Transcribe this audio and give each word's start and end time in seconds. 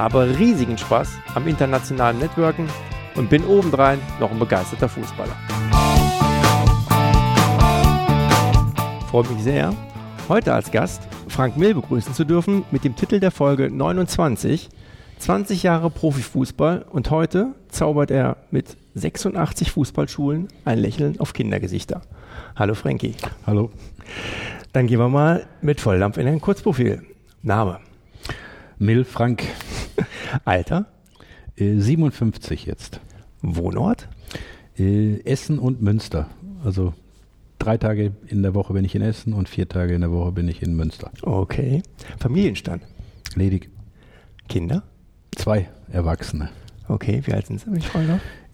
habe 0.00 0.38
riesigen 0.38 0.78
Spaß 0.78 1.10
am 1.34 1.46
internationalen 1.46 2.18
Networken 2.18 2.66
und 3.16 3.28
bin 3.28 3.44
obendrein 3.44 3.98
noch 4.18 4.30
ein 4.30 4.38
begeisterter 4.38 4.88
Fußballer. 4.88 5.36
Freue 9.10 9.28
mich 9.28 9.42
sehr, 9.42 9.74
heute 10.26 10.54
als 10.54 10.70
Gast 10.70 11.02
Frank 11.28 11.58
Mill 11.58 11.74
begrüßen 11.74 12.14
zu 12.14 12.24
dürfen 12.24 12.64
mit 12.70 12.82
dem 12.82 12.96
Titel 12.96 13.20
der 13.20 13.30
Folge 13.30 13.70
29, 13.70 14.70
20 15.18 15.62
Jahre 15.64 15.90
Profifußball 15.90 16.86
und 16.90 17.10
heute 17.10 17.54
zaubert 17.68 18.10
er 18.10 18.38
mit 18.50 18.78
86 18.94 19.70
Fußballschulen 19.70 20.48
ein 20.64 20.78
Lächeln 20.78 21.20
auf 21.20 21.34
Kindergesichter. 21.34 22.00
Hallo 22.56 22.72
Frankie. 22.72 23.16
Hallo. 23.46 23.70
Dann 24.72 24.86
gehen 24.86 24.98
wir 24.98 25.10
mal 25.10 25.46
mit 25.60 25.78
Volldampf 25.78 26.16
in 26.16 26.26
ein 26.26 26.40
Kurzprofil. 26.40 27.02
Name? 27.42 27.80
Mill 28.78 29.04
Frank. 29.04 29.42
Alter? 30.44 30.86
Äh, 31.56 31.76
57 31.76 32.66
jetzt. 32.66 33.00
Wohnort? 33.42 34.08
Äh, 34.78 35.20
Essen 35.24 35.58
und 35.58 35.82
Münster. 35.82 36.28
Also 36.64 36.94
drei 37.58 37.76
Tage 37.76 38.12
in 38.26 38.42
der 38.42 38.54
Woche 38.54 38.72
bin 38.72 38.84
ich 38.84 38.94
in 38.94 39.02
Essen 39.02 39.32
und 39.32 39.48
vier 39.48 39.68
Tage 39.68 39.94
in 39.94 40.00
der 40.00 40.10
Woche 40.10 40.32
bin 40.32 40.48
ich 40.48 40.62
in 40.62 40.74
Münster. 40.74 41.10
Okay. 41.22 41.82
Familienstand? 42.18 42.82
Ledig. 43.34 43.70
Kinder? 44.48 44.82
Zwei 45.36 45.68
Erwachsene. 45.92 46.50
Okay, 46.88 47.22
wie 47.24 47.32
alt 47.32 47.46
sind 47.46 47.60
sie, 47.60 47.66
wenn 47.70 47.78
ich? 47.78 47.86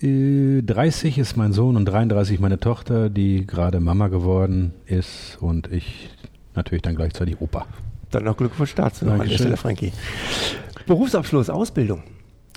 Äh, 0.02 0.62
30 0.62 1.16
ist 1.16 1.36
mein 1.36 1.52
Sohn 1.52 1.76
und 1.76 1.86
33 1.86 2.38
meine 2.38 2.60
Tochter, 2.60 3.08
die 3.08 3.46
gerade 3.46 3.80
Mama 3.80 4.08
geworden 4.08 4.74
ist 4.84 5.38
und 5.40 5.72
ich 5.72 6.10
natürlich 6.54 6.82
dann 6.82 6.96
gleichzeitig 6.96 7.40
Opa. 7.40 7.66
Dann 8.10 8.24
noch 8.24 8.36
Glückwunsch 8.36 8.74
dazu 8.74 9.04
noch 9.04 9.14
an 9.14 9.28
der. 9.28 9.36
Stelle, 9.36 9.56
Frankie. 9.56 9.92
Berufsabschluss, 10.86 11.50
Ausbildung. 11.50 12.02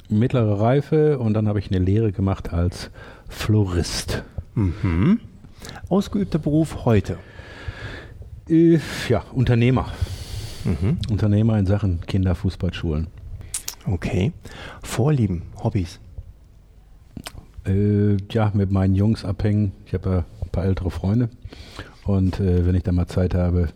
Mittlere 0.10 0.60
Reife 0.60 1.20
und 1.20 1.34
dann 1.34 1.48
habe 1.48 1.60
ich 1.60 1.70
eine 1.72 1.84
Lehre 1.84 2.12
gemacht 2.12 2.52
als 2.54 2.90
Florist. 3.28 4.24
Mhm. 4.56 5.20
Ausgeübter 5.90 6.40
Beruf 6.40 6.86
heute. 6.86 7.18
Äh, 8.50 8.80
ja, 9.08 9.24
Unternehmer. 9.34 9.92
Mhm. 10.66 10.98
Unternehmer 11.10 11.58
in 11.58 11.66
Sachen 11.66 12.02
Kinderfußballschulen. 12.02 13.08
Okay. 13.86 14.34
Vorlieben, 14.84 15.44
Hobbys. 15.64 16.00
Äh, 17.66 18.18
ja, 18.32 18.52
mit 18.54 18.72
meinen 18.72 18.96
Jungs 18.96 19.26
abhängen. 19.26 19.72
Ich 19.86 19.94
habe 19.94 20.10
ja 20.10 20.18
ein 20.42 20.50
paar 20.52 20.66
ältere 20.66 20.92
Freunde. 20.92 21.30
Und 22.04 22.40
äh, 22.40 22.66
wenn 22.66 22.76
ich 22.76 22.84
dann 22.84 22.96
mal 22.96 23.08
Zeit 23.08 23.36
habe, 23.36 23.70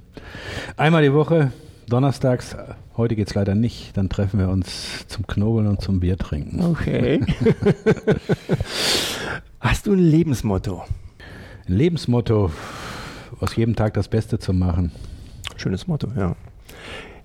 einmal 0.77 1.03
die 1.03 1.13
Woche, 1.13 1.51
donnerstags, 1.87 2.55
heute 2.97 3.15
geht 3.15 3.27
es 3.27 3.35
leider 3.35 3.55
nicht, 3.55 3.95
dann 3.97 4.09
treffen 4.09 4.39
wir 4.39 4.49
uns 4.49 5.07
zum 5.07 5.27
Knobeln 5.27 5.67
und 5.67 5.81
zum 5.81 5.99
Bier 5.99 6.17
trinken. 6.17 6.63
Okay. 6.63 7.19
Hast 9.59 9.87
du 9.87 9.93
ein 9.93 9.99
Lebensmotto? 9.99 10.83
Ein 11.67 11.75
Lebensmotto, 11.75 12.51
aus 13.39 13.55
jedem 13.55 13.75
Tag 13.75 13.93
das 13.93 14.07
Beste 14.07 14.39
zu 14.39 14.53
machen. 14.53 14.91
Schönes 15.55 15.87
Motto, 15.87 16.07
ja. 16.17 16.35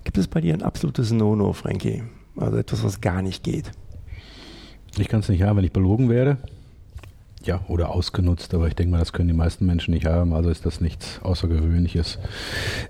Gibt 0.03 0.17
es 0.17 0.27
bei 0.27 0.41
dir 0.41 0.53
ein 0.53 0.63
absolutes 0.63 1.11
No-No, 1.11 1.53
Frankie? 1.53 2.03
Also 2.37 2.57
etwas, 2.57 2.83
was 2.83 3.01
gar 3.01 3.21
nicht 3.21 3.43
geht. 3.43 3.71
Ich 4.97 5.07
kann 5.07 5.19
es 5.19 5.29
nicht 5.29 5.43
haben, 5.43 5.57
wenn 5.57 5.65
ich 5.65 5.73
belogen 5.73 6.09
werde. 6.09 6.37
Ja, 7.43 7.61
oder 7.69 7.89
ausgenutzt, 7.91 8.53
aber 8.53 8.67
ich 8.67 8.75
denke 8.75 8.91
mal, 8.91 8.99
das 8.99 9.13
können 9.13 9.29
die 9.29 9.33
meisten 9.33 9.65
Menschen 9.65 9.93
nicht 9.93 10.05
haben, 10.05 10.33
also 10.33 10.49
ist 10.49 10.65
das 10.65 10.81
nichts 10.81 11.19
Außergewöhnliches. 11.23 12.19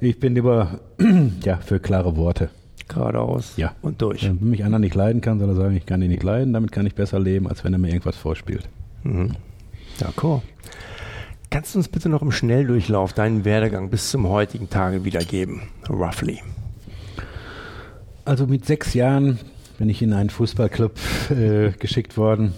Ich 0.02 0.20
bin 0.20 0.34
lieber 0.34 0.80
ja, 1.44 1.58
für 1.58 1.80
klare 1.80 2.16
Worte. 2.18 2.50
Geradeaus 2.88 3.54
Ja. 3.58 3.74
und 3.84 4.02
durch. 4.02 4.24
Wenn 4.24 4.50
mich 4.50 4.64
einer 4.64 4.80
nicht 4.80 4.96
leiden 4.96 5.22
kann, 5.22 5.40
soll 5.40 5.50
er 5.50 5.56
sagen, 5.56 5.76
ich 5.78 5.86
kann 5.86 6.02
ihn 6.02 6.10
nicht 6.10 6.24
leiden, 6.24 6.54
damit 6.54 6.72
kann 6.72 6.88
ich 6.88 6.96
besser 6.96 7.20
leben, 7.20 7.48
als 7.48 7.64
wenn 7.64 7.74
er 7.74 7.78
mir 7.80 7.90
irgendwas 7.90 8.16
vorspielt. 8.18 8.68
Mhm. 9.04 9.36
D'accord. 10.00 10.42
Kannst 11.52 11.76
du 11.76 11.80
uns 11.80 11.88
bitte 11.88 12.10
noch 12.10 12.24
im 12.24 12.32
Schnelldurchlauf 12.32 13.14
deinen 13.14 13.46
Werdegang 13.46 13.90
bis 13.92 14.10
zum 14.10 14.28
heutigen 14.28 14.70
Tage 14.72 15.06
wiedergeben? 15.06 15.62
Roughly. 15.88 16.40
Also 18.26 18.48
mit 18.48 18.66
sechs 18.66 18.94
Jahren 18.96 19.40
bin 19.78 19.90
ich 19.90 20.02
in 20.02 20.14
einen 20.14 20.30
Fußballclub 20.32 20.94
äh, 21.32 21.72
geschickt 21.78 22.18
worden. 22.18 22.54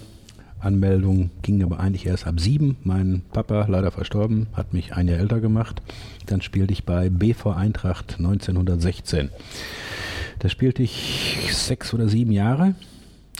Anmeldung 0.62 1.30
ging 1.42 1.62
aber 1.62 1.80
eigentlich 1.80 2.06
erst 2.06 2.26
ab 2.26 2.38
sieben. 2.40 2.76
Mein 2.84 3.22
Papa, 3.32 3.66
leider 3.68 3.90
verstorben, 3.90 4.46
hat 4.52 4.72
mich 4.72 4.94
ein 4.94 5.08
Jahr 5.08 5.18
älter 5.18 5.40
gemacht. 5.40 5.82
Dann 6.26 6.40
spielte 6.40 6.72
ich 6.72 6.84
bei 6.84 7.10
BV 7.10 7.46
Eintracht 7.50 8.16
1916. 8.18 9.30
Da 10.38 10.48
spielte 10.48 10.82
ich 10.82 11.48
sechs 11.52 11.92
oder 11.94 12.08
sieben 12.08 12.32
Jahre. 12.32 12.74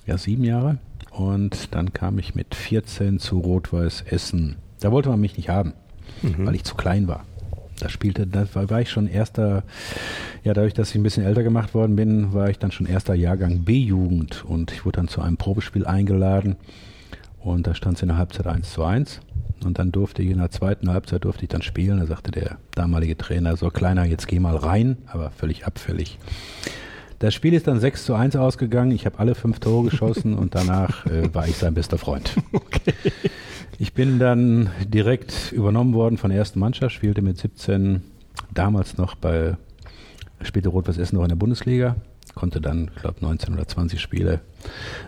Ja, 0.06 0.18
sieben 0.18 0.44
Jahre. 0.44 0.78
Und 1.10 1.74
dann 1.74 1.92
kam 1.92 2.18
ich 2.18 2.34
mit 2.34 2.54
14 2.54 3.18
zu 3.18 3.38
Rot-Weiß 3.38 4.02
Essen. 4.02 4.56
Da 4.80 4.90
wollte 4.92 5.08
man 5.10 5.20
mich 5.20 5.36
nicht 5.36 5.48
haben, 5.48 5.74
Mhm. 6.22 6.46
weil 6.46 6.54
ich 6.54 6.64
zu 6.64 6.74
klein 6.74 7.06
war. 7.08 7.24
Da 7.80 7.88
spielte, 7.88 8.26
da 8.26 8.46
war, 8.54 8.70
war 8.70 8.80
ich 8.80 8.90
schon 8.90 9.08
erster, 9.08 9.64
ja, 10.44 10.54
dadurch, 10.54 10.74
dass 10.74 10.90
ich 10.90 10.94
ein 10.96 11.02
bisschen 11.02 11.24
älter 11.24 11.42
gemacht 11.42 11.74
worden 11.74 11.96
bin, 11.96 12.32
war 12.32 12.48
ich 12.48 12.58
dann 12.58 12.70
schon 12.70 12.86
erster 12.86 13.14
Jahrgang 13.14 13.64
B-Jugend 13.64 14.44
und 14.44 14.72
ich 14.72 14.84
wurde 14.84 14.96
dann 14.96 15.08
zu 15.08 15.20
einem 15.20 15.36
Probespiel 15.36 15.84
eingeladen 15.86 16.56
und 17.44 17.66
da 17.66 17.74
stand 17.74 17.96
es 17.96 18.02
in 18.02 18.08
der 18.08 18.18
Halbzeit 18.18 18.46
1 18.46 18.72
zu 18.72 18.84
1 18.84 19.20
und 19.64 19.78
dann 19.78 19.92
durfte 19.92 20.22
ich 20.22 20.30
in 20.30 20.38
der 20.38 20.50
zweiten 20.50 20.90
Halbzeit 20.90 21.24
durfte 21.24 21.44
ich 21.44 21.48
dann 21.48 21.62
spielen. 21.62 22.00
Da 22.00 22.06
sagte 22.06 22.30
der 22.30 22.58
damalige 22.74 23.16
Trainer, 23.16 23.56
so 23.56 23.70
kleiner, 23.70 24.04
jetzt 24.04 24.28
geh 24.28 24.40
mal 24.40 24.56
rein, 24.56 24.98
aber 25.06 25.30
völlig 25.30 25.66
abfällig. 25.66 26.18
Das 27.18 27.34
Spiel 27.34 27.54
ist 27.54 27.68
dann 27.68 27.78
6 27.78 28.04
zu 28.04 28.14
1 28.14 28.34
ausgegangen. 28.34 28.90
Ich 28.90 29.06
habe 29.06 29.20
alle 29.20 29.36
fünf 29.36 29.60
Tore 29.60 29.90
geschossen 29.90 30.34
und 30.34 30.56
danach 30.56 31.06
äh, 31.06 31.32
war 31.32 31.46
ich 31.46 31.56
sein 31.56 31.74
bester 31.74 31.98
Freund. 31.98 32.34
Ich 33.78 33.94
bin 33.94 34.20
dann 34.20 34.70
direkt 34.86 35.50
übernommen 35.50 35.92
worden 35.92 36.16
von 36.16 36.30
der 36.30 36.38
ersten 36.38 36.60
Mannschaft, 36.60 36.94
spielte 36.94 37.20
mit 37.20 37.38
17 37.38 38.02
damals 38.54 38.96
noch 38.96 39.16
bei, 39.16 39.56
spielte 40.42 40.68
Rot-Weiß 40.68 40.98
Essen 40.98 41.16
noch 41.16 41.24
in 41.24 41.30
der 41.30 41.36
Bundesliga, 41.36 41.96
konnte 42.34 42.60
dann, 42.60 42.90
glaube, 43.00 43.20
19 43.20 43.54
oder 43.54 43.66
20 43.66 44.00
Spiele 44.00 44.40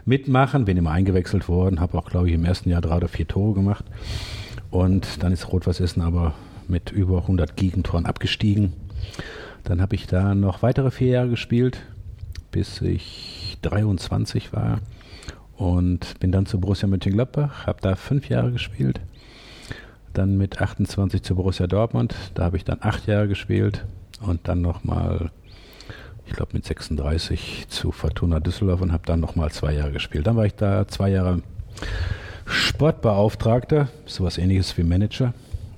mitmachen, 0.04 0.64
bin 0.64 0.76
immer 0.76 0.90
eingewechselt 0.90 1.48
worden, 1.48 1.80
habe 1.80 1.96
auch, 1.98 2.10
glaube 2.10 2.28
ich, 2.28 2.34
im 2.34 2.44
ersten 2.44 2.70
Jahr 2.70 2.80
drei 2.80 2.96
oder 2.96 3.08
vier 3.08 3.26
Tore 3.26 3.54
gemacht. 3.54 3.84
Und 4.70 5.22
dann 5.22 5.32
ist 5.32 5.52
Rot-Weiß 5.52 5.80
Essen 5.80 6.02
aber 6.02 6.34
mit 6.68 6.90
über 6.90 7.22
100 7.22 7.56
Gegentoren 7.56 8.06
abgestiegen. 8.06 8.72
Dann 9.62 9.80
habe 9.80 9.94
ich 9.94 10.06
da 10.06 10.34
noch 10.34 10.62
weitere 10.62 10.90
vier 10.90 11.08
Jahre 11.08 11.30
gespielt, 11.30 11.82
bis 12.50 12.80
ich 12.80 13.58
23 13.62 14.52
war 14.52 14.80
und 15.56 16.18
bin 16.20 16.32
dann 16.32 16.46
zu 16.46 16.60
Borussia 16.60 16.88
Mönchengladbach, 16.88 17.66
habe 17.66 17.80
da 17.80 17.94
fünf 17.94 18.28
Jahre 18.28 18.52
gespielt. 18.52 19.00
Dann 20.12 20.36
mit 20.36 20.60
28 20.60 21.22
zu 21.22 21.34
Borussia 21.34 21.66
Dortmund, 21.66 22.14
da 22.34 22.44
habe 22.44 22.56
ich 22.56 22.64
dann 22.64 22.78
acht 22.80 23.06
Jahre 23.06 23.28
gespielt 23.28 23.84
und 24.20 24.46
dann 24.48 24.60
nochmal, 24.60 25.30
ich 26.26 26.32
glaube 26.32 26.52
mit 26.54 26.64
36 26.64 27.66
zu 27.68 27.92
Fortuna 27.92 28.40
Düsseldorf 28.40 28.80
und 28.80 28.92
habe 28.92 29.06
dann 29.06 29.20
nochmal 29.20 29.50
zwei 29.50 29.74
Jahre 29.74 29.92
gespielt. 29.92 30.26
Dann 30.26 30.36
war 30.36 30.46
ich 30.46 30.54
da 30.54 30.88
zwei 30.88 31.10
Jahre 31.10 31.42
Sportbeauftragter, 32.46 33.88
sowas 34.06 34.38
ähnliches 34.38 34.76
wie 34.76 34.82
Manager, 34.82 35.34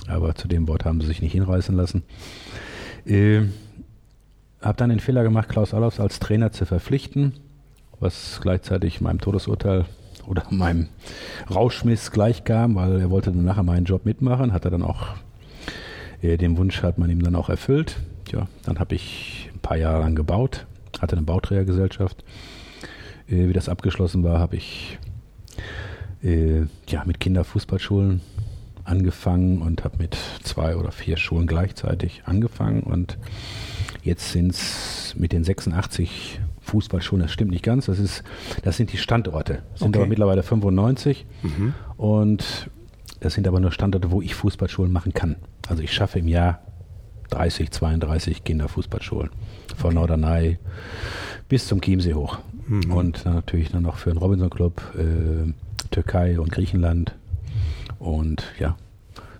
aber 0.08 0.34
zu 0.34 0.48
dem 0.48 0.68
Wort 0.68 0.84
haben 0.84 1.00
sie 1.00 1.06
sich 1.06 1.22
nicht 1.22 1.32
hinreißen 1.32 1.74
lassen. 1.74 2.02
Äh, 3.04 3.42
habe 4.60 4.76
dann 4.78 4.90
den 4.90 5.00
Fehler 5.00 5.22
gemacht, 5.22 5.48
Klaus 5.48 5.74
Allofs 5.74 6.00
als 6.00 6.18
Trainer 6.18 6.52
zu 6.52 6.66
verpflichten, 6.66 7.34
was 8.00 8.40
gleichzeitig 8.42 9.00
meinem 9.00 9.20
Todesurteil 9.20 9.84
oder 10.26 10.44
meinem 10.50 10.88
Rauschmiss 11.52 12.10
gleichkam, 12.10 12.74
weil 12.74 13.00
er 13.00 13.10
wollte 13.10 13.30
dann 13.30 13.44
nachher 13.44 13.62
meinen 13.62 13.84
Job 13.84 14.04
mitmachen, 14.04 14.52
hat 14.52 14.64
er 14.64 14.70
dann 14.70 14.82
auch, 14.82 15.08
äh, 16.22 16.36
den 16.36 16.56
Wunsch 16.56 16.82
hat 16.82 16.98
man 16.98 17.10
ihm 17.10 17.22
dann 17.22 17.36
auch 17.36 17.48
erfüllt. 17.48 17.96
Ja, 18.32 18.48
dann 18.64 18.80
habe 18.80 18.96
ich 18.96 19.50
paar 19.66 19.76
Jahre 19.76 20.00
lang 20.00 20.14
gebaut, 20.14 20.66
hatte 21.00 21.16
eine 21.16 21.24
Bauträgergesellschaft. 21.24 22.24
Äh, 23.28 23.48
wie 23.48 23.52
das 23.52 23.68
abgeschlossen 23.68 24.22
war, 24.22 24.38
habe 24.38 24.56
ich 24.56 24.98
äh, 26.22 26.62
ja, 26.88 27.04
mit 27.04 27.18
Kinderfußballschulen 27.20 28.20
angefangen 28.84 29.62
und 29.62 29.82
habe 29.82 29.96
mit 29.98 30.16
zwei 30.44 30.76
oder 30.76 30.92
vier 30.92 31.16
Schulen 31.16 31.48
gleichzeitig 31.48 32.22
angefangen 32.26 32.84
und 32.84 33.18
jetzt 34.04 34.30
sind 34.30 34.52
es 34.52 35.14
mit 35.18 35.32
den 35.32 35.42
86 35.42 36.40
Fußballschulen, 36.60 37.24
das 37.24 37.32
stimmt 37.32 37.50
nicht 37.50 37.64
ganz. 37.64 37.86
Das, 37.86 37.98
ist, 37.98 38.22
das 38.62 38.76
sind 38.76 38.92
die 38.92 38.96
Standorte. 38.98 39.62
Es 39.74 39.80
sind 39.80 39.88
Okay. 39.88 39.98
aber 39.98 40.08
mittlerweile 40.08 40.42
95. 40.44 41.26
Und 41.96 42.70
das 43.20 43.34
sind 43.34 43.46
aber 43.48 43.60
nur 43.60 43.70
Standorte, 43.72 44.10
wo 44.10 44.20
ich 44.20 44.34
Fußballschulen 44.34 44.92
machen 44.92 45.14
kann. 45.14 45.36
Also 45.68 45.82
ich 45.82 45.92
schaffe 45.92 46.18
im 46.18 46.26
Jahr 46.28 46.60
30, 47.30 47.70
32 47.70 48.44
Kinderfußballschulen. 48.44 49.30
Von 49.76 49.94
Norderney 49.94 50.58
bis 51.48 51.66
zum 51.66 51.80
Chiemsee 51.80 52.14
hoch. 52.14 52.38
Und 52.90 53.24
dann 53.24 53.34
natürlich 53.34 53.70
dann 53.70 53.84
noch 53.84 53.96
für 53.96 54.10
den 54.10 54.18
Robinson 54.18 54.50
Club, 54.50 54.82
äh, 54.96 55.52
Türkei 55.90 56.40
und 56.40 56.50
Griechenland. 56.50 57.14
Und 57.98 58.44
ja, 58.58 58.76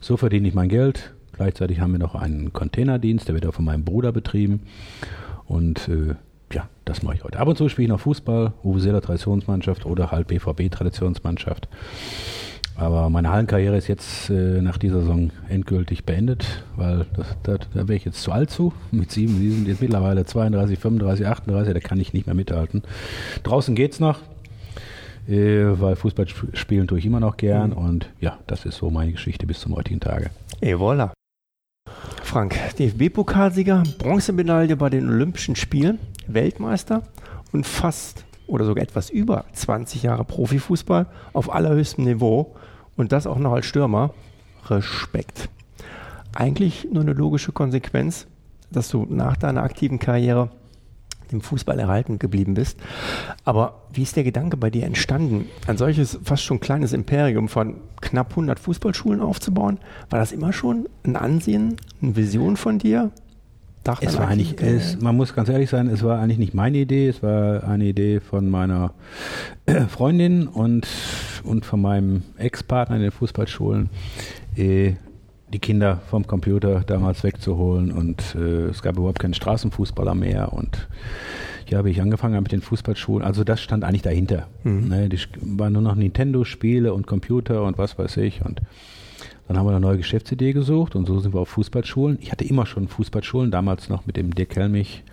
so 0.01 0.17
verdiene 0.17 0.47
ich 0.47 0.55
mein 0.55 0.69
Geld. 0.69 1.13
Gleichzeitig 1.33 1.81
haben 1.81 1.93
wir 1.93 1.99
noch 1.99 2.15
einen 2.15 2.53
Containerdienst, 2.53 3.29
der 3.29 3.35
wird 3.35 3.47
auch 3.47 3.55
von 3.55 3.65
meinem 3.65 3.85
Bruder 3.85 4.13
betrieben. 4.13 4.61
Und 5.45 5.89
äh, 5.89 6.15
ja, 6.53 6.69
das 6.85 7.03
mache 7.03 7.17
ich 7.17 7.25
heute. 7.25 7.39
Ab 7.39 7.49
und 7.49 7.59
zu 7.59 7.69
spiele 7.69 7.87
ich 7.87 7.91
noch 7.91 8.01
Fußball, 8.01 8.53
Uwe 8.63 9.01
Traditionsmannschaft 9.01 9.85
oder 9.85 10.11
halt 10.11 10.29
BVB 10.29 10.71
Traditionsmannschaft. 10.71 11.69
Aber 12.79 13.09
meine 13.09 13.31
Hallenkarriere 13.31 13.77
ist 13.79 13.89
jetzt 13.89 14.29
äh, 14.29 14.61
nach 14.61 14.77
dieser 14.77 15.01
Saison 15.01 15.31
endgültig 15.49 16.05
beendet, 16.05 16.63
weil 16.77 17.07
das, 17.17 17.27
das, 17.43 17.59
da 17.73 17.89
wäre 17.89 17.95
ich 17.97 18.05
jetzt 18.05 18.21
zu 18.21 18.33
alt 18.33 18.51
zu. 18.51 18.75
Mit 18.91 19.11
sieben, 19.11 19.41
die 19.41 19.51
sind 19.51 19.67
jetzt 19.67 19.81
mittlerweile 19.81 20.27
32, 20.27 20.79
35, 20.79 21.27
38, 21.27 21.73
da 21.73 21.81
kann 21.81 21.99
ich 21.99 22.13
nicht 22.13 22.27
mehr 22.27 22.35
mithalten. 22.35 22.83
Draußen 23.45 23.75
geht's 23.75 23.99
noch, 23.99 24.19
äh, 25.27 25.65
weil 25.81 25.97
Fußball 25.97 26.27
sp- 26.29 26.53
spielen 26.53 26.87
tue 26.87 26.99
ich 26.99 27.07
immer 27.07 27.19
noch 27.21 27.39
gern 27.39 27.73
und 27.73 28.11
ja, 28.21 28.39
das 28.47 28.67
ist 28.67 28.77
so 28.77 28.91
meine 28.91 29.13
Geschichte 29.13 29.47
bis 29.47 29.61
zum 29.61 29.75
heutigen 29.75 30.01
Tage. 30.01 30.29
Et 30.61 30.77
voilà. 30.77 31.13
Frank, 32.23 32.57
DFB-Pokalsieger, 32.79 33.85
Bronzemedaille 33.99 34.77
bei 34.77 34.91
den 34.91 35.09
Olympischen 35.09 35.57
Spielen, 35.57 35.99
Weltmeister 36.27 37.05
und 37.53 37.65
fast 37.65 38.26
oder 38.47 38.65
sogar 38.65 38.83
etwas 38.83 39.11
über 39.11 39.45
20 39.53 40.03
Jahre 40.03 40.25
Profifußball 40.25 41.07
auf 41.33 41.53
allerhöchstem 41.53 42.05
Niveau 42.05 42.55
und 42.97 43.13
das 43.13 43.27
auch 43.27 43.39
noch 43.39 43.53
als 43.53 43.67
Stürmer. 43.67 44.15
Respekt. 44.69 45.49
Eigentlich 46.35 46.89
nur 46.93 47.03
eine 47.03 47.13
logische 47.13 47.53
Konsequenz, 47.53 48.27
dass 48.71 48.89
du 48.89 49.07
nach 49.09 49.37
deiner 49.37 49.63
aktiven 49.63 49.99
Karriere 49.99 50.51
dem 51.33 51.41
Fußball 51.41 51.79
erhalten 51.79 52.19
geblieben 52.19 52.55
bist. 52.55 52.79
Aber 53.45 53.83
wie 53.93 54.03
ist 54.03 54.17
der 54.17 54.25
Gedanke 54.25 54.57
bei 54.57 54.71
dir 54.71 54.85
entstanden, 54.85 55.47
ein 55.67 55.77
solches 55.77 56.19
fast 56.23 56.45
schon 56.45 56.61
kleines 56.61 56.93
Imperium 56.93 57.49
von 57.49 57.77
knapp 58.01 58.31
100 58.31 58.59
Fußballschulen 58.59 59.21
aufzubauen? 59.21 59.79
War 60.11 60.21
das 60.21 60.33
immer 60.33 60.53
schon 60.53 60.89
ein 61.05 61.17
Ansehen, 61.17 61.77
eine 62.01 62.17
Vision 62.17 62.57
von 62.57 62.79
dir? 62.79 63.11
Nach 63.87 64.03
Es 64.03 64.19
war 64.19 64.29
eigentlich, 64.29 64.61
es, 64.61 65.01
man 65.01 65.17
muss 65.17 65.35
ganz 65.35 65.49
ehrlich 65.49 65.71
sein, 65.71 65.89
es 65.89 66.03
war 66.03 66.19
eigentlich 66.19 66.39
nicht 66.39 66.55
meine 66.55 66.79
Idee, 66.79 67.09
es 67.09 67.23
war 67.23 67.65
eine 67.65 67.85
Idee 67.85 68.21
von 68.21 68.49
meiner 68.51 68.95
Freundin 69.89 70.49
und, 70.49 70.87
und 71.45 71.65
von 71.65 71.81
meinem 71.81 72.23
Ex-Partner 72.37 72.97
in 72.97 73.03
den 73.03 73.11
Fußballschulen, 73.13 73.91
äh, 74.57 74.95
die 75.53 75.59
Kinder 75.61 76.01
vom 76.11 76.27
Computer 76.27 76.83
damals 76.87 77.23
wegzuholen 77.23 77.93
und 77.93 78.35
äh, 78.35 78.67
es 78.67 78.83
gab 78.83 78.97
überhaupt 78.97 79.21
keinen 79.21 79.35
Straßenfußballer 79.35 80.15
mehr 80.15 80.53
und 80.53 80.89
ja, 81.69 81.79
habe 81.79 81.91
ich 81.91 82.01
angefangen 82.01 82.35
habe 82.35 82.43
mit 82.43 82.53
den 82.53 82.63
Fußballschulen, 82.63 83.25
also 83.25 83.45
das 83.45 83.61
stand 83.61 83.85
eigentlich 83.85 84.03
dahinter. 84.03 84.47
Mhm. 84.65 84.89
Ne, 84.89 85.09
die 85.09 85.19
waren 85.41 85.73
nur 85.73 85.83
noch 85.83 85.95
Nintendo-Spiele 85.95 86.93
und 86.93 87.07
Computer 87.07 87.63
und 87.65 87.79
was 87.79 87.99
weiß 87.99 88.17
ich 88.19 88.45
und 88.45 88.61
dann 89.49 89.59
haben 89.59 89.67
wir 89.67 89.71
eine 89.71 89.81
neue 89.81 89.99
Geschäftsidee 89.99 90.53
gesucht 90.53 90.97
und 90.97 91.07
so 91.07 91.21
sind 91.21 91.33
wir 91.35 91.41
auf 91.41 91.49
Fußballschulen. 91.51 92.19
Ich 92.21 92.33
hatte 92.33 92.45
immer 92.45 92.67
schon 92.67 92.89
Fußballschulen, 92.89 93.51
damals 93.51 93.89
noch 93.89 94.07
mit 94.07 94.17
dem 94.17 94.35
Dirk 94.35 94.57
Helmich, 94.57 95.05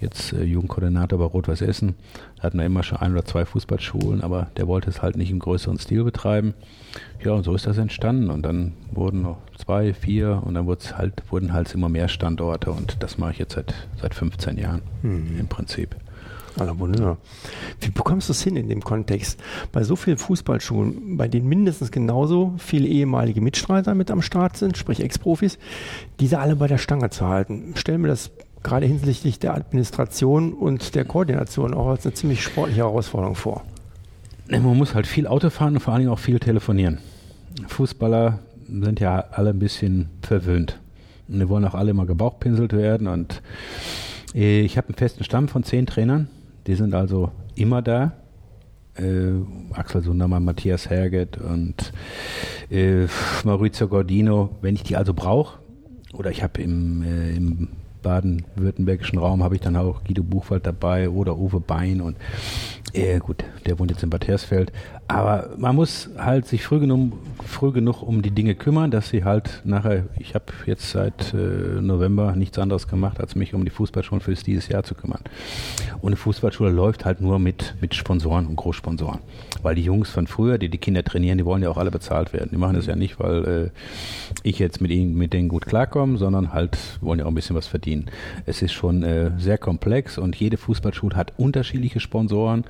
jetzt 0.00 0.32
äh, 0.32 0.42
Jugendkoordinator 0.42 1.18
bei 1.18 1.24
Rot-Weiß 1.24 1.62
Essen. 1.62 1.94
Da 2.36 2.44
hatten 2.44 2.58
wir 2.58 2.66
immer 2.66 2.82
schon 2.82 2.98
ein 2.98 3.12
oder 3.12 3.24
zwei 3.24 3.44
Fußballschulen, 3.44 4.22
aber 4.22 4.48
der 4.56 4.66
wollte 4.66 4.90
es 4.90 5.02
halt 5.02 5.16
nicht 5.16 5.30
im 5.30 5.38
größeren 5.38 5.78
Stil 5.78 6.02
betreiben. 6.04 6.54
Ja, 7.24 7.32
und 7.32 7.44
so 7.44 7.54
ist 7.54 7.66
das 7.66 7.78
entstanden. 7.78 8.30
Und 8.30 8.42
dann 8.42 8.72
wurden 8.92 9.22
noch 9.22 9.38
zwei, 9.56 9.94
vier 9.94 10.42
und 10.44 10.54
dann 10.54 10.66
halt, 10.66 11.22
wurden 11.30 11.52
halt 11.52 11.72
immer 11.72 11.88
mehr 11.88 12.08
Standorte 12.08 12.72
und 12.72 13.02
das 13.02 13.18
mache 13.18 13.32
ich 13.32 13.38
jetzt 13.38 13.54
seit, 13.54 13.72
seit 14.00 14.14
15 14.14 14.58
Jahren 14.58 14.82
im 15.38 15.46
Prinzip. 15.46 15.94
Also 16.58 16.78
wunderbar. 16.78 17.18
Wie 17.80 17.90
bekommst 17.90 18.28
du 18.28 18.32
es 18.32 18.42
hin 18.42 18.56
in 18.56 18.68
dem 18.68 18.82
Kontext? 18.82 19.38
Bei 19.72 19.82
so 19.82 19.94
vielen 19.94 20.16
Fußballschulen, 20.16 21.16
bei 21.16 21.28
denen 21.28 21.48
mindestens 21.48 21.90
genauso 21.90 22.54
viele 22.58 22.88
ehemalige 22.88 23.40
Mitstreiter 23.40 23.94
mit 23.94 24.10
am 24.10 24.22
Start 24.22 24.56
sind, 24.56 24.78
sprich 24.78 25.00
Ex-Profis, 25.00 25.58
diese 26.18 26.38
alle 26.38 26.56
bei 26.56 26.66
der 26.66 26.78
Stange 26.78 27.10
zu 27.10 27.26
halten. 27.26 27.74
Stell 27.76 27.98
mir 27.98 28.08
das 28.08 28.30
gerade 28.62 28.86
hinsichtlich 28.86 29.38
der 29.38 29.54
Administration 29.54 30.52
und 30.52 30.94
der 30.94 31.04
Koordination 31.04 31.74
auch 31.74 31.88
als 31.88 32.06
eine 32.06 32.14
ziemlich 32.14 32.42
sportliche 32.42 32.80
Herausforderung 32.80 33.34
vor. 33.34 33.62
Man 34.48 34.62
muss 34.62 34.94
halt 34.94 35.06
viel 35.06 35.26
Auto 35.26 35.50
fahren 35.50 35.74
und 35.74 35.80
vor 35.80 35.92
allen 35.92 36.02
Dingen 36.02 36.12
auch 36.12 36.18
viel 36.18 36.38
telefonieren. 36.38 36.98
Fußballer 37.68 38.38
sind 38.68 39.00
ja 39.00 39.24
alle 39.32 39.50
ein 39.50 39.58
bisschen 39.58 40.08
verwöhnt. 40.22 40.78
Und 41.28 41.40
die 41.40 41.48
wollen 41.48 41.64
auch 41.64 41.74
alle 41.74 41.90
immer 41.90 42.06
gebauchpinselt 42.06 42.72
werden. 42.72 43.08
Und 43.08 43.42
äh, 44.34 44.60
ich 44.60 44.76
habe 44.76 44.88
einen 44.88 44.96
festen 44.96 45.24
Stamm 45.24 45.48
von 45.48 45.64
zehn 45.64 45.86
Trainern. 45.86 46.28
Die 46.66 46.74
sind 46.74 46.94
also 46.94 47.30
immer 47.54 47.82
da. 47.82 48.12
Äh, 48.94 49.32
Axel 49.72 50.02
Sundermann, 50.02 50.44
Matthias 50.44 50.88
Herget 50.88 51.38
und 51.38 51.92
äh, 52.70 53.06
Maurizio 53.44 53.88
Gordino, 53.88 54.50
wenn 54.62 54.74
ich 54.74 54.82
die 54.82 54.96
also 54.96 55.12
brauche. 55.14 55.58
Oder 56.12 56.30
ich 56.30 56.42
habe 56.42 56.62
im, 56.62 57.02
äh, 57.02 57.36
im 57.36 57.68
baden-württembergischen 58.06 59.18
Raum 59.18 59.42
habe 59.42 59.56
ich 59.56 59.60
dann 59.60 59.74
auch 59.74 60.04
Guido 60.04 60.22
Buchwald 60.22 60.64
dabei 60.64 61.10
oder 61.10 61.36
Uwe 61.36 61.58
Bein 61.58 62.00
und 62.00 62.16
äh, 62.92 63.18
gut, 63.18 63.44
der 63.66 63.78
wohnt 63.78 63.90
jetzt 63.90 64.02
in 64.02 64.10
Bad 64.10 64.26
Hersfeld. 64.26 64.72
Aber 65.08 65.50
man 65.58 65.76
muss 65.76 66.08
halt 66.18 66.46
sich 66.46 66.64
früh 66.64 66.80
genug, 66.80 67.12
früh 67.44 67.72
genug 67.72 68.02
um 68.02 68.22
die 68.22 68.30
Dinge 68.30 68.54
kümmern, 68.54 68.90
dass 68.90 69.08
sie 69.08 69.24
halt 69.24 69.62
nachher, 69.64 70.04
ich 70.18 70.34
habe 70.34 70.46
jetzt 70.66 70.90
seit 70.90 71.34
äh, 71.34 71.80
November 71.80 72.34
nichts 72.34 72.58
anderes 72.58 72.88
gemacht, 72.88 73.20
als 73.20 73.34
mich 73.34 73.54
um 73.54 73.64
die 73.64 73.70
Fußballschulen 73.70 74.20
für 74.20 74.34
dieses 74.34 74.68
Jahr 74.68 74.82
zu 74.82 74.94
kümmern. 74.94 75.20
Und 76.00 76.08
eine 76.08 76.16
Fußballschule 76.16 76.70
läuft 76.70 77.04
halt 77.04 77.20
nur 77.20 77.38
mit, 77.38 77.74
mit 77.80 77.94
Sponsoren 77.94 78.46
und 78.46 78.56
Großsponsoren. 78.56 79.20
Weil 79.62 79.74
die 79.74 79.82
Jungs 79.82 80.10
von 80.10 80.26
früher, 80.26 80.58
die 80.58 80.68
die 80.68 80.78
Kinder 80.78 81.04
trainieren, 81.04 81.38
die 81.38 81.44
wollen 81.44 81.62
ja 81.62 81.70
auch 81.70 81.78
alle 81.78 81.90
bezahlt 81.90 82.32
werden. 82.32 82.50
Die 82.52 82.56
machen 82.56 82.76
das 82.76 82.86
ja 82.86 82.96
nicht, 82.96 83.18
weil 83.18 83.44
äh, 83.44 83.70
ich 84.42 84.58
jetzt 84.58 84.80
mit 84.80 84.90
ihnen, 84.90 85.14
mit 85.16 85.32
denen 85.32 85.48
gut 85.48 85.66
klarkomme, 85.66 86.18
sondern 86.18 86.52
halt 86.52 86.78
wollen 87.00 87.18
ja 87.18 87.24
auch 87.24 87.30
ein 87.30 87.34
bisschen 87.34 87.56
was 87.56 87.66
verdienen. 87.66 87.95
Es 88.44 88.62
ist 88.62 88.72
schon 88.72 89.02
äh, 89.02 89.30
sehr 89.38 89.58
komplex 89.58 90.18
und 90.18 90.36
jede 90.36 90.56
Fußballschule 90.56 91.16
hat 91.16 91.32
unterschiedliche 91.38 92.00
Sponsoren. 92.00 92.64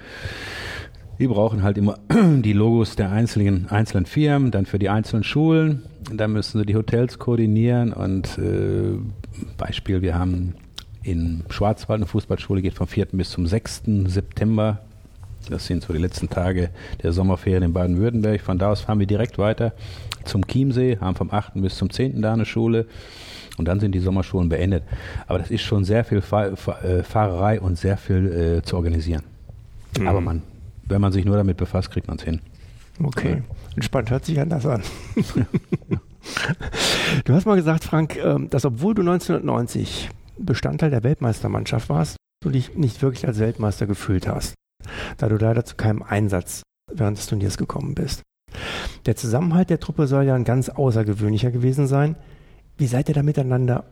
Die 1.18 1.26
brauchen 1.26 1.62
halt 1.62 1.78
immer 1.78 1.98
die 2.10 2.52
Logos 2.52 2.96
der 2.96 3.10
einzelnen, 3.10 3.68
einzelnen 3.68 4.06
Firmen, 4.06 4.50
dann 4.50 4.66
für 4.66 4.78
die 4.78 4.88
einzelnen 4.88 5.24
Schulen. 5.24 5.82
Dann 6.12 6.32
müssen 6.32 6.58
sie 6.58 6.66
die 6.66 6.76
Hotels 6.76 7.18
koordinieren 7.18 7.92
und 7.92 8.38
äh, 8.38 8.98
Beispiel, 9.56 10.02
wir 10.02 10.18
haben 10.18 10.54
in 11.02 11.44
Schwarzwald 11.50 11.98
eine 11.98 12.06
Fußballschule, 12.06 12.62
geht 12.62 12.74
vom 12.74 12.86
4. 12.86 13.06
bis 13.12 13.30
zum 13.30 13.46
6. 13.46 13.82
September. 14.06 14.80
Das 15.48 15.66
sind 15.66 15.84
so 15.84 15.92
die 15.92 16.00
letzten 16.00 16.28
Tage 16.28 16.70
der 17.02 17.12
Sommerferien 17.12 17.62
in 17.62 17.72
Baden-Württemberg. 17.72 18.40
Von 18.40 18.58
da 18.58 18.70
aus 18.72 18.80
fahren 18.80 18.98
wir 18.98 19.06
direkt 19.06 19.38
weiter 19.38 19.72
zum 20.24 20.46
Chiemsee, 20.46 20.98
haben 21.00 21.14
vom 21.14 21.30
8. 21.30 21.52
bis 21.54 21.76
zum 21.76 21.90
10. 21.90 22.20
da 22.20 22.32
eine 22.32 22.44
Schule. 22.44 22.86
Und 23.58 23.66
dann 23.66 23.80
sind 23.80 23.92
die 23.92 24.00
Sommerschulen 24.00 24.48
beendet. 24.48 24.84
Aber 25.26 25.38
das 25.38 25.50
ist 25.50 25.62
schon 25.62 25.84
sehr 25.84 26.04
viel 26.04 26.20
Fahr 26.20 26.56
Fahr 26.56 26.84
äh, 26.84 27.02
Fahrerei 27.02 27.60
und 27.60 27.78
sehr 27.78 27.96
viel 27.96 28.58
äh, 28.58 28.62
zu 28.62 28.76
organisieren. 28.76 29.22
Aber 30.04 30.20
man, 30.20 30.42
wenn 30.84 31.00
man 31.00 31.12
sich 31.12 31.24
nur 31.24 31.36
damit 31.36 31.56
befasst, 31.56 31.90
kriegt 31.90 32.08
man 32.08 32.18
es 32.18 32.24
hin. 32.24 32.40
Okay, 33.02 33.42
entspannt 33.74 34.10
hört 34.10 34.24
sich 34.24 34.40
anders 34.40 34.66
an. 34.66 34.82
du 37.24 37.34
hast 37.34 37.46
mal 37.46 37.56
gesagt, 37.56 37.84
Frank, 37.84 38.16
ähm, 38.16 38.50
dass 38.50 38.64
obwohl 38.64 38.94
du 38.94 39.02
1990 39.02 40.10
Bestandteil 40.38 40.90
der 40.90 41.04
Weltmeistermannschaft 41.04 41.88
warst, 41.88 42.16
du 42.42 42.50
dich 42.50 42.76
nicht 42.76 43.02
wirklich 43.02 43.26
als 43.26 43.38
Weltmeister 43.38 43.86
gefühlt 43.86 44.28
hast, 44.28 44.54
da 45.18 45.28
du 45.28 45.36
leider 45.36 45.64
zu 45.64 45.76
keinem 45.76 46.02
Einsatz 46.02 46.62
während 46.92 47.18
des 47.18 47.26
Turniers 47.26 47.58
gekommen 47.58 47.94
bist. 47.94 48.22
Der 49.06 49.16
Zusammenhalt 49.16 49.70
der 49.70 49.80
Truppe 49.80 50.06
soll 50.06 50.24
ja 50.24 50.34
ein 50.34 50.44
ganz 50.44 50.68
außergewöhnlicher 50.68 51.50
gewesen 51.50 51.86
sein. 51.86 52.16
Wie 52.78 52.86
seid 52.86 53.08
ihr 53.08 53.14
da 53.14 53.22
miteinander 53.22 53.84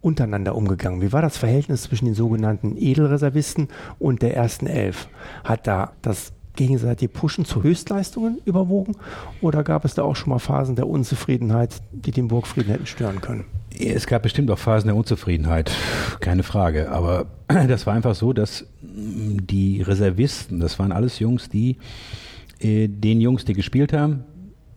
untereinander 0.00 0.56
umgegangen? 0.56 1.00
Wie 1.00 1.12
war 1.12 1.22
das 1.22 1.36
Verhältnis 1.36 1.84
zwischen 1.84 2.06
den 2.06 2.14
sogenannten 2.14 2.76
Edelreservisten 2.76 3.68
und 4.00 4.22
der 4.22 4.36
ersten 4.36 4.66
Elf? 4.66 5.08
Hat 5.44 5.66
da 5.66 5.92
das 6.02 6.32
gegenseitige 6.56 7.10
Pushen 7.10 7.44
zu 7.44 7.62
Höchstleistungen 7.62 8.38
überwogen 8.44 8.96
oder 9.40 9.62
gab 9.62 9.84
es 9.84 9.94
da 9.94 10.02
auch 10.02 10.16
schon 10.16 10.30
mal 10.30 10.38
Phasen 10.38 10.76
der 10.76 10.88
Unzufriedenheit, 10.88 11.80
die 11.92 12.10
den 12.10 12.28
Burgfrieden 12.28 12.72
hätten 12.72 12.86
stören 12.86 13.20
können? 13.20 13.44
Es 13.78 14.06
gab 14.06 14.22
bestimmt 14.22 14.50
auch 14.50 14.58
Phasen 14.58 14.88
der 14.88 14.96
Unzufriedenheit, 14.96 15.72
keine 16.20 16.42
Frage. 16.42 16.90
Aber 16.90 17.26
das 17.68 17.86
war 17.86 17.94
einfach 17.94 18.14
so, 18.14 18.32
dass 18.32 18.66
mm, 18.82 19.38
die 19.46 19.82
Reservisten, 19.82 20.60
das 20.60 20.78
waren 20.78 20.92
alles 20.92 21.20
Jungs, 21.20 21.48
die 21.48 21.78
äh, 22.58 22.88
den 22.88 23.20
Jungs, 23.20 23.44
die 23.44 23.54
gespielt 23.54 23.92
haben, 23.92 24.24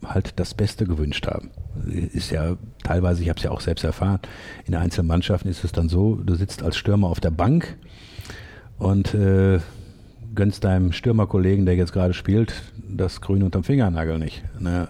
halt 0.08 0.38
das 0.38 0.54
Beste 0.54 0.86
gewünscht 0.86 1.26
haben. 1.26 1.50
Ist 1.86 2.30
ja 2.30 2.56
teilweise, 2.82 3.22
ich 3.22 3.28
habe 3.28 3.38
es 3.38 3.44
ja 3.44 3.50
auch 3.50 3.60
selbst 3.60 3.84
erfahren, 3.84 4.20
in 4.66 4.74
einzelnen 4.74 5.08
Mannschaften 5.08 5.48
ist 5.48 5.64
es 5.64 5.72
dann 5.72 5.88
so, 5.88 6.16
du 6.16 6.34
sitzt 6.34 6.62
als 6.62 6.76
Stürmer 6.76 7.08
auf 7.08 7.20
der 7.20 7.30
Bank 7.30 7.76
und 8.78 9.14
äh, 9.14 9.60
gönnst 10.34 10.64
deinem 10.64 10.92
Stürmerkollegen, 10.92 11.66
der 11.66 11.76
jetzt 11.76 11.92
gerade 11.92 12.14
spielt, 12.14 12.54
das 12.88 13.20
Grün 13.20 13.42
unterm 13.42 13.64
Fingernagel 13.64 14.18
nicht. 14.18 14.44
Ne? 14.60 14.88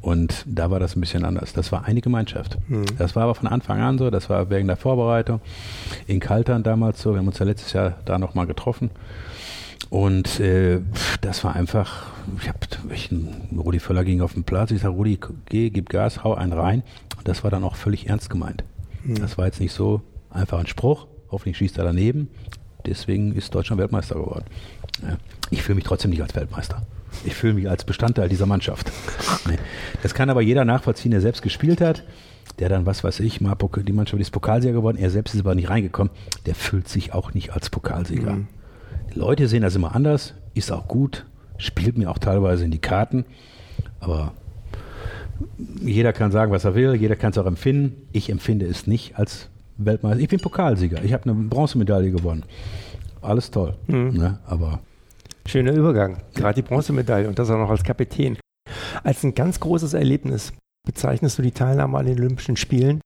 Und 0.00 0.44
da 0.46 0.70
war 0.70 0.80
das 0.80 0.96
ein 0.96 1.00
bisschen 1.00 1.24
anders. 1.24 1.52
Das 1.52 1.70
war 1.70 1.84
eine 1.84 2.00
Gemeinschaft. 2.00 2.58
Mhm. 2.68 2.84
Das 2.98 3.14
war 3.14 3.22
aber 3.22 3.36
von 3.36 3.46
Anfang 3.46 3.80
an 3.80 3.98
so, 3.98 4.10
das 4.10 4.28
war 4.28 4.50
wegen 4.50 4.66
der 4.66 4.76
Vorbereitung. 4.76 5.40
In 6.06 6.18
Kaltern 6.18 6.64
damals 6.64 7.00
so, 7.00 7.12
wir 7.12 7.18
haben 7.18 7.28
uns 7.28 7.38
ja 7.38 7.46
letztes 7.46 7.72
Jahr 7.72 7.94
da 8.04 8.18
nochmal 8.18 8.46
getroffen. 8.46 8.90
Und 9.92 10.40
äh, 10.40 10.80
das 11.20 11.44
war 11.44 11.54
einfach, 11.54 12.06
ich 12.40 12.48
habe, 12.48 12.60
Rudi 13.54 13.78
Völler 13.78 14.04
ging 14.04 14.22
auf 14.22 14.32
den 14.32 14.42
Platz, 14.42 14.70
ich 14.70 14.80
sage, 14.80 14.94
Rudi, 14.94 15.18
geh, 15.50 15.68
gib 15.68 15.90
Gas, 15.90 16.24
hau 16.24 16.32
einen 16.32 16.54
rein. 16.54 16.82
Und 17.18 17.28
das 17.28 17.44
war 17.44 17.50
dann 17.50 17.62
auch 17.62 17.76
völlig 17.76 18.08
ernst 18.08 18.30
gemeint. 18.30 18.64
Mhm. 19.04 19.16
Das 19.16 19.36
war 19.36 19.44
jetzt 19.44 19.60
nicht 19.60 19.74
so 19.74 20.00
einfach 20.30 20.58
ein 20.58 20.66
Spruch, 20.66 21.08
hoffentlich 21.30 21.58
schießt 21.58 21.76
er 21.76 21.84
daneben. 21.84 22.30
Deswegen 22.86 23.34
ist 23.34 23.54
Deutschland 23.54 23.82
Weltmeister 23.82 24.14
geworden. 24.14 24.46
Ja. 25.02 25.18
Ich 25.50 25.62
fühle 25.62 25.76
mich 25.76 25.84
trotzdem 25.84 26.10
nicht 26.10 26.22
als 26.22 26.34
Weltmeister. 26.34 26.86
Ich 27.26 27.34
fühle 27.34 27.52
mich 27.52 27.68
als 27.68 27.84
Bestandteil 27.84 28.30
dieser 28.30 28.46
Mannschaft. 28.46 28.90
Nee. 29.46 29.58
Das 30.02 30.14
kann 30.14 30.30
aber 30.30 30.40
jeder 30.40 30.64
nachvollziehen, 30.64 31.10
der 31.10 31.20
selbst 31.20 31.42
gespielt 31.42 31.80
hat, 31.82 32.04
der 32.60 32.68
dann, 32.68 32.86
was 32.86 33.04
weiß 33.04 33.20
ich, 33.20 33.40
mal 33.40 33.56
die 33.84 33.92
Mannschaft 33.92 34.22
ist 34.22 34.30
Pokalsieger 34.30 34.72
geworden, 34.72 34.96
er 34.96 35.10
selbst 35.10 35.34
ist 35.34 35.40
aber 35.40 35.54
nicht 35.54 35.68
reingekommen, 35.68 36.12
der 36.46 36.54
fühlt 36.54 36.88
sich 36.88 37.12
auch 37.12 37.34
nicht 37.34 37.52
als 37.52 37.68
Pokalsieger. 37.68 38.34
Mhm. 38.34 38.48
Leute 39.14 39.48
sehen 39.48 39.62
das 39.62 39.76
immer 39.76 39.94
anders, 39.94 40.34
ist 40.54 40.72
auch 40.72 40.88
gut, 40.88 41.26
spielt 41.58 41.98
mir 41.98 42.10
auch 42.10 42.18
teilweise 42.18 42.64
in 42.64 42.70
die 42.70 42.78
Karten, 42.78 43.24
aber 44.00 44.32
jeder 45.80 46.12
kann 46.12 46.30
sagen, 46.30 46.52
was 46.52 46.64
er 46.64 46.74
will, 46.74 46.94
jeder 46.94 47.16
kann 47.16 47.32
es 47.32 47.38
auch 47.38 47.46
empfinden. 47.46 47.96
Ich 48.12 48.30
empfinde 48.30 48.66
es 48.66 48.86
nicht 48.86 49.18
als 49.18 49.48
Weltmeister. 49.76 50.20
Ich 50.20 50.28
bin 50.28 50.40
Pokalsieger, 50.40 51.02
ich 51.02 51.12
habe 51.12 51.24
eine 51.24 51.34
Bronzemedaille 51.34 52.10
gewonnen. 52.10 52.44
Alles 53.20 53.50
toll, 53.50 53.74
mhm. 53.86 54.10
ne? 54.16 54.38
aber 54.46 54.80
Schöner 55.46 55.72
Übergang. 55.72 56.18
Gerade 56.34 56.62
die 56.62 56.68
Bronzemedaille 56.68 57.28
und 57.28 57.38
das 57.38 57.50
auch 57.50 57.58
noch 57.58 57.70
als 57.70 57.82
Kapitän. 57.82 58.38
Als 59.02 59.24
ein 59.24 59.34
ganz 59.34 59.58
großes 59.60 59.94
Erlebnis 59.94 60.52
bezeichnest 60.86 61.38
du 61.38 61.42
die 61.42 61.50
Teilnahme 61.50 61.98
an 61.98 62.06
den 62.06 62.18
Olympischen 62.18 62.56
Spielen, 62.56 63.00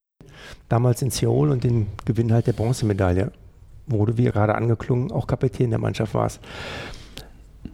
damals 0.69 1.03
in 1.03 1.11
Seoul 1.11 1.51
und 1.51 1.65
den 1.65 1.89
Gewinn 2.05 2.33
halt 2.33 2.47
der 2.47 2.53
Bronzemedaille, 2.53 3.33
du, 3.89 4.19
wie 4.19 4.25
gerade 4.25 4.55
angeklungen, 4.55 5.13
auch 5.13 5.27
Kapitän 5.27 5.71
der 5.71 5.79
Mannschaft 5.79 6.15
warst. 6.15 6.41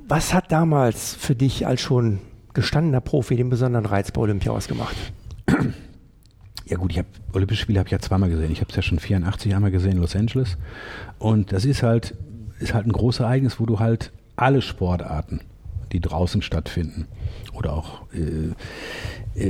Was 0.09 0.35
hat 0.35 0.52
damals 0.52 1.14
für 1.14 1.35
dich 1.35 1.66
als 1.66 1.81
schon 1.81 2.19
gestandener 2.54 3.00
Profi 3.00 3.37
den 3.37 3.50
besonderen 3.50 3.87
Reiz 3.87 4.11
bei 4.11 4.21
Olympia 4.21 4.52
ausgemacht? 4.52 4.97
Ja 6.64 6.78
gut, 6.78 6.92
ich 6.92 6.99
habe 6.99 7.09
Olympische 7.35 7.62
Spiele 7.62 7.81
habe 7.81 7.88
ich 7.88 7.92
ja 7.92 7.99
zweimal 7.99 8.31
gesehen. 8.31 8.50
Ich 8.50 8.61
habe 8.61 8.71
es 8.71 8.76
ja 8.76 8.81
schon 8.81 8.99
84 8.99 9.54
einmal 9.54 9.73
gesehen 9.73 9.92
in 9.92 9.99
Los 9.99 10.16
Angeles 10.16 10.57
und 11.19 11.52
das 11.52 11.66
ist 11.66 11.83
halt 11.83 12.14
ist 12.61 12.73
halt 12.73 12.87
ein 12.87 12.92
großes 12.92 13.21
Ereignis, 13.21 13.61
wo 13.61 13.66
du 13.66 13.78
halt 13.78 14.12
alle 14.37 14.62
Sportarten, 14.62 15.40
die 15.90 16.00
draußen 16.00 16.40
stattfinden, 16.40 17.09
oder 17.52 17.75
auch 17.75 18.02
äh, 18.14 18.54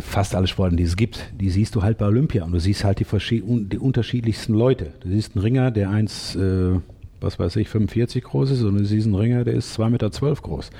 fast 0.00 0.34
alle 0.34 0.46
Sportarten, 0.46 0.76
die 0.76 0.84
es 0.84 0.96
gibt, 0.96 1.32
die 1.38 1.50
siehst 1.50 1.74
du 1.74 1.82
halt 1.82 1.98
bei 1.98 2.06
Olympia 2.06 2.44
und 2.44 2.52
du 2.52 2.60
siehst 2.60 2.84
halt 2.84 3.00
die, 3.00 3.06
die 3.42 3.78
unterschiedlichsten 3.78 4.54
Leute. 4.54 4.92
Du 5.00 5.08
siehst 5.08 5.34
einen 5.34 5.42
Ringer, 5.42 5.70
der 5.70 5.90
eins, 5.90 6.36
äh, 6.36 6.78
was 7.20 7.38
weiß 7.38 7.56
ich, 7.56 7.68
45 7.68 8.22
groß 8.22 8.52
ist 8.52 8.62
und 8.62 8.78
du 8.78 8.84
siehst 8.84 9.06
einen 9.06 9.16
Ringer, 9.16 9.44
der 9.44 9.54
ist 9.54 9.78
2,12 9.78 9.90
Meter 9.90 10.10
groß. 10.10 10.70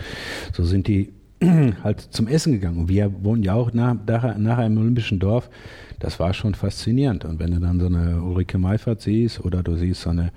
So 0.52 0.64
sind 0.64 0.86
die 0.86 1.12
halt 1.82 2.00
zum 2.00 2.28
Essen 2.28 2.52
gegangen. 2.52 2.78
Und 2.78 2.88
wir 2.88 3.12
wohnen 3.24 3.42
ja 3.42 3.54
auch 3.54 3.72
nach, 3.72 3.96
nachher, 4.06 4.38
nachher 4.38 4.66
im 4.66 4.78
Olympischen 4.78 5.18
Dorf. 5.18 5.50
Das 5.98 6.20
war 6.20 6.32
schon 6.34 6.54
faszinierend. 6.54 7.24
Und 7.24 7.40
wenn 7.40 7.50
du 7.50 7.58
dann 7.58 7.80
so 7.80 7.86
eine 7.86 8.22
Ulrike 8.22 8.58
Meifert 8.58 9.00
siehst 9.00 9.44
oder 9.44 9.62
du 9.62 9.76
siehst 9.76 10.02
so 10.02 10.10
eine 10.10 10.30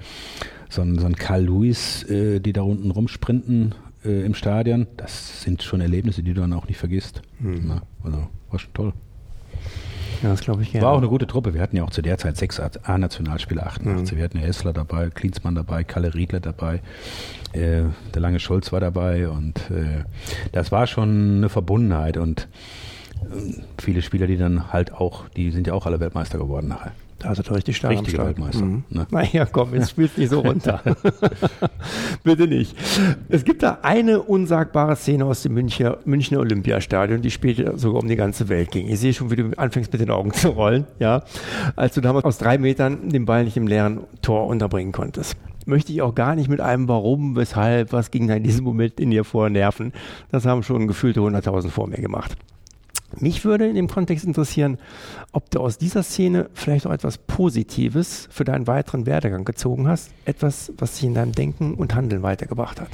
so 0.68 0.82
ein, 0.82 0.98
so 1.00 1.06
ein 1.06 1.16
Karl 1.16 1.46
Lewis, 1.46 2.04
äh, 2.04 2.40
die 2.40 2.54
da 2.54 2.62
unten 2.62 2.92
rumsprinten 2.92 3.76
äh, 4.06 4.26
im 4.26 4.34
Stadion, 4.34 4.88
das 4.98 5.42
sind 5.42 5.64
schon 5.64 5.82
Erlebnisse, 5.82 6.24
die 6.24 6.34
du 6.34 6.42
dann 6.42 6.54
auch 6.54 6.68
nicht 6.68 6.78
vergisst. 6.78 7.22
Mhm. 7.40 7.64
Na, 7.66 7.82
also 8.04 8.28
war 8.50 8.60
schon 8.60 8.74
toll. 8.74 8.94
Ja, 10.24 10.30
das 10.30 10.42
glaube 10.42 10.64
ich 10.64 10.72
gerne. 10.72 10.86
War 10.86 10.94
auch 10.94 10.98
eine 10.98 11.08
gute 11.08 11.28
Truppe. 11.28 11.54
Wir 11.54 11.62
hatten 11.62 11.76
ja 11.76 11.84
auch 11.84 11.90
zu 11.90 12.02
der 12.02 12.18
Zeit 12.18 12.38
sechs 12.38 12.60
A-Nationalspieler, 12.60 13.68
88. 13.68 14.12
Mhm. 14.12 14.18
Wir 14.18 14.24
hatten 14.24 14.40
ja 14.40 14.46
Essler 14.46 14.74
dabei, 14.74 15.10
Klinsmann 15.10 15.56
dabei, 15.56 15.84
Kalle 15.84 16.14
Riedler 16.14 16.40
dabei, 16.40 16.82
äh, 17.54 17.84
der 18.14 18.22
lange 18.22 18.40
Scholz 18.40 18.72
war 18.72 18.80
dabei 18.80 19.30
und 19.30 19.58
äh, 19.72 20.04
das 20.52 20.72
war 20.72 20.88
schon 20.88 21.38
eine 21.38 21.50
Verbundenheit 21.50 22.18
und 22.18 22.48
äh, 23.22 23.62
viele 23.82 24.02
Spieler, 24.02 24.28
die 24.28 24.38
dann 24.38 24.72
halt 24.72 24.94
auch, 24.94 25.28
die 25.30 25.52
sind 25.52 25.68
ja 25.68 25.74
auch 25.74 25.86
alle 25.86 26.00
Weltmeister 26.00 26.38
geworden 26.38 26.68
nachher. 26.68 26.94
Da 27.20 27.32
ist 27.32 27.40
er 27.40 27.56
richtig 27.56 27.78
stark 27.78 27.94
Richtige 27.94 28.20
am 28.20 28.28
Weltmeister. 28.28 28.66
Mhm. 28.66 28.84
Ne? 28.90 29.08
Naja, 29.10 29.46
komm, 29.46 29.74
jetzt 29.74 29.92
spielst 29.92 30.18
nicht 30.18 30.30
so 30.30 30.42
runter. 30.42 30.82
Bitte 32.24 32.46
nicht. 32.48 32.76
Es 33.30 33.46
gibt 33.46 33.64
da 33.64 33.80
eine 33.82 34.22
unsagbare 34.22 34.96
Szene 34.96 35.26
aus 35.26 35.42
dem 35.42 35.54
Münchner, 35.54 35.98
Münchner 36.06 36.40
Olympiastadion, 36.40 37.22
die 37.22 37.32
später 37.32 37.78
sogar 37.78 38.02
um 38.02 38.10
die 38.10 38.18
ganze 38.18 38.50
Welt 38.50 38.72
ging. 38.72 38.90
Ich 38.90 39.00
sehe 39.00 39.14
schon, 39.14 39.32
wie 39.32 39.38
du 39.38 39.52
anfängst 39.58 39.92
mit 39.94 40.02
den 40.02 40.10
Augen 40.10 40.34
zu 40.34 40.50
rollen, 40.50 40.86
ja. 41.00 41.24
Als 41.76 41.96
du 41.96 42.02
damals 42.02 42.26
aus 42.26 42.38
drei 42.38 42.58
Metern 42.58 43.10
den 43.10 43.26
Ball 43.26 43.46
nicht 43.46 43.56
im 43.56 43.68
leeren 43.68 44.02
Tor 44.22 44.48
unterbringen 44.48 44.92
konntest 44.92 45.36
möchte 45.68 45.92
ich 45.92 46.04
auch 46.04 46.14
gar 46.14 46.36
nicht 46.36 46.48
mit 46.48 46.62
einem 46.62 46.88
Warum, 46.88 47.36
weshalb, 47.36 47.92
was 47.92 48.12
ging 48.12 48.28
da 48.28 48.36
in 48.36 48.44
diesem 48.44 48.64
Moment 48.64 49.00
in 49.00 49.10
dir 49.10 49.24
vor 49.24 49.50
nerven. 49.50 49.94
Das 50.32 50.46
haben 50.46 50.62
schon 50.62 50.88
gefühlte 50.88 51.22
100.000 51.22 51.70
vor 51.70 51.88
mir 51.88 51.98
gemacht. 51.98 52.38
Mich 53.20 53.46
würde 53.46 53.68
in 53.68 53.76
dem 53.76 53.88
Kontext 53.88 54.26
interessieren, 54.26 54.78
ob 55.32 55.50
du 55.52 55.60
aus 55.60 55.78
dieser 55.78 56.04
Szene 56.04 56.50
vielleicht 56.54 56.86
auch 56.88 56.92
etwas 56.92 57.18
Positives 57.18 58.28
für 58.32 58.44
deinen 58.44 58.68
weiteren 58.68 59.06
Werdegang 59.06 59.46
gezogen 59.46 59.88
hast, 59.88 60.12
etwas, 60.26 60.74
was 60.78 60.96
dich 60.96 61.06
in 61.06 61.14
deinem 61.14 61.32
Denken 61.32 61.74
und 61.76 61.96
Handeln 61.96 62.24
weitergebracht 62.24 62.82
hat. 62.82 62.90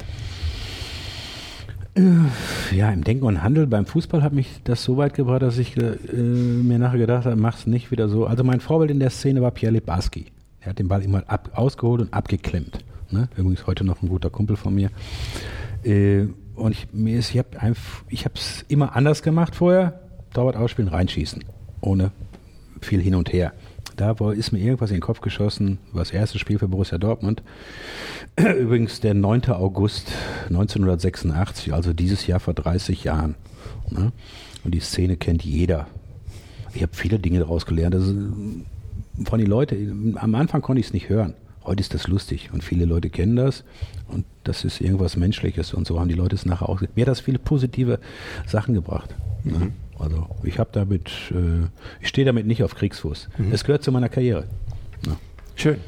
Äh, 1.94 2.74
ja, 2.74 2.90
im 2.90 3.04
Denken 3.04 3.24
und 3.24 3.42
Handeln 3.42 3.68
beim 3.68 3.84
Fußball 3.84 4.22
hat 4.22 4.32
mich 4.32 4.60
das 4.64 4.82
so 4.82 4.96
weit 4.96 5.14
gebracht, 5.14 5.42
dass 5.42 5.58
ich 5.58 5.76
äh, 5.76 5.96
mir 6.16 6.78
nachher 6.78 6.98
gedacht 6.98 7.26
habe, 7.26 7.36
mach's 7.36 7.66
nicht 7.66 7.90
wieder 7.90 8.08
so. 8.08 8.26
Also 8.26 8.44
mein 8.44 8.60
Vorbild 8.60 8.90
in 8.90 8.98
der 8.98 9.10
Szene 9.10 9.42
war 9.42 9.50
Pierre 9.50 9.74
Lebarski. 9.74 10.26
Er 10.60 10.70
hat 10.70 10.78
den 10.78 10.88
Ball 10.88 11.02
immer 11.02 11.24
ab, 11.26 11.50
ausgeholt 11.54 12.00
und 12.00 12.14
abgeklemmt. 12.14 12.78
Ne? 13.10 13.28
Übrigens 13.36 13.66
heute 13.66 13.84
noch 13.84 14.00
ein 14.02 14.08
guter 14.08 14.30
Kumpel 14.30 14.56
von 14.56 14.74
mir. 14.74 14.90
Äh, 15.84 16.28
und 16.54 16.72
ich, 16.72 16.88
mir 16.92 17.18
ist, 17.18 17.34
ich 17.34 18.24
habe 18.24 18.34
es 18.34 18.64
immer 18.68 18.96
anders 18.96 19.22
gemacht 19.22 19.54
vorher. 19.54 20.01
Torwart 20.32 20.56
ausspielen, 20.56 20.90
reinschießen. 20.90 21.44
Ohne 21.80 22.12
viel 22.80 23.00
hin 23.00 23.14
und 23.14 23.32
her. 23.32 23.52
Da 23.96 24.12
ist 24.30 24.52
mir 24.52 24.58
irgendwas 24.58 24.90
in 24.90 24.96
den 24.96 25.02
Kopf 25.02 25.20
geschossen, 25.20 25.78
das 25.94 26.10
erste 26.10 26.38
Spiel 26.38 26.58
für 26.58 26.68
Borussia 26.68 26.98
Dortmund. 26.98 27.42
Übrigens 28.36 29.00
der 29.00 29.14
9. 29.14 29.50
August 29.50 30.12
1986, 30.48 31.74
also 31.74 31.92
dieses 31.92 32.26
Jahr 32.26 32.40
vor 32.40 32.54
30 32.54 33.04
Jahren. 33.04 33.34
Ne? 33.90 34.12
Und 34.64 34.74
die 34.74 34.80
Szene 34.80 35.16
kennt 35.16 35.44
jeder. 35.44 35.86
Ich 36.74 36.82
habe 36.82 36.94
viele 36.94 37.18
Dinge 37.18 37.40
daraus 37.40 37.66
gelernt. 37.66 37.94
Also 37.94 38.14
von 39.24 39.38
den 39.38 39.46
Leuten, 39.46 40.16
am 40.18 40.34
Anfang 40.34 40.62
konnte 40.62 40.80
ich 40.80 40.86
es 40.86 40.92
nicht 40.92 41.08
hören. 41.08 41.34
Heute 41.64 41.80
ist 41.80 41.94
das 41.94 42.08
lustig 42.08 42.50
und 42.52 42.64
viele 42.64 42.86
Leute 42.86 43.08
kennen 43.08 43.36
das 43.36 43.62
und 44.08 44.24
das 44.42 44.64
ist 44.64 44.80
irgendwas 44.80 45.16
Menschliches 45.16 45.74
und 45.74 45.86
so 45.86 46.00
haben 46.00 46.08
die 46.08 46.14
Leute 46.14 46.34
es 46.34 46.44
nachher 46.44 46.68
auch. 46.68 46.80
Mir 46.80 47.02
hat 47.02 47.08
das 47.08 47.20
viele 47.20 47.38
positive 47.38 48.00
Sachen 48.46 48.74
gebracht. 48.74 49.14
Ne? 49.44 49.58
Mhm. 49.58 49.72
Also 50.02 50.26
ich 50.42 50.58
habe 50.58 50.70
damit, 50.72 51.10
äh, 51.30 51.68
ich 52.00 52.08
stehe 52.08 52.24
damit 52.24 52.46
nicht 52.46 52.64
auf 52.64 52.74
Kriegsfuß. 52.74 53.28
Mhm. 53.38 53.52
Es 53.52 53.64
gehört 53.64 53.84
zu 53.84 53.92
meiner 53.92 54.08
Karriere. 54.08 54.44
Ja. 55.06 55.16
Schön. 55.54 55.78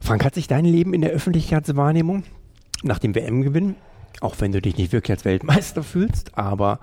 Frank, 0.00 0.24
hat 0.24 0.34
sich 0.34 0.46
dein 0.46 0.64
Leben 0.64 0.94
in 0.94 1.00
der 1.00 1.10
Öffentlichkeitswahrnehmung 1.10 2.22
nach 2.82 2.98
dem 2.98 3.14
WM-Gewinn, 3.14 3.76
auch 4.20 4.36
wenn 4.40 4.52
du 4.52 4.60
dich 4.60 4.76
nicht 4.76 4.92
wirklich 4.92 5.12
als 5.12 5.24
Weltmeister 5.24 5.82
fühlst, 5.82 6.36
aber 6.36 6.80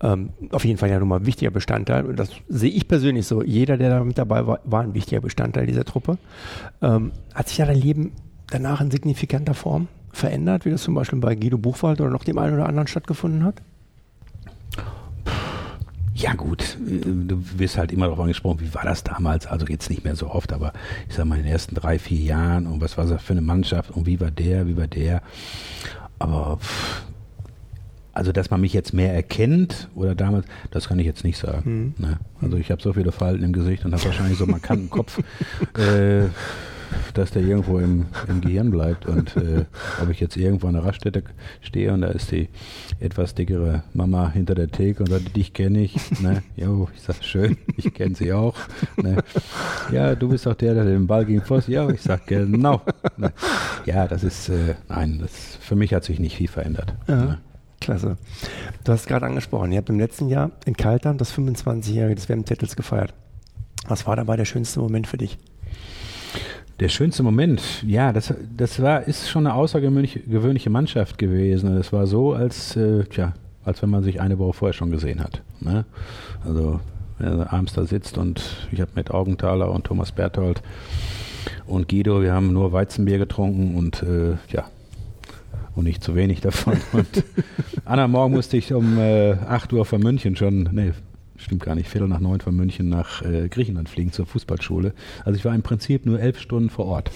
ähm, 0.00 0.30
auf 0.50 0.64
jeden 0.64 0.78
Fall 0.78 0.90
ja 0.90 0.98
nochmal 0.98 1.20
ein 1.20 1.26
wichtiger 1.26 1.50
Bestandteil, 1.50 2.06
und 2.06 2.16
das 2.16 2.30
sehe 2.48 2.70
ich 2.70 2.86
persönlich 2.86 3.26
so, 3.26 3.42
jeder, 3.42 3.76
der 3.76 3.90
da 3.90 4.04
mit 4.04 4.18
dabei 4.18 4.46
war, 4.46 4.60
war 4.64 4.82
ein 4.82 4.94
wichtiger 4.94 5.20
Bestandteil 5.20 5.66
dieser 5.66 5.84
Truppe. 5.84 6.18
Ähm, 6.80 7.12
hat 7.34 7.48
sich 7.48 7.58
ja 7.58 7.66
dein 7.66 7.80
Leben 7.80 8.12
danach 8.48 8.80
in 8.80 8.90
signifikanter 8.90 9.54
Form 9.54 9.88
verändert, 10.12 10.64
wie 10.64 10.70
das 10.70 10.82
zum 10.82 10.94
Beispiel 10.94 11.18
bei 11.18 11.34
Guido 11.34 11.58
Buchwald 11.58 12.00
oder 12.00 12.10
noch 12.10 12.24
dem 12.24 12.38
einen 12.38 12.54
oder 12.54 12.66
anderen 12.66 12.88
stattgefunden 12.88 13.44
hat? 13.44 13.62
Ja 16.14 16.34
gut, 16.34 16.76
du 16.78 17.42
wirst 17.56 17.78
halt 17.78 17.92
immer 17.92 18.06
darauf 18.06 18.20
angesprochen, 18.20 18.60
wie 18.60 18.74
war 18.74 18.84
das 18.84 19.04
damals, 19.04 19.46
also 19.46 19.64
jetzt 19.66 19.88
nicht 19.88 20.04
mehr 20.04 20.16
so 20.16 20.28
oft, 20.30 20.52
aber 20.52 20.72
ich 21.08 21.14
sag 21.14 21.24
mal 21.24 21.36
in 21.36 21.44
den 21.44 21.52
ersten 21.52 21.74
drei, 21.74 21.98
vier 21.98 22.20
Jahren 22.20 22.66
und 22.66 22.82
was 22.82 22.98
war 22.98 23.06
das 23.06 23.22
für 23.22 23.32
eine 23.32 23.40
Mannschaft 23.40 23.90
und 23.90 24.04
wie 24.04 24.20
war 24.20 24.30
der, 24.30 24.66
wie 24.66 24.76
war 24.76 24.86
der. 24.86 25.22
Aber 26.18 26.58
also 28.12 28.32
dass 28.32 28.50
man 28.50 28.60
mich 28.60 28.72
jetzt 28.72 28.92
mehr 28.92 29.14
erkennt 29.14 29.88
oder 29.94 30.14
damals, 30.14 30.46
das 30.70 30.88
kann 30.88 30.98
ich 30.98 31.06
jetzt 31.06 31.24
nicht 31.24 31.38
sagen. 31.38 31.94
Mhm. 31.96 32.04
Ne? 32.06 32.18
Also 32.42 32.56
ich 32.58 32.70
habe 32.70 32.82
so 32.82 32.92
viele 32.92 33.12
Falten 33.12 33.42
im 33.42 33.52
Gesicht 33.52 33.84
und 33.84 33.94
habe 33.94 34.04
wahrscheinlich 34.04 34.36
so 34.36 34.44
einen 34.44 34.52
markanten 34.52 34.90
Kopf. 34.90 35.20
Äh, 35.78 36.28
dass 37.14 37.30
der 37.30 37.42
irgendwo 37.42 37.78
im, 37.78 38.06
im 38.28 38.40
Gehirn 38.40 38.70
bleibt. 38.70 39.06
Und 39.06 39.36
äh, 39.36 39.64
ob 40.02 40.10
ich 40.10 40.20
jetzt 40.20 40.36
irgendwo 40.36 40.68
an 40.68 40.74
der 40.74 40.84
Raststätte 40.84 41.22
stehe 41.60 41.92
und 41.92 42.02
da 42.02 42.08
ist 42.08 42.30
die 42.30 42.48
etwas 42.98 43.34
dickere 43.34 43.82
Mama 43.94 44.30
hinter 44.30 44.54
der 44.54 44.68
Theke 44.68 45.02
und 45.02 45.10
sagt, 45.10 45.36
dich 45.36 45.52
kenne 45.52 45.80
ich. 45.80 45.96
Ne? 46.20 46.42
Jo, 46.56 46.88
ich 46.94 47.02
sage, 47.02 47.22
schön, 47.22 47.56
ich 47.76 47.94
kenne 47.94 48.14
sie 48.14 48.32
auch. 48.32 48.56
Ne? 48.96 49.22
Ja, 49.90 50.14
du 50.14 50.28
bist 50.28 50.46
doch 50.46 50.54
der, 50.54 50.74
der 50.74 50.84
den 50.84 51.06
Ball 51.06 51.24
gegen 51.24 51.42
Voss. 51.42 51.66
Ja, 51.66 51.88
ich 51.88 52.02
sage, 52.02 52.22
genau. 52.26 52.82
Ne? 53.16 53.32
Ja, 53.86 54.06
das 54.06 54.22
ist, 54.22 54.48
äh, 54.48 54.74
nein, 54.88 55.18
das, 55.20 55.56
für 55.60 55.76
mich 55.76 55.94
hat 55.94 56.04
sich 56.04 56.20
nicht 56.20 56.36
viel 56.36 56.48
verändert. 56.48 56.94
Ja. 57.08 57.16
Ne? 57.16 57.38
Klasse. 57.80 58.18
Du 58.84 58.92
hast 58.92 59.06
gerade 59.06 59.26
angesprochen, 59.26 59.72
ihr 59.72 59.78
habt 59.78 59.88
im 59.88 59.98
letzten 59.98 60.28
Jahr 60.28 60.50
in 60.66 60.76
Kaltern 60.76 61.16
das 61.16 61.32
25-Jährige 61.32 62.14
des 62.14 62.28
WM-Titels 62.28 62.76
gefeiert. 62.76 63.14
Was 63.88 64.06
war 64.06 64.16
dabei 64.16 64.36
der 64.36 64.44
schönste 64.44 64.80
Moment 64.80 65.06
für 65.06 65.16
dich? 65.16 65.38
Der 66.80 66.88
schönste 66.88 67.22
Moment, 67.22 67.84
ja, 67.86 68.10
das, 68.10 68.32
das 68.56 68.80
war, 68.80 69.06
ist 69.06 69.28
schon 69.28 69.46
eine 69.46 69.54
außergewöhnliche 69.54 70.20
gewöhnliche 70.20 70.70
Mannschaft 70.70 71.18
gewesen. 71.18 71.76
Das 71.76 71.92
war 71.92 72.06
so, 72.06 72.32
als, 72.32 72.74
äh, 72.74 73.04
tja, 73.04 73.34
als 73.64 73.82
wenn 73.82 73.90
man 73.90 74.02
sich 74.02 74.22
eine 74.22 74.38
Woche 74.38 74.54
vorher 74.54 74.72
schon 74.72 74.90
gesehen 74.90 75.20
hat. 75.20 75.42
Ne? 75.60 75.84
Also, 76.42 76.80
wenn 77.18 77.40
er 77.40 77.52
abends 77.52 77.74
da 77.74 77.84
sitzt 77.84 78.16
und 78.16 78.42
ich 78.72 78.80
habe 78.80 78.92
mit 78.94 79.10
Augenthaler 79.10 79.70
und 79.70 79.84
Thomas 79.84 80.12
Berthold 80.12 80.62
und 81.66 81.86
Guido, 81.86 82.22
wir 82.22 82.32
haben 82.32 82.54
nur 82.54 82.72
Weizenbier 82.72 83.18
getrunken 83.18 83.76
und 83.76 84.02
äh, 84.02 84.36
ja, 84.48 84.64
und 85.76 85.84
nicht 85.84 86.02
zu 86.02 86.14
wenig 86.14 86.40
davon. 86.40 86.78
Und 86.94 87.24
Anna, 87.84 88.08
morgen 88.08 88.32
musste 88.32 88.56
ich 88.56 88.72
um 88.72 88.98
äh, 88.98 89.32
8 89.32 89.74
Uhr 89.74 89.84
von 89.84 90.00
München 90.00 90.34
schon, 90.34 90.70
nee, 90.72 90.92
stimmt 91.40 91.62
gar 91.62 91.74
nicht, 91.74 91.88
Viertel 91.88 92.08
nach 92.08 92.20
neun 92.20 92.40
von 92.40 92.54
München 92.54 92.88
nach 92.88 93.22
äh, 93.22 93.48
Griechenland 93.48 93.88
fliegen 93.88 94.12
zur 94.12 94.26
Fußballschule. 94.26 94.92
Also 95.24 95.38
ich 95.38 95.44
war 95.44 95.54
im 95.54 95.62
Prinzip 95.62 96.06
nur 96.06 96.20
elf 96.20 96.38
Stunden 96.38 96.70
vor 96.70 96.86
Ort. 96.86 97.10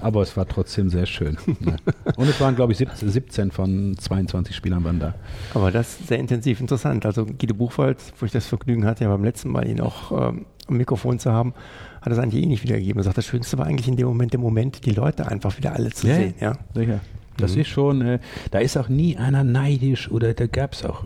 Aber 0.00 0.22
es 0.22 0.36
war 0.36 0.46
trotzdem 0.46 0.88
sehr 0.90 1.06
schön. 1.06 1.36
Ja. 1.64 1.76
Und 2.16 2.28
es 2.28 2.40
waren, 2.40 2.54
glaube 2.56 2.72
ich, 2.72 2.78
17, 2.78 3.08
17 3.10 3.50
von 3.50 3.96
22 3.98 4.54
Spielern 4.54 4.84
waren 4.84 5.00
da. 5.00 5.14
Aber 5.54 5.70
das 5.70 5.98
ist 6.00 6.08
sehr 6.08 6.18
intensiv 6.18 6.60
interessant. 6.60 7.06
Also 7.06 7.24
Guido 7.26 7.54
Buchwald, 7.54 7.98
wo 8.18 8.26
ich 8.26 8.32
das 8.32 8.46
Vergnügen 8.46 8.84
hatte, 8.84 9.04
ja 9.04 9.10
beim 9.10 9.24
letzten 9.24 9.50
Mal 9.50 9.66
ihn 9.68 9.80
auch 9.80 10.12
ähm, 10.30 10.46
am 10.68 10.76
Mikrofon 10.76 11.18
zu 11.18 11.32
haben, 11.32 11.54
hat 12.02 12.12
es 12.12 12.18
eigentlich 12.18 12.42
eh 12.42 12.46
nicht 12.46 12.62
wiedergegeben. 12.62 13.00
Er 13.00 13.04
sagt, 13.04 13.18
das 13.18 13.26
Schönste 13.26 13.56
war 13.58 13.66
eigentlich 13.66 13.88
in 13.88 13.96
dem 13.96 14.06
Moment, 14.06 14.32
der 14.32 14.40
Moment, 14.40 14.84
die 14.84 14.92
Leute 14.92 15.26
einfach 15.28 15.56
wieder 15.58 15.72
alle 15.74 15.90
zu 15.90 16.06
Ja, 16.06 16.14
sehen. 16.14 16.34
Ja. 16.40 16.52
Sicher. 16.74 17.00
Das 17.38 17.54
Mhm. 17.54 17.60
ist 17.60 17.68
schon, 17.68 18.00
äh, 18.02 18.18
da 18.50 18.60
ist 18.60 18.76
auch 18.78 18.88
nie 18.88 19.16
einer 19.18 19.44
neidisch 19.44 20.10
oder 20.10 20.32
da 20.32 20.46
gab 20.46 20.72
es 20.72 20.84
auch, 20.84 21.04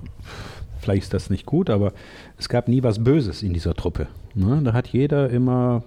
vielleicht 0.81 1.03
ist 1.05 1.15
das 1.15 1.31
nicht 1.31 1.47
gut, 1.47 1.71
aber 1.71 1.93
es 2.39 2.49
gab 2.49 2.69
nie 2.69 2.83
was 2.83 3.03
Böses 3.03 3.43
in 3.43 3.53
dieser 3.53 3.75
Truppe. 3.75 4.09
Ne? 4.35 4.61
Da 4.65 4.73
hat 4.73 4.89
jeder 4.89 5.31
immer, 5.31 5.83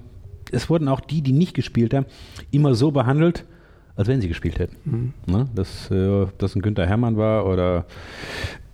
es 0.51 0.69
wurden 0.69 0.87
auch 0.87 0.99
die, 0.99 1.21
die 1.21 1.33
nicht 1.33 1.53
gespielt 1.53 1.93
haben, 1.93 2.05
immer 2.51 2.75
so 2.75 2.91
behandelt, 2.91 3.45
als 3.95 4.07
wenn 4.07 4.21
sie 4.21 4.27
gespielt 4.27 4.59
hätten. 4.59 5.13
Mhm. 5.25 5.33
Ne? 5.33 5.47
Dass 5.55 5.89
äh, 5.91 6.25
das 6.37 6.55
ein 6.55 6.61
Günther 6.61 6.85
Hermann 6.87 7.17
war 7.17 7.45
oder 7.45 7.85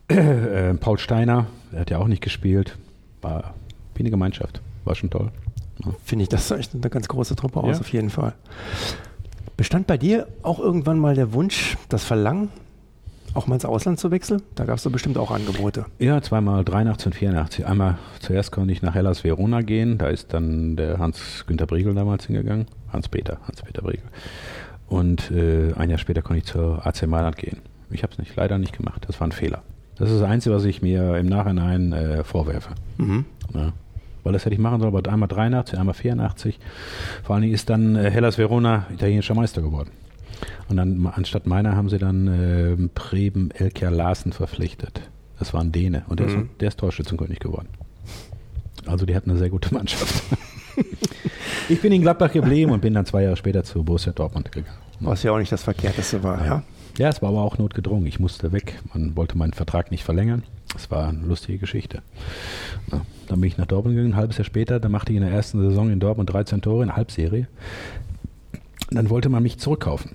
äh, 0.08 0.74
Paul 0.76 0.98
Steiner, 0.98 1.48
der 1.72 1.82
hat 1.82 1.90
ja 1.90 1.98
auch 2.00 2.08
nicht 2.08 2.22
gespielt. 2.22 2.78
War 3.22 3.54
wie 3.96 4.02
eine 4.02 4.10
Gemeinschaft. 4.12 4.62
War 4.86 4.96
schon 4.96 5.10
toll. 5.10 5.30
Finde 6.04 6.24
ich, 6.24 6.30
das 6.30 6.46
ist 6.50 6.52
echt 6.58 6.74
eine 6.74 6.90
ganz 6.90 7.08
große 7.08 7.36
Truppe 7.36 7.60
aus, 7.62 7.78
Ja. 7.78 7.82
auf 7.82 7.92
jeden 7.94 8.10
Fall. 8.10 8.34
Bestand 9.58 9.88
bei 9.88 9.98
dir 9.98 10.28
auch 10.42 10.60
irgendwann 10.60 11.00
mal 11.00 11.16
der 11.16 11.34
Wunsch, 11.34 11.78
das 11.90 12.04
Verlangen, 12.04 12.50
auch 13.36 13.48
mal 13.48 13.56
ins 13.56 13.66
Ausland 13.66 14.00
zu 14.00 14.12
wechseln? 14.12 14.42
Da 14.56 14.66
gab 14.66 14.78
es 14.78 14.84
doch 14.84 14.92
bestimmt 14.92 15.18
auch 15.18 15.32
Angebote. 15.32 15.86
Ja, 16.00 16.22
zweimal 16.22 16.64
83 16.64 17.08
und 17.08 17.14
84. 17.14 17.66
Einmal 17.68 17.98
zuerst 18.20 18.52
konnte 18.52 18.72
ich 18.72 18.82
nach 18.82 18.96
Hellas 18.96 19.24
Verona 19.24 19.62
gehen. 19.62 19.98
Da 19.98 20.08
ist 20.08 20.34
dann 20.34 20.76
der 20.76 21.00
Hans-Günter 21.00 21.66
Briegel 21.66 21.94
damals 21.94 22.26
hingegangen. 22.26 22.68
Hans-Peter, 22.92 23.40
Hans-Peter 23.48 23.82
Briegel. 23.82 24.04
Und 24.88 25.32
äh, 25.32 25.74
ein 25.74 25.90
Jahr 25.90 26.00
später 26.00 26.22
konnte 26.22 26.40
ich 26.40 26.46
zur 26.46 26.86
AC 26.86 27.08
Mailand 27.08 27.38
gehen. 27.38 27.60
Ich 27.92 28.04
habe 28.04 28.12
es 28.14 28.20
nicht, 28.20 28.36
leider 28.36 28.58
nicht 28.58 28.76
gemacht. 28.76 29.06
Das 29.08 29.20
war 29.20 29.28
ein 29.28 29.32
Fehler. 29.32 29.62
Das 29.98 30.10
ist 30.10 30.22
das 30.22 30.30
Einzige, 30.30 30.56
was 30.56 30.64
ich 30.64 30.82
mir 30.82 31.18
im 31.18 31.28
Nachhinein 31.28 31.94
äh, 31.94 32.24
vorwerfe. 32.24 32.72
Mhm. 32.98 33.26
Ja. 33.54 33.74
Weil 34.24 34.34
das 34.34 34.46
hätte 34.46 34.54
ich 34.54 34.62
machen 34.62 34.80
sollen, 34.80 34.96
aber 34.96 35.12
einmal 35.12 35.28
83, 35.28 35.78
einmal 35.78 35.94
84. 35.94 36.60
Vor 37.24 37.36
allen 37.36 37.44
Dingen 37.44 37.54
ist 37.54 37.70
dann 37.70 37.96
äh, 37.96 38.10
Hellas 38.10 38.38
Verona 38.38 38.86
italienischer 38.94 39.36
Meister 39.36 39.62
geworden. 39.62 39.92
Und 40.68 40.78
dann 40.78 41.06
anstatt 41.08 41.48
meiner 41.48 41.76
haben 41.76 41.90
sie 41.90 41.98
dann 41.98 42.28
äh, 42.28 42.88
Preben 42.94 43.52
Elkja 43.52 43.90
Larsen 43.90 44.32
verpflichtet. 44.34 45.02
Das 45.38 45.54
war 45.54 45.62
ein 45.62 45.72
Däne 45.72 46.04
und 46.08 46.20
der, 46.20 46.28
Mhm. 46.28 46.42
ist, 46.44 46.48
der 46.62 46.68
ist 46.70 46.80
Torschützenkönig 46.80 47.40
geworden. 47.40 47.68
Also 48.86 49.06
die 49.06 49.16
hatten 49.16 49.30
eine 49.30 49.40
sehr 49.40 49.50
gute 49.50 49.74
Mannschaft. 49.74 50.24
ich 51.70 51.82
bin 51.82 51.92
in 51.92 52.02
Gladbach 52.02 52.32
geblieben 52.32 52.72
und 52.72 52.82
bin 52.82 52.94
dann 52.94 53.06
zwei 53.06 53.24
Jahre 53.24 53.36
später 53.38 53.64
zu 53.64 53.84
Borussia 53.84 54.12
Dortmund 54.14 54.52
gegangen. 54.52 54.76
Was 55.00 55.24
ja 55.24 55.32
auch 55.32 55.38
nicht 55.38 55.52
das 55.52 55.64
Verkehrteste 55.64 56.24
war, 56.24 56.46
ja. 56.46 56.64
Ja, 56.98 57.08
es 57.08 57.22
war 57.22 57.30
aber 57.30 57.42
auch 57.42 57.58
notgedrungen. 57.58 58.06
Ich 58.08 58.20
musste 58.20 58.52
weg. 58.52 58.78
Man 58.94 59.16
wollte 59.16 59.38
meinen 59.38 59.54
Vertrag 59.54 59.90
nicht 59.92 60.04
verlängern. 60.04 60.44
Es 60.76 60.92
war 60.92 61.08
eine 61.08 61.26
lustige 61.26 61.58
Geschichte. 61.58 62.02
Ja, 62.92 63.02
dann 63.28 63.40
bin 63.40 63.48
ich 63.48 63.58
nach 63.58 63.68
Dortmund 63.68 63.96
gegangen, 63.96 64.14
ein 64.14 64.18
halbes 64.18 64.38
Jahr 64.38 64.44
später. 64.44 64.82
Da 64.82 64.90
machte 64.90 65.14
ich 65.14 65.16
in 65.18 65.24
der 65.24 65.32
ersten 65.32 65.62
Saison 65.62 65.90
in 65.92 66.02
Dortmund 66.02 66.30
13 66.34 66.62
Tore 66.62 66.82
in 66.84 66.88
der 66.90 66.98
Halbserie. 66.98 67.48
Dann 68.92 69.10
wollte 69.10 69.30
man 69.30 69.42
mich 69.44 69.60
zurückkaufen. 69.60 70.12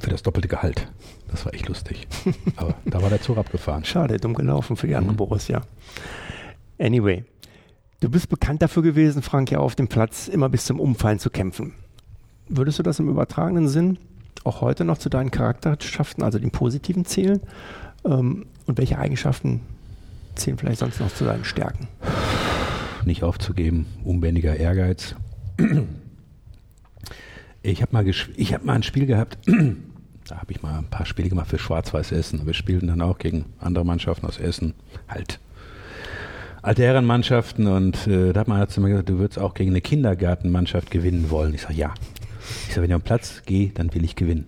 Für 0.00 0.10
das 0.10 0.22
doppelte 0.22 0.48
Gehalt. 0.48 0.88
Das 1.28 1.44
war 1.44 1.54
echt 1.54 1.68
lustig. 1.68 2.06
Aber 2.56 2.74
da 2.84 3.02
war 3.02 3.08
der 3.10 3.20
Zug 3.20 3.38
abgefahren. 3.38 3.84
Schade, 3.84 4.18
dumm 4.18 4.34
gelaufen 4.34 4.76
für 4.76 4.86
die 4.86 4.94
andere 4.94 5.12
Mhm. 5.12 5.16
Borussia. 5.18 5.62
Anyway, 6.78 7.24
du 8.00 8.08
bist 8.10 8.28
bekannt 8.28 8.62
dafür 8.62 8.82
gewesen, 8.82 9.22
Frank, 9.22 9.50
ja 9.50 9.58
auf 9.58 9.74
dem 9.74 9.88
Platz 9.88 10.28
immer 10.28 10.48
bis 10.48 10.64
zum 10.66 10.78
Umfallen 10.80 11.18
zu 11.18 11.30
kämpfen. 11.30 11.72
Würdest 12.48 12.78
du 12.78 12.82
das 12.82 12.98
im 12.98 13.08
übertragenen 13.08 13.68
Sinn 13.68 13.98
auch 14.44 14.60
heute 14.60 14.84
noch 14.84 14.98
zu 14.98 15.08
deinen 15.08 15.30
Charaktereigenschaften, 15.30 16.22
also 16.22 16.38
den 16.38 16.50
positiven 16.50 17.04
zählen? 17.04 17.40
Ähm, 18.04 18.46
und 18.66 18.78
welche 18.78 18.98
Eigenschaften 18.98 19.62
zählen 20.36 20.58
vielleicht 20.58 20.80
sonst 20.80 21.00
noch 21.00 21.12
zu 21.12 21.24
deinen 21.24 21.44
Stärken? 21.44 21.88
nicht 23.04 23.22
aufzugeben, 23.22 23.86
unbändiger 24.04 24.56
Ehrgeiz. 24.56 25.14
Ich 27.62 27.82
habe 27.82 27.92
mal, 27.92 28.06
hab 28.06 28.64
mal 28.64 28.74
ein 28.74 28.82
Spiel 28.82 29.06
gehabt, 29.06 29.38
da 30.28 30.38
habe 30.38 30.52
ich 30.52 30.62
mal 30.62 30.78
ein 30.78 30.90
paar 30.90 31.06
Spiele 31.06 31.28
gemacht 31.28 31.48
für 31.48 31.58
Schwarz-Weiß 31.58 32.12
Essen. 32.12 32.46
Wir 32.46 32.54
spielten 32.54 32.88
dann 32.88 33.00
auch 33.00 33.18
gegen 33.18 33.46
andere 33.58 33.84
Mannschaften 33.84 34.26
aus 34.26 34.38
Essen, 34.38 34.74
halt 35.08 35.40
alte 36.62 36.82
Herrenmannschaften 36.82 37.68
und 37.68 38.08
äh, 38.08 38.32
da 38.32 38.40
hat 38.40 38.48
man 38.48 38.68
zu 38.68 38.80
mir 38.80 38.88
gesagt, 38.88 39.08
du 39.08 39.18
würdest 39.18 39.38
auch 39.38 39.54
gegen 39.54 39.70
eine 39.70 39.80
Kindergartenmannschaft 39.80 40.90
gewinnen 40.90 41.30
wollen. 41.30 41.54
Ich 41.54 41.62
sage, 41.62 41.74
ja. 41.74 41.94
Ich 42.66 42.74
sage, 42.74 42.82
wenn 42.82 42.90
ich 42.90 42.94
am 42.94 43.02
Platz 43.02 43.42
gehe, 43.46 43.70
dann 43.70 43.94
will 43.94 44.04
ich 44.04 44.16
gewinnen. 44.16 44.46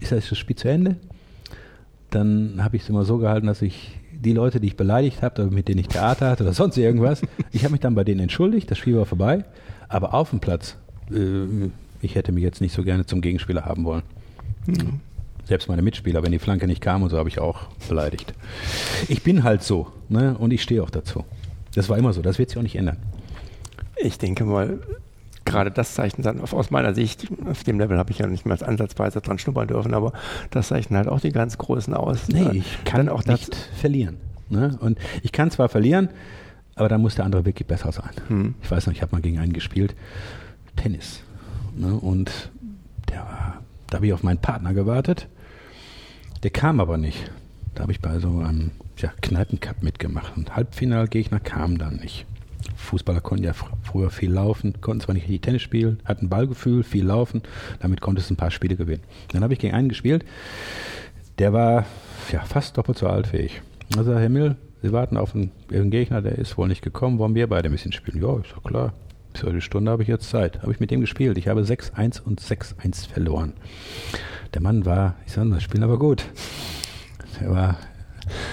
Ist 0.00 0.12
das 0.12 0.36
Spiel 0.36 0.56
zu 0.56 0.68
Ende? 0.68 0.96
Dann 2.10 2.64
habe 2.64 2.76
ich 2.76 2.84
es 2.84 2.88
immer 2.88 3.04
so 3.04 3.18
gehalten, 3.18 3.46
dass 3.46 3.60
ich 3.60 3.98
die 4.12 4.32
Leute, 4.32 4.60
die 4.60 4.68
ich 4.68 4.76
beleidigt 4.76 5.22
habe, 5.22 5.50
mit 5.50 5.68
denen 5.68 5.80
ich 5.80 5.88
Theater 5.88 6.30
hatte 6.30 6.44
oder 6.44 6.54
sonst 6.54 6.78
irgendwas, 6.78 7.20
ich 7.52 7.64
habe 7.64 7.72
mich 7.72 7.80
dann 7.80 7.94
bei 7.94 8.04
denen 8.04 8.20
entschuldigt, 8.20 8.70
das 8.70 8.78
Spiel 8.78 8.96
war 8.96 9.04
vorbei, 9.04 9.44
aber 9.88 10.14
auf 10.14 10.30
dem 10.30 10.40
Platz, 10.40 10.76
äh, 11.10 11.68
ich 12.00 12.14
hätte 12.14 12.32
mich 12.32 12.42
jetzt 12.44 12.60
nicht 12.60 12.72
so 12.74 12.82
gerne 12.82 13.06
zum 13.06 13.20
Gegenspieler 13.20 13.64
haben 13.64 13.84
wollen. 13.84 14.02
Selbst 15.44 15.68
meine 15.68 15.80
Mitspieler, 15.82 16.22
wenn 16.22 16.32
die 16.32 16.38
Flanke 16.38 16.66
nicht 16.66 16.80
kam 16.82 17.02
und 17.02 17.08
so, 17.10 17.16
habe 17.18 17.28
ich 17.28 17.38
auch 17.38 17.68
beleidigt. 17.88 18.34
Ich 19.08 19.22
bin 19.22 19.44
halt 19.44 19.62
so 19.62 19.88
ne? 20.08 20.36
und 20.38 20.52
ich 20.52 20.62
stehe 20.62 20.82
auch 20.82 20.90
dazu. 20.90 21.24
Das 21.74 21.88
war 21.88 21.96
immer 21.96 22.12
so, 22.12 22.20
das 22.22 22.38
wird 22.38 22.50
sich 22.50 22.58
auch 22.58 22.62
nicht 22.62 22.76
ändern. 22.76 22.98
Ich 23.96 24.18
denke 24.18 24.44
mal, 24.44 24.78
gerade 25.46 25.70
das 25.70 25.94
zeichnet 25.94 26.26
dann 26.26 26.40
aus 26.40 26.70
meiner 26.70 26.94
Sicht, 26.94 27.28
auf 27.46 27.64
dem 27.64 27.78
Level 27.78 27.96
habe 27.98 28.10
ich 28.10 28.18
ja 28.18 28.26
nicht 28.26 28.44
mehr 28.44 28.52
als 28.52 28.62
ansatzweise 28.62 29.20
dran 29.22 29.38
schnuppern 29.38 29.68
dürfen, 29.68 29.94
aber 29.94 30.12
das 30.50 30.68
zeichnet 30.68 30.98
halt 30.98 31.08
auch 31.08 31.20
die 31.20 31.32
ganz 31.32 31.56
Großen 31.56 31.94
aus. 31.94 32.28
Nee, 32.28 32.42
Äh, 32.42 32.56
ich 32.58 32.84
kann 32.84 33.06
dann 33.06 33.08
auch 33.14 33.22
das- 33.22 33.40
nicht 33.40 33.54
verlieren. 33.80 34.18
Ne? 34.50 34.76
Und 34.80 34.98
ich 35.22 35.32
kann 35.32 35.50
zwar 35.50 35.68
verlieren, 35.68 36.10
aber 36.74 36.88
dann 36.88 37.00
muss 37.00 37.14
der 37.16 37.24
andere 37.24 37.44
wirklich 37.44 37.66
besser 37.66 37.90
sein. 37.92 38.10
Hm. 38.28 38.54
Ich 38.62 38.70
weiß 38.70 38.86
noch, 38.86 38.92
ich 38.94 39.02
habe 39.02 39.14
mal 39.16 39.20
gegen 39.22 39.38
einen 39.38 39.52
gespielt, 39.52 39.94
Tennis. 40.76 41.22
Ne? 41.78 41.94
Und 41.94 42.50
der 43.08 43.20
war, 43.20 43.62
da 43.88 43.96
habe 43.96 44.06
ich 44.06 44.12
auf 44.12 44.22
meinen 44.22 44.38
Partner 44.38 44.74
gewartet. 44.74 45.28
Der 46.42 46.50
kam 46.50 46.80
aber 46.80 46.98
nicht. 46.98 47.30
Da 47.74 47.82
habe 47.82 47.92
ich 47.92 48.00
bei 48.00 48.18
so 48.18 48.28
einem 48.38 48.72
ja, 48.96 49.12
Kneipencup 49.22 49.82
mitgemacht. 49.82 50.36
Und 50.36 50.56
Halbfinalgegner 50.56 51.40
kam 51.40 51.78
dann 51.78 51.96
nicht. 51.96 52.26
Fußballer 52.76 53.20
konnten 53.20 53.44
ja 53.44 53.52
fr 53.52 53.66
früher 53.82 54.10
viel 54.10 54.30
laufen, 54.30 54.80
konnten 54.80 55.00
zwar 55.00 55.14
nicht 55.14 55.24
richtig 55.24 55.42
Tennis 55.42 55.62
spielen, 55.62 56.00
hatten 56.04 56.28
Ballgefühl, 56.28 56.82
viel 56.82 57.04
laufen. 57.04 57.42
Damit 57.80 58.00
konntest 58.00 58.30
du 58.30 58.34
ein 58.34 58.36
paar 58.36 58.50
Spiele 58.50 58.76
gewinnen. 58.76 59.02
Dann 59.32 59.42
habe 59.42 59.52
ich 59.52 59.58
gegen 59.58 59.74
einen 59.74 59.88
gespielt, 59.88 60.24
der 61.38 61.52
war 61.52 61.86
ja, 62.32 62.40
fast 62.40 62.76
doppelt 62.76 62.98
so 62.98 63.06
altfähig. 63.06 63.62
Also 63.96 64.14
Herr 64.16 64.28
Mill, 64.28 64.56
Sie 64.82 64.92
warten 64.92 65.16
auf 65.16 65.34
einen, 65.34 65.50
Gegner, 65.90 66.22
der 66.22 66.38
ist 66.38 66.56
wohl 66.56 66.68
nicht 66.68 66.82
gekommen, 66.82 67.18
wollen 67.18 67.34
wir 67.34 67.48
beide 67.48 67.68
ein 67.68 67.72
bisschen 67.72 67.92
spielen? 67.92 68.22
Ja, 68.22 68.38
ist 68.38 68.52
doch 68.54 68.62
klar. 68.62 68.92
Bis 69.32 69.44
eine 69.44 69.60
Stunde 69.60 69.90
habe 69.90 70.02
ich 70.02 70.08
jetzt 70.08 70.28
Zeit. 70.30 70.62
Habe 70.62 70.72
ich 70.72 70.80
mit 70.80 70.90
dem 70.90 71.00
gespielt. 71.00 71.38
Ich 71.38 71.48
habe 71.48 71.62
6-1 71.62 72.20
und 72.22 72.40
6-1 72.40 73.08
verloren. 73.08 73.52
Der 74.54 74.62
Mann 74.62 74.84
war, 74.84 75.14
ich 75.26 75.32
sage, 75.32 75.50
das 75.50 75.62
spielen 75.62 75.82
aber 75.84 75.98
gut. 75.98 76.24
Er 77.40 77.50
war 77.50 77.76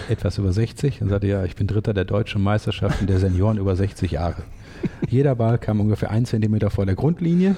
etwas 0.09 0.37
über 0.37 0.51
60 0.53 1.01
und 1.01 1.09
sagte, 1.09 1.27
ja, 1.27 1.43
ich 1.43 1.55
bin 1.55 1.67
Dritter 1.67 1.93
der 1.93 2.05
deutschen 2.05 2.41
Meisterschaften 2.43 3.07
der 3.07 3.19
Senioren 3.19 3.57
über 3.57 3.75
60 3.75 4.11
Jahre. 4.11 4.43
Jeder 5.09 5.35
Ball 5.35 5.57
kam 5.57 5.79
ungefähr 5.79 6.11
ein 6.11 6.25
Zentimeter 6.25 6.69
vor 6.69 6.85
der 6.85 6.95
Grundlinie 6.95 7.55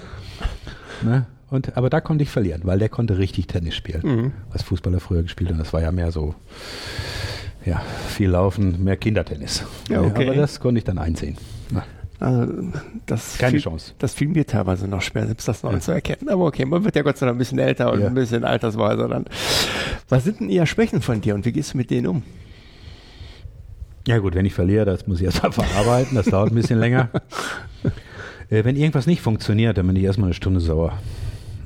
Ne? 1.04 1.26
Und, 1.50 1.78
aber 1.78 1.90
da 1.90 2.02
konnte 2.02 2.24
ich 2.24 2.30
verlieren, 2.30 2.62
weil 2.66 2.80
der 2.80 2.90
konnte 2.90 3.18
richtig 3.20 3.48
Tennis 3.48 3.76
spielen, 3.76 4.02
Mhm. 4.04 4.32
was 4.52 4.64
Fußballer 4.64 5.00
früher 5.00 5.22
gespielt 5.24 5.50
haben. 5.52 5.60
Das 5.60 5.72
war 5.74 5.82
ja 5.82 5.92
mehr 5.92 6.12
so, 6.12 6.34
ja, 7.66 7.82
viel 8.10 8.30
Laufen, 8.30 8.84
mehr 8.84 8.98
Kindertennis. 8.98 9.64
Ja, 9.90 10.02
okay. 10.02 10.26
Aber 10.26 10.36
das 10.36 10.60
konnte 10.60 10.80
ich 10.80 10.84
dann 10.86 10.98
einsehen. 10.98 11.38
Ja, 11.74 11.84
Also, 12.20 12.52
das 13.06 13.38
keine 13.38 13.52
fiel, 13.52 13.60
Chance. 13.62 13.94
Das 14.00 14.14
fiel 14.14 14.28
mir 14.30 14.46
teilweise 14.46 14.88
noch 14.88 15.02
schwer, 15.02 15.28
selbst 15.28 15.48
das 15.48 15.62
noch 15.64 15.78
zu 15.80 15.92
erkennen. 15.92 16.30
Aber 16.30 16.46
okay, 16.46 16.66
man 16.66 16.84
wird 16.84 16.96
ja 16.96 17.04
Gott 17.04 17.18
sei 17.18 17.26
Dank 17.28 17.36
ein 17.36 17.40
bisschen 17.40 17.60
älter 17.60 17.92
und 17.92 18.00
Ja. 18.02 18.08
ein 18.08 18.14
bisschen 18.16 18.44
altersweiser 18.44 19.08
dann. 19.08 19.26
Was 20.10 20.24
sind 20.24 20.40
denn 20.40 20.50
eher 20.50 20.66
Schwächen 20.66 21.02
von 21.02 21.22
dir 21.22 21.36
und 21.36 21.46
wie 21.46 21.52
gehst 21.52 21.74
du 21.74 21.78
mit 21.78 21.92
denen 21.92 22.08
um? 22.08 22.24
Ja 24.08 24.18
gut, 24.20 24.36
wenn 24.36 24.46
ich 24.46 24.54
verliere, 24.54 24.86
das 24.86 25.06
muss 25.06 25.20
ich 25.20 25.26
erstmal 25.26 25.52
verarbeiten, 25.52 26.16
das 26.16 26.26
dauert 26.28 26.52
ein 26.52 26.56
bisschen 26.56 26.80
länger. 26.80 27.10
Äh, 28.50 28.64
wenn 28.64 28.78
irgendwas 28.78 29.08
nicht 29.08 29.20
funktioniert, 29.22 29.78
dann 29.78 29.86
bin 29.88 29.98
ich 29.98 30.04
erstmal 30.06 30.28
eine 30.28 30.34
Stunde 30.34 30.62
sauer. 30.62 30.98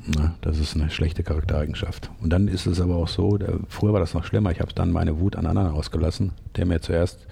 Na, 0.04 0.34
das 0.40 0.58
ist 0.58 0.74
eine 0.74 0.90
schlechte 0.90 1.22
Charaktereigenschaft. 1.22 2.10
Und 2.20 2.30
dann 2.32 2.48
ist 2.48 2.66
es 2.66 2.80
aber 2.80 2.96
auch 2.96 3.06
so, 3.06 3.38
der, 3.38 3.60
früher 3.68 3.92
war 3.92 4.00
das 4.00 4.14
noch 4.14 4.24
schlimmer, 4.24 4.50
ich 4.50 4.60
habe 4.60 4.72
dann 4.74 4.90
meine 4.90 5.20
Wut 5.20 5.36
an 5.36 5.46
anderen 5.46 5.70
ausgelassen, 5.70 6.32
der 6.56 6.66
mir 6.66 6.80
zuerst 6.80 7.26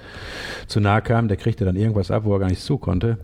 zu 0.68 0.78
nahe 0.78 1.02
kam, 1.02 1.26
der 1.26 1.36
kriegte 1.36 1.64
dann 1.64 1.74
irgendwas 1.74 2.12
ab, 2.12 2.24
wo 2.24 2.32
er 2.34 2.38
gar 2.38 2.48
nichts 2.48 2.64
zu 2.64 2.78
konnte. 2.78 3.18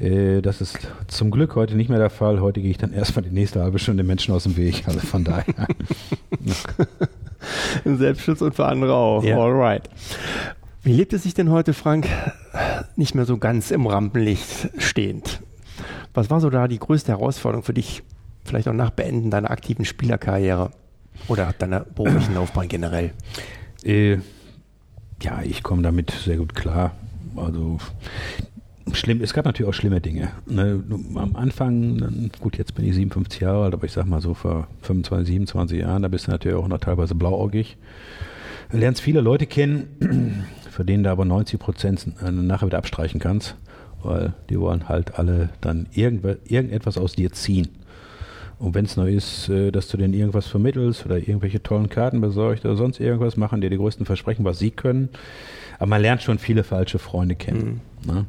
Äh, 0.00 0.42
das 0.42 0.60
ist 0.60 0.78
zum 1.08 1.30
Glück 1.30 1.54
heute 1.54 1.76
nicht 1.76 1.88
mehr 1.88 1.98
der 1.98 2.10
Fall. 2.10 2.40
Heute 2.40 2.60
gehe 2.60 2.70
ich 2.70 2.78
dann 2.78 2.92
erstmal 2.94 3.22
die 3.24 3.30
nächste 3.30 3.62
halbe 3.62 3.78
Stunde 3.78 4.02
den 4.02 4.06
Menschen 4.06 4.34
aus 4.34 4.42
dem 4.42 4.56
Weg. 4.56 4.86
Also 4.86 5.00
von 5.00 5.24
daher. 5.24 5.66
Im 7.84 7.96
Selbstschutz 7.96 8.42
und 8.42 8.54
für 8.54 8.66
andere 8.66 8.94
auch. 8.94 9.24
Ja. 9.24 9.38
Alright. 9.38 9.88
Wie 10.82 10.92
lebt 10.92 11.14
es 11.14 11.22
sich 11.22 11.32
denn 11.32 11.50
heute, 11.50 11.72
Frank, 11.72 12.06
nicht 12.96 13.14
mehr 13.14 13.24
so 13.24 13.38
ganz 13.38 13.70
im 13.70 13.86
Rampenlicht 13.86 14.68
stehend? 14.76 15.40
Was 16.12 16.28
war 16.28 16.40
so 16.40 16.50
da 16.50 16.68
die 16.68 16.78
größte 16.78 17.12
Herausforderung 17.12 17.64
für 17.64 17.74
dich, 17.74 18.02
vielleicht 18.44 18.68
auch 18.68 18.74
nach 18.74 18.90
Beenden 18.90 19.30
deiner 19.30 19.50
aktiven 19.50 19.84
Spielerkarriere 19.84 20.70
oder 21.28 21.54
deiner 21.58 21.80
beruflichen 21.80 22.34
Laufbahn 22.34 22.68
generell? 22.68 23.12
Äh, 23.84 24.18
ja, 25.22 25.42
ich 25.42 25.62
komme 25.62 25.82
damit 25.82 26.10
sehr 26.10 26.36
gut 26.36 26.54
klar. 26.54 26.92
Also 27.36 27.78
schlimm, 28.92 29.20
es 29.22 29.32
gab 29.32 29.44
natürlich 29.44 29.68
auch 29.68 29.74
schlimme 29.74 30.00
Dinge. 30.00 30.30
Ne, 30.46 30.82
am 31.14 31.36
Anfang, 31.36 32.30
gut, 32.40 32.58
jetzt 32.58 32.74
bin 32.74 32.84
ich 32.84 32.94
57 32.94 33.40
Jahre 33.40 33.64
alt, 33.64 33.74
aber 33.74 33.84
ich 33.84 33.92
sag 33.92 34.06
mal 34.06 34.20
so 34.20 34.34
vor 34.34 34.68
25, 34.82 35.26
27 35.26 35.80
Jahren, 35.80 36.02
da 36.02 36.08
bist 36.08 36.26
du 36.26 36.30
natürlich 36.30 36.58
auch 36.58 36.68
noch 36.68 36.78
teilweise 36.78 37.14
blauäugig. 37.14 37.76
Du 38.70 38.78
lernst 38.78 39.00
viele 39.00 39.20
Leute 39.20 39.46
kennen, 39.46 40.44
für 40.70 40.84
denen 40.84 41.04
du 41.04 41.10
aber 41.10 41.24
90 41.24 41.58
Prozent 41.58 42.06
äh, 42.22 42.30
nachher 42.30 42.66
wieder 42.66 42.78
abstreichen 42.78 43.20
kannst, 43.20 43.56
weil 44.02 44.34
die 44.50 44.58
wollen 44.58 44.88
halt 44.88 45.18
alle 45.18 45.50
dann 45.60 45.86
irgendetwas 45.94 46.98
aus 46.98 47.12
dir 47.12 47.32
ziehen. 47.32 47.68
Und 48.58 48.74
wenn 48.74 48.84
es 48.84 48.96
nur 48.96 49.08
ist, 49.08 49.48
äh, 49.48 49.70
dass 49.70 49.88
du 49.88 49.96
denen 49.96 50.14
irgendwas 50.14 50.46
vermittelst 50.46 51.04
oder 51.04 51.18
irgendwelche 51.18 51.62
tollen 51.62 51.88
Karten 51.88 52.20
besorgst 52.20 52.64
oder 52.64 52.76
sonst 52.76 53.00
irgendwas, 53.00 53.36
machen 53.36 53.60
dir 53.60 53.70
die 53.70 53.76
größten 53.76 54.06
Versprechen, 54.06 54.44
was 54.44 54.58
sie 54.58 54.70
können. 54.70 55.08
Aber 55.78 55.86
man 55.86 56.02
lernt 56.02 56.22
schon 56.22 56.38
viele 56.38 56.64
falsche 56.64 56.98
Freunde 56.98 57.34
kennen. 57.34 57.80
Ne? 58.06 58.26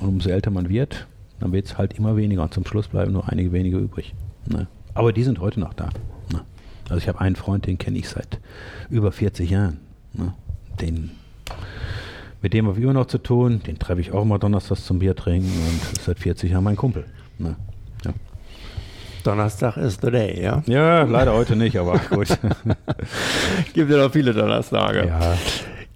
Und 0.00 0.08
umso 0.08 0.30
älter 0.30 0.50
man 0.50 0.68
wird, 0.68 1.06
dann 1.40 1.52
wird 1.52 1.66
es 1.66 1.78
halt 1.78 1.94
immer 1.94 2.16
weniger. 2.16 2.42
Und 2.42 2.54
zum 2.54 2.66
Schluss 2.66 2.88
bleiben 2.88 3.12
nur 3.12 3.28
einige 3.28 3.52
wenige 3.52 3.78
übrig. 3.78 4.14
Ne? 4.46 4.66
Aber 4.94 5.12
die 5.12 5.22
sind 5.22 5.40
heute 5.40 5.60
noch 5.60 5.74
da. 5.74 5.90
Ne? 6.32 6.42
Also 6.88 6.98
ich 6.98 7.08
habe 7.08 7.20
einen 7.20 7.36
Freund, 7.36 7.66
den 7.66 7.78
kenne 7.78 7.98
ich 7.98 8.08
seit 8.08 8.40
über 8.90 9.12
40 9.12 9.50
Jahren. 9.50 9.78
Ne? 10.12 10.34
Den, 10.80 11.10
mit 12.42 12.52
dem 12.52 12.66
habe 12.66 12.76
ich 12.78 12.82
immer 12.82 12.94
noch 12.94 13.06
zu 13.06 13.18
tun. 13.18 13.62
Den 13.66 13.78
treffe 13.78 14.00
ich 14.00 14.12
auch 14.12 14.24
mal 14.24 14.38
donnerstags 14.38 14.84
zum 14.84 14.98
Bier 14.98 15.14
trinken 15.14 15.50
und 15.50 15.92
ist 15.92 16.04
seit 16.04 16.18
40 16.18 16.50
Jahren 16.50 16.64
mein 16.64 16.76
Kumpel. 16.76 17.04
Ne? 17.38 17.56
Ja. 19.24 19.32
Donnerstag 19.32 19.76
ist 19.76 20.00
the 20.02 20.10
day, 20.10 20.42
ja? 20.42 20.62
Ja, 20.66 21.02
leider 21.02 21.34
heute 21.34 21.56
nicht, 21.56 21.76
aber 21.76 21.98
gut. 22.10 22.28
Gibt 23.74 23.90
ja 23.90 23.96
noch 23.98 24.12
viele 24.12 24.32
Donnerstage. 24.32 25.06
ja. 25.06 25.36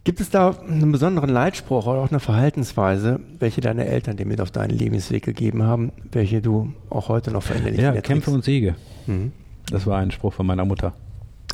Gibt 0.04 0.20
es 0.20 0.30
da 0.30 0.56
einen 0.68 0.90
besonderen 0.90 1.30
Leitspruch 1.30 1.87
oder 1.87 2.00
auch 2.00 2.11
eine 2.11 2.18
Verhaltensweise, 2.18 3.20
welche 3.38 3.61
deine 3.61 3.87
Eltern 3.87 4.16
dir 4.16 4.26
mit 4.26 4.40
auf 4.40 4.50
deinen 4.50 4.76
Lebensweg 4.76 5.22
gegeben 5.22 5.62
haben, 5.62 5.92
welche 6.11 6.42
du 6.42 6.72
auch 6.90 7.08
heute 7.08 7.30
noch 7.30 7.44
verinnerlich 7.44 7.80
ja? 7.80 7.92
Kämpfe 8.00 8.32
und 8.32 8.42
Siege. 8.42 8.74
Mhm. 9.06 9.30
Das 9.70 9.87
war 9.87 9.98
ein 9.98 10.11
Spruch 10.11 10.32
von 10.32 10.44
meiner 10.44 10.64
Mutter. 10.64 10.92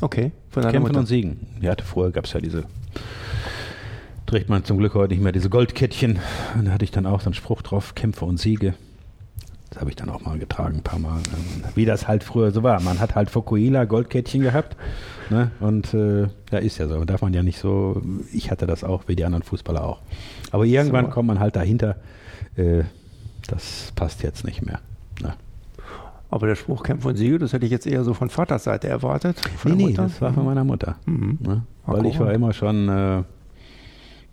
Okay, 0.00 0.32
von 0.48 0.62
deiner 0.62 0.72
Kämpfen 0.72 0.88
Mutter. 0.88 1.00
und 1.00 1.06
Siegen. 1.06 1.46
Die 1.60 1.68
hatte 1.68 1.84
vorher, 1.84 2.10
gab 2.10 2.24
es 2.24 2.32
ja 2.32 2.40
diese, 2.40 2.64
trägt 4.24 4.48
man 4.48 4.64
zum 4.64 4.78
Glück 4.78 4.94
heute 4.94 5.12
nicht 5.12 5.22
mehr, 5.22 5.32
diese 5.32 5.50
Goldkettchen. 5.50 6.18
Und 6.56 6.66
da 6.66 6.72
hatte 6.72 6.84
ich 6.84 6.90
dann 6.90 7.04
auch 7.04 7.20
so 7.20 7.26
einen 7.26 7.34
Spruch 7.34 7.60
drauf, 7.60 7.94
Kämpfe 7.94 8.24
und 8.24 8.38
Siege. 8.38 8.74
Das 9.70 9.80
habe 9.80 9.90
ich 9.90 9.96
dann 9.96 10.08
auch 10.08 10.22
mal 10.22 10.38
getragen, 10.38 10.76
ein 10.78 10.82
paar 10.82 10.98
Mal. 10.98 11.18
Ähm, 11.18 11.64
Wie 11.74 11.84
das 11.84 12.08
halt 12.08 12.24
früher 12.24 12.50
so 12.52 12.62
war. 12.62 12.80
Man 12.80 13.00
hat 13.00 13.14
halt 13.14 13.28
Fokuhila 13.30 13.84
Goldkettchen 13.84 14.40
gehabt. 14.40 14.76
Ne? 15.28 15.50
Und 15.60 15.92
äh, 15.92 16.22
ja, 16.50 16.58
ist 16.58 16.78
ja 16.78 16.88
so. 16.88 17.04
Darf 17.04 17.20
man 17.20 17.34
ja 17.34 17.42
nicht 17.42 17.58
so. 17.58 18.00
Ich 18.32 18.50
hatte 18.50 18.66
das 18.66 18.82
auch, 18.82 19.04
wie 19.08 19.16
die 19.16 19.24
anderen 19.24 19.42
Fußballer 19.42 19.84
auch. 19.84 20.00
Aber 20.52 20.64
irgendwann 20.64 21.06
So. 21.06 21.10
kommt 21.10 21.28
man 21.28 21.38
halt 21.38 21.54
dahinter. 21.56 21.96
Äh, 22.56 22.84
das 23.46 23.92
passt 23.94 24.22
jetzt 24.22 24.44
nicht 24.44 24.64
mehr. 24.64 24.80
Ne? 25.20 25.34
Aber 26.30 26.46
der 26.46 26.56
Spruch 26.56 26.82
Kämpfe 26.82 27.08
und 27.08 27.16
Siege, 27.16 27.38
das 27.38 27.52
hätte 27.52 27.64
ich 27.66 27.72
jetzt 27.72 27.86
eher 27.86 28.04
so 28.04 28.14
von 28.14 28.30
Vaters 28.30 28.64
Seite 28.64 28.88
erwartet. 28.88 29.38
Von 29.56 29.72
Nee, 29.76 29.86
nee, 29.86 29.92
das 29.92 30.20
war 30.20 30.32
von 30.32 30.44
meiner 30.44 30.64
Mutter. 30.64 30.96
Mhm. 31.06 31.38
Ne? 31.40 31.62
Weil 31.86 32.06
ich 32.06 32.18
war 32.20 32.32
immer 32.32 32.52
schon, 32.52 32.88
äh, 32.88 33.22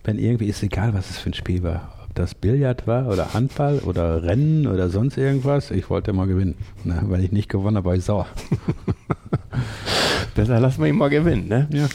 wenn 0.04 0.18
irgendwie 0.18 0.46
ist 0.46 0.62
egal, 0.62 0.94
was 0.94 1.10
es 1.10 1.18
für 1.18 1.30
ein 1.30 1.34
Spiel 1.34 1.62
war. 1.62 1.92
Das 2.16 2.34
Billard 2.34 2.86
war 2.86 3.08
oder 3.08 3.34
Handball 3.34 3.80
oder 3.80 4.22
Rennen 4.22 4.66
oder 4.66 4.88
sonst 4.88 5.18
irgendwas, 5.18 5.70
ich 5.70 5.90
wollte 5.90 6.12
immer 6.12 6.26
gewinnen. 6.26 6.54
Ne? 6.82 7.02
Wenn 7.08 7.22
ich 7.22 7.30
nicht 7.30 7.50
gewonnen 7.50 7.76
habe, 7.76 7.90
war 7.90 7.94
ich 7.94 8.04
sauer. 8.04 8.26
Besser 10.34 10.58
lassen 10.58 10.80
wir 10.80 10.88
ihn 10.88 10.96
mal 10.96 11.10
gewinnen, 11.10 11.46
ne? 11.46 11.68
Ja. 11.70 11.86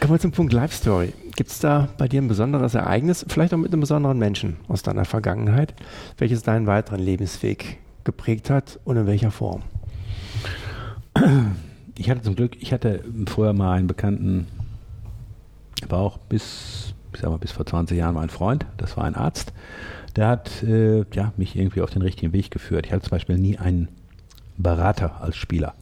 Kommen 0.00 0.14
wir 0.14 0.18
zum 0.18 0.32
Punkt 0.32 0.54
Life 0.54 0.74
Story. 0.74 1.12
Gibt 1.36 1.50
es 1.50 1.58
da 1.58 1.90
bei 1.98 2.08
dir 2.08 2.22
ein 2.22 2.28
besonderes 2.28 2.74
Ereignis, 2.74 3.26
vielleicht 3.28 3.52
auch 3.52 3.58
mit 3.58 3.70
einem 3.70 3.80
besonderen 3.80 4.18
Menschen 4.18 4.56
aus 4.66 4.82
deiner 4.82 5.04
Vergangenheit, 5.04 5.74
welches 6.16 6.42
deinen 6.42 6.66
weiteren 6.66 7.00
Lebensweg 7.00 7.80
geprägt 8.04 8.48
hat 8.48 8.80
und 8.84 8.96
in 8.96 9.06
welcher 9.06 9.30
Form? 9.30 9.60
Ich 11.98 12.08
hatte 12.08 12.22
zum 12.22 12.34
Glück, 12.34 12.56
ich 12.62 12.72
hatte 12.72 13.04
vorher 13.26 13.52
mal 13.52 13.74
einen 13.74 13.88
Bekannten, 13.88 14.46
war 15.86 15.98
auch 15.98 16.16
bis, 16.16 16.94
ich 17.12 17.20
sag 17.20 17.30
mal, 17.30 17.38
bis 17.38 17.52
vor 17.52 17.66
20 17.66 17.98
Jahren 17.98 18.14
mein 18.14 18.30
Freund, 18.30 18.66
das 18.76 18.96
war 18.96 19.04
ein 19.04 19.14
Arzt, 19.14 19.52
der 20.16 20.28
hat 20.28 20.62
äh, 20.62 21.04
ja, 21.12 21.32
mich 21.36 21.56
irgendwie 21.56 21.80
auf 21.80 21.90
den 21.90 22.02
richtigen 22.02 22.32
Weg 22.32 22.50
geführt. 22.50 22.86
Ich 22.86 22.92
hatte 22.92 23.02
zum 23.02 23.10
Beispiel 23.10 23.38
nie 23.38 23.58
einen 23.58 23.88
Berater 24.56 25.20
als 25.20 25.36
Spieler. 25.36 25.74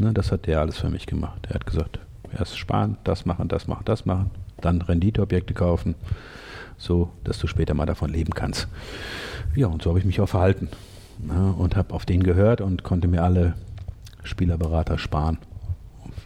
Ne, 0.00 0.12
das 0.12 0.32
hat 0.32 0.46
der 0.46 0.60
alles 0.60 0.78
für 0.78 0.88
mich 0.88 1.06
gemacht. 1.06 1.46
Er 1.48 1.54
hat 1.54 1.66
gesagt, 1.66 1.98
erst 2.36 2.58
sparen, 2.58 2.96
das 3.04 3.26
machen, 3.26 3.48
das 3.48 3.66
machen, 3.66 3.84
das 3.84 4.06
machen, 4.06 4.30
dann 4.60 4.80
Renditeobjekte 4.80 5.54
kaufen, 5.54 5.94
so 6.78 7.10
dass 7.24 7.38
du 7.38 7.46
später 7.46 7.74
mal 7.74 7.86
davon 7.86 8.10
leben 8.10 8.32
kannst. 8.32 8.68
Ja, 9.54 9.66
und 9.66 9.82
so 9.82 9.90
habe 9.90 9.98
ich 9.98 10.04
mich 10.04 10.20
auch 10.20 10.28
verhalten. 10.28 10.68
Ne, 11.18 11.52
und 11.58 11.76
habe 11.76 11.92
auf 11.92 12.06
den 12.06 12.22
gehört 12.22 12.60
und 12.60 12.82
konnte 12.82 13.08
mir 13.08 13.22
alle 13.22 13.54
Spielerberater 14.22 14.96
sparen. 14.98 15.38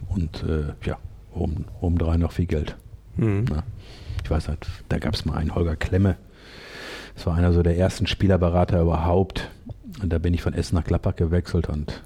Und 0.07 0.43
äh, 0.43 0.73
ja, 0.83 0.97
oben, 1.33 1.65
obendrein 1.81 2.21
noch 2.21 2.31
viel 2.31 2.45
Geld. 2.45 2.77
Mhm. 3.17 3.45
Ne? 3.45 3.63
Ich 4.25 4.31
weiß 4.31 4.47
nicht, 4.47 4.65
da 4.89 4.97
gab 4.97 5.13
es 5.13 5.23
mal 5.25 5.35
einen 5.35 5.53
Holger 5.53 5.75
Klemme. 5.75 6.15
Das 7.13 7.27
war 7.27 7.35
einer 7.35 7.53
so 7.53 7.61
der 7.61 7.77
ersten 7.77 8.07
Spielerberater 8.07 8.81
überhaupt. 8.81 9.51
Und 10.01 10.11
da 10.11 10.17
bin 10.17 10.33
ich 10.33 10.41
von 10.41 10.55
Essen 10.55 10.73
nach 10.73 10.83
Gladbach 10.83 11.15
gewechselt 11.15 11.69
und 11.69 12.01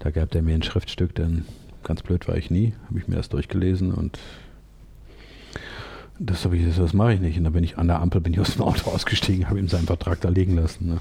da 0.00 0.10
gab 0.10 0.32
der 0.32 0.42
mir 0.42 0.56
ein 0.56 0.64
Schriftstück, 0.64 1.14
denn 1.14 1.44
ganz 1.84 2.02
blöd 2.02 2.26
war 2.26 2.36
ich 2.36 2.50
nie, 2.50 2.74
habe 2.88 2.98
ich 2.98 3.06
mir 3.06 3.14
das 3.14 3.28
durchgelesen 3.28 3.92
und 3.92 4.18
das 6.18 6.44
habe 6.44 6.56
ich 6.56 6.64
gesagt, 6.64 6.82
das 6.82 6.92
mache 6.94 7.14
ich 7.14 7.20
nicht. 7.20 7.38
Und 7.38 7.44
dann 7.44 7.52
bin 7.52 7.62
ich 7.62 7.78
an 7.78 7.86
der 7.86 8.00
Ampel, 8.00 8.20
bin 8.20 8.32
ich 8.32 8.40
aus 8.40 8.54
dem 8.54 8.62
Auto 8.62 8.90
ausgestiegen, 8.90 9.48
habe 9.48 9.60
ihm 9.60 9.68
seinen 9.68 9.86
Vertrag 9.86 10.20
da 10.22 10.28
liegen 10.28 10.56
lassen. 10.56 10.88
Ne? 10.88 10.98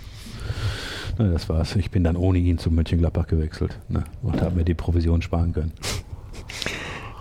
Na, 1.18 1.32
das 1.32 1.50
war's. 1.50 1.76
Ich 1.76 1.90
bin 1.90 2.04
dann 2.04 2.16
ohne 2.16 2.38
ihn 2.38 2.60
zu 2.60 2.70
Mönchengladbach 2.70 3.26
gewechselt 3.26 3.80
ne? 3.90 4.04
und 4.22 4.44
habe 4.44 4.58
mir 4.58 4.64
die 4.64 4.76
Provision 4.76 5.24
sparen 5.24 5.54
können. 5.54 5.74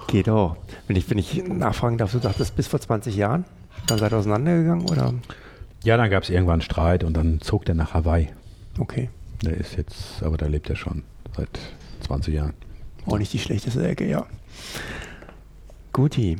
Geht 0.08 0.28
auch. 0.28 0.58
Wenn 0.86 0.96
ich, 0.96 1.08
wenn 1.08 1.18
ich 1.18 1.42
nachfragen 1.46 1.98
darf, 1.98 2.12
du 2.12 2.18
dachtest 2.18 2.56
bis 2.56 2.66
vor 2.66 2.80
20 2.80 3.16
Jahren, 3.16 3.44
dann 3.86 3.98
seid 3.98 4.12
ihr 4.12 4.18
auseinandergegangen 4.18 4.88
oder? 4.88 5.14
Ja, 5.82 5.96
dann 5.96 6.10
gab 6.10 6.22
es 6.22 6.30
irgendwann 6.30 6.60
Streit 6.60 7.04
und 7.04 7.16
dann 7.16 7.40
zog 7.40 7.64
der 7.64 7.74
nach 7.74 7.94
Hawaii. 7.94 8.28
Okay. 8.78 9.10
Der 9.42 9.56
ist 9.56 9.76
jetzt, 9.76 10.22
aber 10.22 10.36
da 10.36 10.46
lebt 10.46 10.70
er 10.70 10.76
schon 10.76 11.02
seit 11.36 11.58
20 12.06 12.34
Jahren. 12.34 12.54
Auch 13.06 13.18
nicht 13.18 13.32
die 13.32 13.38
schlechteste 13.38 13.86
Ecke, 13.86 14.08
ja. 14.08 14.26
Guti. 15.92 16.36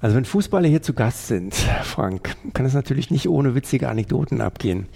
Also 0.00 0.16
wenn 0.16 0.24
Fußballer 0.24 0.68
hier 0.68 0.82
zu 0.82 0.92
Gast 0.92 1.28
sind, 1.28 1.54
Frank, 1.82 2.36
kann 2.52 2.66
es 2.66 2.74
natürlich 2.74 3.10
nicht 3.10 3.28
ohne 3.28 3.54
witzige 3.54 3.88
Anekdoten 3.88 4.40
abgehen. 4.40 4.86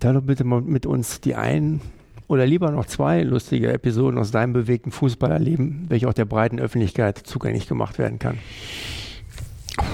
Teil 0.00 0.14
doch 0.14 0.22
bitte 0.22 0.44
mal 0.44 0.60
mit 0.60 0.86
uns 0.86 1.20
die 1.20 1.34
ein 1.34 1.80
oder 2.28 2.46
lieber 2.46 2.70
noch 2.70 2.86
zwei 2.86 3.22
lustige 3.22 3.72
Episoden 3.72 4.18
aus 4.18 4.30
deinem 4.30 4.52
bewegten 4.52 4.90
Fußballerleben, 4.92 5.86
welche 5.88 6.08
auch 6.08 6.12
der 6.14 6.26
breiten 6.26 6.60
Öffentlichkeit 6.60 7.18
zugänglich 7.18 7.66
gemacht 7.66 7.98
werden 7.98 8.18
kann. 8.18 8.38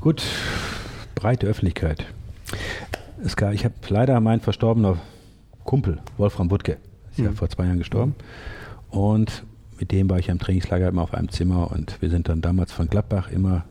Gut, 0.00 0.22
breite 1.14 1.46
Öffentlichkeit. 1.46 2.04
Es 3.22 3.36
gab, 3.36 3.52
ich 3.52 3.64
habe 3.64 3.74
leider 3.88 4.20
meinen 4.20 4.40
verstorbenen 4.40 4.96
Kumpel, 5.64 5.98
Wolfram 6.16 6.50
Wuttke, 6.50 6.78
ist 7.10 7.18
ja 7.18 7.30
Mhm. 7.30 7.36
vor 7.36 7.48
zwei 7.48 7.64
Jahren 7.64 7.78
gestorben. 7.78 8.14
Und 8.90 9.44
mit 9.78 9.90
dem 9.90 10.08
war 10.08 10.18
ich 10.18 10.30
am 10.30 10.38
Trainingslager 10.38 10.88
immer 10.88 11.02
auf 11.02 11.12
einem 11.12 11.28
Zimmer 11.28 11.70
und 11.70 12.00
wir 12.00 12.08
sind 12.08 12.28
dann 12.28 12.40
damals 12.40 12.72
von 12.72 12.88
Gladbach 12.88 13.30
immer 13.30 13.64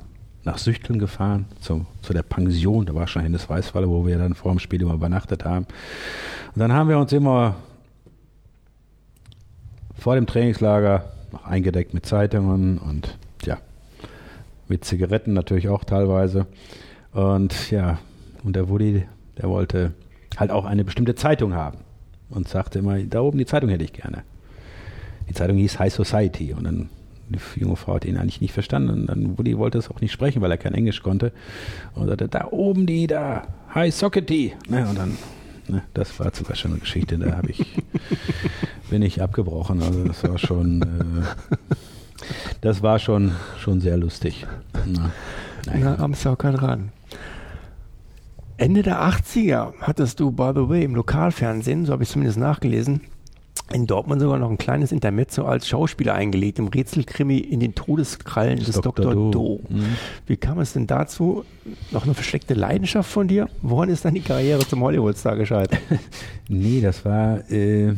nach 0.46 0.60
Süchteln 0.60 1.00
gefahren, 1.00 1.46
zu, 1.60 1.86
zu 2.02 2.14
der 2.14 2.24
Pension, 2.24 2.86
da 2.86 2.94
war 2.94 3.08
schon 3.08 3.24
Hennes 3.24 3.50
Weißwalle, 3.50 3.90
wo 3.90 4.06
wir 4.06 4.18
dann 4.18 4.36
vor 4.36 4.52
dem 4.52 4.60
Spiel 4.60 4.82
immer 4.82 4.94
übernachtet 4.94 5.44
haben. 5.44 5.66
Und 6.54 6.60
dann 6.60 6.72
haben 6.72 6.88
wir 6.88 7.00
uns 7.00 7.12
immer 7.12 7.56
vor 9.98 10.16
dem 10.16 10.28
Trainingslager 10.28 11.12
noch 11.32 11.46
eingedeckt 11.46 11.94
mit 11.94 12.06
Zeitungen 12.06 12.78
und 12.78 13.18
ja, 13.44 13.58
mit 14.68 14.86
Zigaretten 14.86 15.34
natürlich 15.34 15.68
auch 15.68 15.84
teilweise. 15.84 16.46
Und 17.12 17.72
ja, 17.72 17.98
und 18.44 18.56
der 18.56 18.70
Woody, 18.70 19.06
der 19.38 19.50
wollte 19.50 19.94
halt 20.38 20.52
auch 20.52 20.66
eine 20.66 20.84
bestimmte 20.84 21.16
Zeitung 21.16 21.56
haben 21.56 21.80
und 22.30 22.48
sagte 22.48 22.80
immer, 22.80 23.00
da 23.00 23.22
oben 23.22 23.40
die 23.40 23.46
Zeitung 23.46 23.70
hätte 23.70 23.84
ich 23.84 23.94
gerne. 23.94 24.24
Die 25.28 25.34
Zeitung 25.34 25.58
hieß 25.58 25.80
High 25.80 25.94
Society 25.94 26.54
und 26.54 26.66
dann 26.66 26.90
die 27.30 27.60
junge 27.60 27.76
Frau 27.76 27.96
hat 27.96 28.06
ihn 28.06 28.18
eigentlich 28.18 28.42
nicht 28.42 28.54
verstanden 28.54 28.90
und 28.90 29.08
dann 29.08 29.38
Woody 29.38 29.58
wollte 29.58 29.78
es 29.78 29.90
auch 29.90 30.02
nicht 30.02 30.12
sprechen, 30.12 30.42
weil 30.42 30.52
er 30.52 30.58
kein 30.58 30.74
Englisch 30.74 31.02
konnte 31.02 31.32
und 31.94 32.08
sagte, 32.08 32.28
da 32.28 32.48
oben 32.52 32.86
die, 32.86 33.08
da, 33.08 33.48
High 33.74 33.94
Sockety. 33.94 34.54
Ne, 34.70 34.88
und 34.88 34.98
dann, 34.98 35.18
ne, 35.68 35.84
das 35.94 36.20
war 36.20 36.34
sogar 36.34 36.56
schon 36.56 36.72
eine 36.72 36.80
Geschichte, 36.80 37.18
da 37.18 37.38
habe 37.38 37.52
ich, 37.52 37.66
bin 38.90 39.02
ich 39.02 39.22
abgebrochen. 39.22 39.82
Also 39.82 40.04
das 40.04 40.24
war 40.24 40.38
schon, 40.38 40.82
äh, 40.82 41.46
das 42.62 42.82
war 42.84 43.00
schon, 43.00 43.32
schon 43.58 43.82
sehr 43.82 43.98
lustig. 43.98 44.46
Na, 44.86 45.12
naja. 45.66 45.96
Na, 45.98 46.04
am 46.04 46.14
Soccer 46.14 46.52
dran. 46.52 46.92
Ende 48.58 48.84
der 48.84 49.02
80er 49.02 49.74
hattest 49.82 50.20
du, 50.22 50.32
by 50.32 50.52
the 50.56 50.70
way, 50.70 50.84
im 50.84 50.96
Lokalfernsehen, 50.96 51.86
so 51.86 51.92
habe 51.92 52.04
ich 52.04 52.10
zumindest 52.10 52.38
nachgelesen, 52.38 53.02
in 53.74 53.88
Dortmund 53.88 54.22
sogar 54.22 54.38
noch 54.38 54.50
ein 54.50 54.58
kleines 54.58 54.92
Intermezzo 54.92 55.46
als 55.46 55.68
Schauspieler 55.68 56.14
eingelegt, 56.14 56.60
im 56.60 56.68
Rätselkrimi 56.68 57.38
in 57.38 57.60
den 57.60 57.74
Todeskrallen 57.74 58.60
des 58.60 58.80
Dr. 58.80 59.32
Do. 59.32 59.60
Mhm. 59.68 59.86
Wie 60.28 60.38
kam 60.38 60.60
es 60.60 60.74
denn 60.74 60.86
dazu? 60.88 61.44
Noch 61.92 62.04
eine 62.04 62.14
versteckte 62.14 62.54
Leidenschaft 62.54 63.10
von 63.10 63.28
dir? 63.28 63.50
Woran 63.62 63.90
ist 63.90 64.06
dann 64.06 64.14
die 64.14 64.22
Karriere 64.22 64.68
zum 64.68 64.82
Hollywoodstar 64.82 65.36
gescheitert? 65.36 65.80
Nee, 66.48 66.80
das 66.80 67.04
war, 67.06 67.50
äh, 67.50 67.96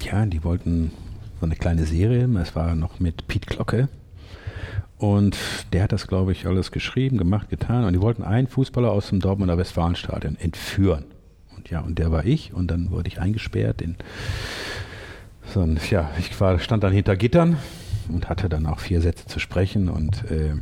ja, 0.00 0.26
die 0.26 0.42
wollten 0.42 0.90
so 1.38 1.46
eine 1.46 1.54
kleine 1.54 1.84
Serie. 1.84 2.28
Es 2.40 2.56
war 2.56 2.74
noch 2.74 2.98
mit 2.98 3.28
Piet 3.28 3.46
Glocke. 3.46 3.88
Und 4.98 5.36
der 5.72 5.84
hat 5.84 5.92
das, 5.92 6.08
glaube 6.08 6.32
ich, 6.32 6.46
alles 6.46 6.72
geschrieben, 6.72 7.16
gemacht, 7.16 7.48
getan. 7.48 7.84
Und 7.84 7.92
die 7.92 8.00
wollten 8.00 8.24
einen 8.24 8.48
Fußballer 8.48 8.90
aus 8.90 9.10
dem 9.10 9.20
Dortmunder 9.20 9.56
Westfalenstadion 9.56 10.36
entführen. 10.36 11.04
Und 11.56 11.70
ja, 11.70 11.80
und 11.80 11.98
der 11.98 12.10
war 12.10 12.24
ich. 12.24 12.52
Und 12.52 12.70
dann 12.70 12.90
wurde 12.90 13.08
ich 13.08 13.20
eingesperrt 13.20 13.82
in 13.82 13.96
so 15.52 15.60
ein, 15.60 15.78
ja, 15.90 16.10
ich 16.18 16.38
war, 16.40 16.58
stand 16.58 16.84
dann 16.84 16.92
hinter 16.92 17.16
Gittern 17.16 17.58
und 18.08 18.28
hatte 18.28 18.48
dann 18.48 18.66
auch 18.66 18.80
vier 18.80 19.00
Sätze 19.00 19.26
zu 19.26 19.38
sprechen. 19.38 19.88
Und 19.88 20.30
äh, 20.30 20.54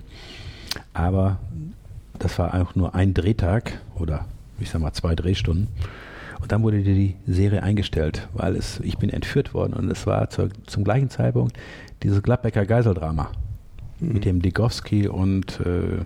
aber 0.93 1.39
das 2.19 2.39
war 2.39 2.55
auch 2.61 2.75
nur 2.75 2.95
ein 2.95 3.15
Drehtag 3.15 3.79
oder 3.97 4.27
ich 4.59 4.71
sag 4.71 4.81
mal 4.81 4.93
zwei 4.93 5.15
Drehstunden. 5.15 5.69
Und 6.41 6.51
dann 6.51 6.63
wurde 6.63 6.83
die 6.83 7.15
Serie 7.27 7.63
eingestellt, 7.63 8.29
weil 8.33 8.57
es, 8.57 8.81
ich 8.81 8.99
bin 8.99 9.11
entführt 9.11 9.55
worden 9.55 9.75
und 9.75 9.91
es 9.91 10.07
war 10.09 10.29
zur, 10.29 10.49
zum 10.67 10.83
gleichen 10.83 11.09
Zeitpunkt 11.09 11.57
dieses 12.03 12.21
Gladbecker 12.21 12.67
Geiseldrama 12.67 13.31
mit 14.01 14.25
dem 14.25 14.43
Digowski 14.43 15.07
und 15.07 15.61
äh, 15.61 16.03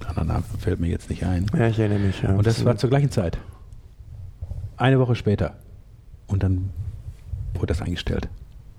der 0.00 0.08
andere 0.08 0.26
Name 0.26 0.44
fällt 0.58 0.80
mir 0.80 0.88
jetzt 0.88 1.08
nicht 1.10 1.24
ein. 1.24 1.46
Ja, 1.56 1.68
ich 1.68 1.78
erinnere 1.78 2.00
mich. 2.00 2.22
Ja. 2.22 2.34
Und 2.34 2.44
das 2.46 2.64
war 2.64 2.76
zur 2.76 2.90
gleichen 2.90 3.10
Zeit. 3.10 3.38
Eine 4.76 4.98
Woche 4.98 5.14
später. 5.14 5.54
Und 6.26 6.42
dann 6.42 6.70
wurde 7.54 7.66
das 7.66 7.82
eingestellt. 7.82 8.28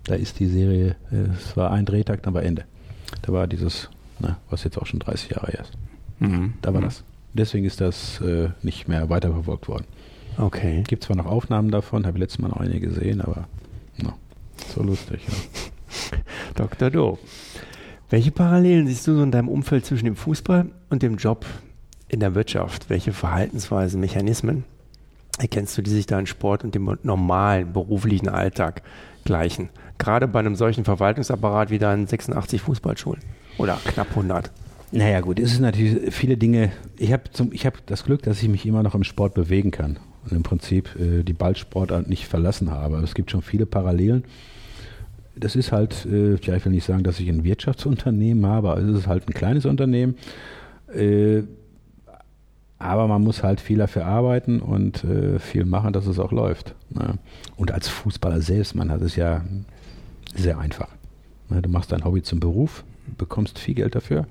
Da 0.06 0.16
ist 0.16 0.40
die 0.40 0.48
Serie, 0.48 0.96
äh, 1.12 1.16
es 1.38 1.56
war 1.56 1.72
ein 1.72 1.86
Drehtag, 1.86 2.24
dann 2.24 2.34
war 2.34 2.44
Ende. 2.44 2.66
Da 3.22 3.32
war 3.32 3.48
dieses, 3.48 3.90
na, 4.20 4.38
was 4.50 4.64
jetzt 4.64 4.78
auch 4.78 4.86
schon 4.86 5.00
30 5.00 5.30
Jahre 5.32 5.48
her 5.52 5.62
ist. 5.62 5.72
Mhm. 6.20 6.54
Da 6.62 6.74
war 6.74 6.82
Mhm. 6.82 6.86
das. 6.86 7.04
Deswegen 7.34 7.66
ist 7.66 7.80
das 7.82 8.20
äh, 8.22 8.50
nicht 8.62 8.88
mehr 8.88 9.10
weiterverfolgt 9.10 9.68
worden. 9.68 9.86
Okay. 10.38 10.84
Gibt 10.88 11.04
zwar 11.04 11.16
noch 11.16 11.26
Aufnahmen 11.26 11.72
davon, 11.72 12.06
habe 12.06 12.18
ich 12.18 12.22
letztes 12.22 12.40
Mal 12.40 12.50
noch 12.50 12.58
eine 12.58 12.80
gesehen, 12.80 13.22
aber 13.22 13.48
na, 13.98 14.14
so 14.74 14.84
lustig. 14.84 15.22
Ja. 15.28 16.18
Dr. 16.56 16.90
Do. 16.90 17.20
Welche 18.10 18.32
Parallelen 18.32 18.88
siehst 18.88 19.08
du 19.08 19.16
so 19.16 19.24
in 19.24 19.32
deinem 19.32 19.48
Umfeld 19.48 19.86
zwischen 19.86 20.06
dem 20.06 20.16
Fußball 20.16 20.70
und 20.90 21.02
dem 21.02 21.18
Job 21.18 21.46
in 22.10 22.20
der 22.20 22.36
Wirtschaft? 22.36 22.90
Welche 22.90 23.14
Verhaltensweisen, 23.14 24.00
Mechanismen 24.00 24.64
erkennst 25.40 25.78
du, 25.78 25.82
die 25.82 25.92
sich 25.92 26.06
da 26.06 26.20
in 26.20 26.26
Sport 26.26 26.64
und 26.64 26.76
dem 26.76 26.98
normalen 27.04 27.74
beruflichen 27.74 28.30
Alltag 28.30 28.84
gleichen? 29.26 29.70
Gerade 29.98 30.28
bei 30.28 30.40
einem 30.40 30.56
solchen 30.56 30.84
Verwaltungsapparat 30.84 31.70
wie 31.70 31.80
deinen 31.80 32.08
86 32.08 32.62
Fußballschulen 32.62 33.22
oder 33.58 33.80
knapp 33.86 34.10
100. 34.10 34.52
Naja 34.92 35.22
gut, 35.22 35.40
es 35.40 35.54
ist 35.54 35.60
natürlich 35.60 36.14
viele 36.14 36.38
Dinge. 36.38 36.72
Ich 36.98 37.12
habe 37.12 37.24
hab 37.34 37.86
das 37.88 38.04
Glück, 38.04 38.22
dass 38.22 38.44
ich 38.44 38.50
mich 38.50 38.66
immer 38.66 38.84
noch 38.84 38.94
im 38.94 39.04
Sport 39.04 39.34
bewegen 39.34 39.72
kann 39.72 39.98
und 40.26 40.34
im 40.36 40.44
Prinzip 40.44 40.96
äh, 41.00 41.24
die 41.24 41.34
Ballsportart 41.34 42.08
nicht 42.08 42.28
verlassen 42.28 42.70
habe. 42.70 42.98
Es 42.98 43.16
gibt 43.16 43.32
schon 43.32 43.42
viele 43.42 43.66
Parallelen. 43.66 44.24
Das 45.36 45.56
ist 45.56 45.72
halt, 45.72 46.06
äh, 46.06 46.36
ja, 46.36 46.56
ich 46.56 46.64
will 46.64 46.72
nicht 46.72 46.86
sagen, 46.86 47.04
dass 47.04 47.20
ich 47.20 47.28
ein 47.28 47.44
Wirtschaftsunternehmen 47.44 48.46
habe, 48.46 48.70
aber 48.70 48.82
es 48.82 49.00
ist 49.00 49.08
halt 49.08 49.28
ein 49.28 49.34
kleines 49.34 49.66
Unternehmen. 49.66 50.16
Äh, 50.94 51.42
aber 52.84 53.08
man 53.08 53.24
muss 53.24 53.44
halt 53.44 53.60
viel 53.62 53.78
dafür 53.78 54.06
arbeiten 54.06 54.60
und 54.60 55.04
äh, 55.04 55.40
viel 55.40 55.66
machen, 55.66 55.94
dass 55.94 56.06
es 56.06 56.20
auch 56.20 56.32
läuft. 56.32 56.76
Ne? 56.90 57.16
Und 57.58 57.72
als 57.72 57.88
Fußballer 57.88 58.42
selbst, 58.42 58.76
man 58.76 58.92
hat 58.92 59.02
es 59.02 59.16
ja 59.16 59.42
sehr 60.36 60.58
einfach. 60.60 60.90
Ne? 61.50 61.62
Du 61.62 61.70
machst 61.70 61.92
dein 61.92 62.04
Hobby 62.06 62.22
zum 62.22 62.40
Beruf, 62.40 62.84
bekommst 63.18 63.60
viel 63.60 63.76
Geld 63.76 63.96
dafür. 63.96 64.28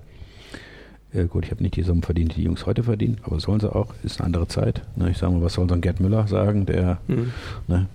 Äh, 1.13 1.25
gut, 1.27 1.45
ich 1.45 1.51
habe 1.51 1.63
nicht 1.63 1.77
die 1.77 1.83
Summen 1.83 2.03
verdient, 2.03 2.33
die 2.33 2.37
die 2.37 2.45
Jungs 2.45 2.65
heute 2.67 2.83
verdienen, 2.85 3.19
aber 3.23 3.39
sollen 3.41 3.61
sie 3.61 3.75
auch, 3.75 3.95
ist 4.03 4.21
eine 4.21 4.27
andere 4.27 4.49
Zeit. 4.49 4.83
Ne? 4.97 5.11
Ich 5.11 5.19
sage 5.19 5.33
mal, 5.35 5.43
was 5.43 5.55
soll 5.55 5.69
so 5.69 5.75
ein 5.75 5.81
Gerd 5.81 6.01
Müller 6.01 6.27
sagen, 6.27 6.67
der 6.67 6.99
Mhm. 7.09 7.33
ne, 7.69 7.87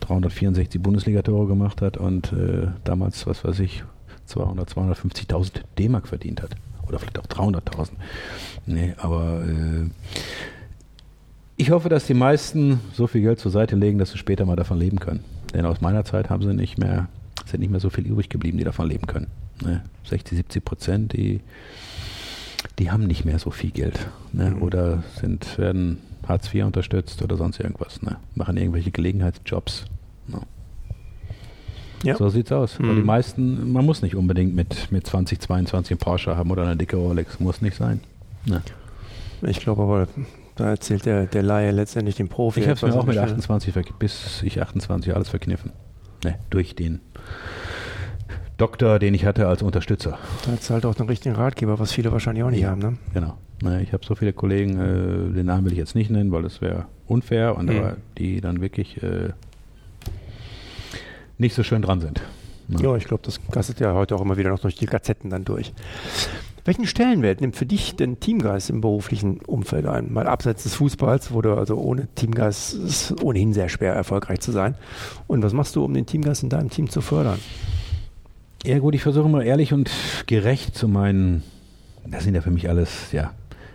364 0.00 0.80
Bundesligatore 0.82 1.46
gemacht 1.46 1.80
hat 1.82 1.96
und 1.96 2.32
äh, 2.32 2.68
damals, 2.84 3.26
was 3.26 3.44
weiß 3.44 3.60
ich, 3.60 3.84
200, 4.26 4.68
250.000 4.70 5.62
D-Mark 5.78 6.08
verdient 6.08 6.42
hat. 6.42 6.50
Oder 6.92 6.98
vielleicht 6.98 7.18
auch 7.18 7.26
300.000. 7.26 7.88
Nee, 8.66 8.92
aber 8.98 9.42
äh, 9.46 9.88
ich 11.56 11.70
hoffe, 11.70 11.88
dass 11.88 12.06
die 12.06 12.12
meisten 12.12 12.80
so 12.92 13.06
viel 13.06 13.22
Geld 13.22 13.38
zur 13.40 13.50
Seite 13.50 13.76
legen, 13.76 13.98
dass 13.98 14.10
sie 14.10 14.18
später 14.18 14.44
mal 14.44 14.56
davon 14.56 14.78
leben 14.78 14.98
können. 14.98 15.24
Denn 15.54 15.64
aus 15.64 15.80
meiner 15.80 16.04
Zeit 16.04 16.28
haben 16.28 16.42
sie 16.42 16.52
nicht 16.52 16.76
mehr, 16.76 17.08
sind 17.46 17.60
nicht 17.60 17.70
mehr 17.70 17.80
so 17.80 17.88
viel 17.88 18.06
übrig 18.06 18.28
geblieben, 18.28 18.58
die 18.58 18.64
davon 18.64 18.90
leben 18.90 19.06
können. 19.06 19.28
Ne? 19.62 19.82
60, 20.04 20.36
70 20.36 20.64
Prozent, 20.64 21.12
die, 21.14 21.40
die 22.78 22.90
haben 22.90 23.06
nicht 23.06 23.24
mehr 23.24 23.38
so 23.38 23.50
viel 23.50 23.70
Geld. 23.70 24.06
Ne? 24.34 24.50
Mhm. 24.50 24.62
Oder 24.62 25.02
sind, 25.18 25.56
werden 25.56 25.96
Hartz 26.28 26.52
IV 26.52 26.66
unterstützt 26.66 27.22
oder 27.22 27.38
sonst 27.38 27.58
irgendwas. 27.58 28.02
Ne? 28.02 28.18
Machen 28.34 28.58
irgendwelche 28.58 28.90
Gelegenheitsjobs. 28.90 29.86
Ne? 30.28 30.40
Ja. 32.02 32.16
So 32.16 32.28
sieht's 32.28 32.50
aus. 32.52 32.78
Mhm. 32.78 32.96
die 32.96 33.02
meisten, 33.02 33.72
man 33.72 33.84
muss 33.86 34.02
nicht 34.02 34.16
unbedingt 34.16 34.54
mit, 34.54 34.90
mit 34.90 35.06
20, 35.06 35.40
22 35.40 35.92
einen 35.92 35.98
Porsche 35.98 36.36
haben 36.36 36.50
oder 36.50 36.62
eine 36.64 36.76
dicke 36.76 36.96
Rolex. 36.96 37.38
Muss 37.40 37.62
nicht 37.62 37.76
sein. 37.76 38.00
Ne? 38.46 38.62
Ich 39.42 39.60
glaube 39.60 39.82
aber, 39.82 40.08
da 40.56 40.70
erzählt 40.70 41.06
der, 41.06 41.26
der 41.26 41.42
Laie 41.42 41.70
letztendlich 41.70 42.16
dem 42.16 42.28
Profi. 42.28 42.60
Ich 42.60 42.66
habe 42.66 42.74
es 42.74 42.82
mir 42.82 42.92
auch 42.94 43.06
mit 43.06 43.16
an 43.16 43.24
der 43.26 43.32
28 43.34 43.74
verk- 43.74 43.94
bis 43.98 44.42
ich 44.42 44.60
28 44.60 45.14
alles 45.14 45.28
verkniffen. 45.28 45.72
Ne, 46.24 46.36
durch 46.50 46.74
den 46.76 47.00
Doktor, 48.58 48.98
den 48.98 49.14
ich 49.14 49.24
hatte 49.24 49.48
als 49.48 49.62
Unterstützer. 49.62 50.18
Da 50.46 50.52
hat 50.52 50.70
halt 50.70 50.86
auch 50.86 50.94
den 50.94 51.06
richtigen 51.08 51.34
Ratgeber, 51.34 51.78
was 51.78 51.92
viele 51.92 52.12
wahrscheinlich 52.12 52.44
auch 52.44 52.50
nicht 52.50 52.60
Ja. 52.60 52.70
haben. 52.70 52.80
Ne? 52.80 52.96
Genau. 53.14 53.36
Ne, 53.62 53.82
ich 53.82 53.92
habe 53.92 54.04
so 54.04 54.14
viele 54.14 54.32
Kollegen, 54.32 54.78
äh, 54.78 55.34
den 55.34 55.46
Namen 55.46 55.64
will 55.64 55.72
ich 55.72 55.78
jetzt 55.78 55.94
nicht 55.94 56.10
nennen, 56.10 56.30
weil 56.32 56.42
das 56.42 56.60
wäre 56.60 56.86
unfair 57.06 57.56
und 57.56 57.66
Mhm. 57.70 57.76
aber 57.78 57.96
die 58.18 58.40
dann 58.40 58.60
wirklich 58.60 59.02
äh, 59.02 59.30
nicht 61.42 61.54
so 61.54 61.62
schön 61.62 61.82
dran 61.82 62.00
sind. 62.00 62.22
Ne? 62.68 62.82
Ja, 62.82 62.96
ich 62.96 63.04
glaube, 63.04 63.22
das 63.24 63.38
gastet 63.50 63.80
ja 63.80 63.92
heute 63.92 64.14
auch 64.16 64.22
immer 64.22 64.38
wieder 64.38 64.50
noch 64.50 64.60
durch 64.60 64.76
die 64.76 64.86
Gazetten 64.86 65.28
dann 65.28 65.44
durch. 65.44 65.72
Welchen 66.64 66.86
Stellenwert 66.86 67.40
nimmt 67.40 67.56
für 67.56 67.66
dich 67.66 67.96
denn 67.96 68.20
Teamgeist 68.20 68.70
im 68.70 68.80
beruflichen 68.80 69.40
Umfeld 69.40 69.84
ein? 69.86 70.12
Mal 70.12 70.28
abseits 70.28 70.62
des 70.62 70.74
Fußballs, 70.74 71.32
wo 71.32 71.42
du 71.42 71.54
also 71.54 71.76
ohne 71.76 72.06
Teamgeist 72.14 72.74
ist 72.74 73.22
ohnehin 73.22 73.52
sehr 73.52 73.68
schwer 73.68 73.94
erfolgreich 73.94 74.40
zu 74.40 74.52
sein. 74.52 74.76
Und 75.26 75.42
was 75.42 75.52
machst 75.52 75.74
du, 75.74 75.84
um 75.84 75.92
den 75.92 76.06
Teamgeist 76.06 76.44
in 76.44 76.50
deinem 76.50 76.70
Team 76.70 76.88
zu 76.88 77.00
fördern? 77.00 77.40
Ja 78.64 78.78
gut, 78.78 78.94
ich 78.94 79.02
versuche 79.02 79.26
immer 79.26 79.42
ehrlich 79.42 79.72
und 79.72 79.90
gerecht 80.26 80.76
zu 80.76 80.86
meinen, 80.86 81.42
das 82.06 82.22
sind 82.22 82.36
ja 82.36 82.42
für 82.42 82.52
mich 82.52 82.68
alles, 82.68 83.10
ja, 83.10 83.32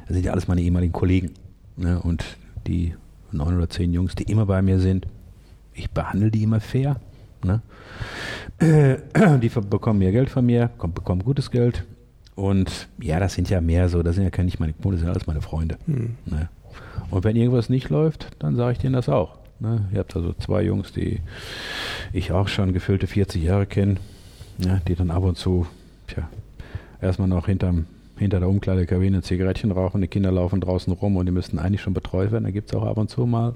das 0.07 0.15
sind 0.15 0.25
ja 0.25 0.31
alles 0.31 0.47
meine 0.47 0.61
ehemaligen 0.61 0.93
Kollegen. 0.93 1.33
Ne? 1.75 2.01
Und 2.01 2.23
die 2.67 2.95
neun 3.33 3.57
oder 3.57 3.69
zehn 3.69 3.91
Jungs, 3.91 4.15
die 4.15 4.31
immer 4.31 4.45
bei 4.45 4.61
mir 4.61 4.79
sind, 4.79 5.07
ich 5.73 5.91
behandle 5.91 6.31
die 6.31 6.43
immer 6.43 6.61
fair. 6.61 7.01
Ne? 7.43 7.61
Äh, 8.59 8.97
die 9.39 9.49
bekommen 9.49 9.99
mehr 9.99 10.11
Geld 10.11 10.29
von 10.29 10.45
mir, 10.45 10.69
kom- 10.77 10.93
bekommen 10.93 11.23
gutes 11.23 11.51
Geld. 11.51 11.83
Und 12.35 12.87
ja, 13.01 13.19
das 13.19 13.33
sind 13.33 13.49
ja 13.49 13.61
mehr 13.61 13.89
so, 13.89 14.03
das 14.03 14.15
sind 14.15 14.23
ja 14.23 14.29
keine- 14.29 14.45
nicht 14.45 14.59
meine 14.59 14.73
Kumpel, 14.73 14.91
das 14.93 14.99
sind 15.01 15.09
alles 15.09 15.27
meine 15.27 15.41
Freunde. 15.41 15.77
Hm. 15.85 16.15
Ne? 16.25 16.49
Und 17.09 17.23
wenn 17.23 17.35
irgendwas 17.35 17.69
nicht 17.69 17.89
läuft, 17.89 18.27
dann 18.39 18.55
sage 18.55 18.73
ich 18.73 18.77
denen 18.79 18.93
das 18.93 19.09
auch. 19.09 19.37
Ne? 19.59 19.87
Ihr 19.91 19.99
habt 19.99 20.15
also 20.15 20.33
zwei 20.33 20.61
Jungs, 20.63 20.91
die 20.91 21.19
ich 22.13 22.31
auch 22.31 22.47
schon 22.47 22.73
gefüllte 22.73 23.07
40 23.07 23.43
Jahre 23.43 23.65
kenne, 23.65 23.95
ja, 24.59 24.79
die 24.87 24.95
dann 24.95 25.09
ab 25.11 25.23
und 25.23 25.37
zu, 25.37 25.65
tja, 26.07 26.27
erstmal 27.01 27.27
noch 27.27 27.47
hinterm, 27.47 27.85
hinter 28.17 28.39
der 28.39 28.49
Umkleidekabine 28.49 29.21
Zigarettchen 29.21 29.71
rauchen, 29.71 30.01
die 30.01 30.07
Kinder 30.07 30.31
laufen 30.31 30.61
draußen 30.61 30.91
rum 30.93 31.15
und 31.17 31.25
die 31.27 31.31
müssten 31.31 31.57
eigentlich 31.59 31.81
schon 31.81 31.93
betreut 31.93 32.31
werden. 32.31 32.43
Da 32.43 32.51
gibt 32.51 32.69
es 32.69 32.75
auch 32.75 32.85
ab 32.85 32.97
und 32.97 33.09
zu 33.09 33.25
mal 33.25 33.53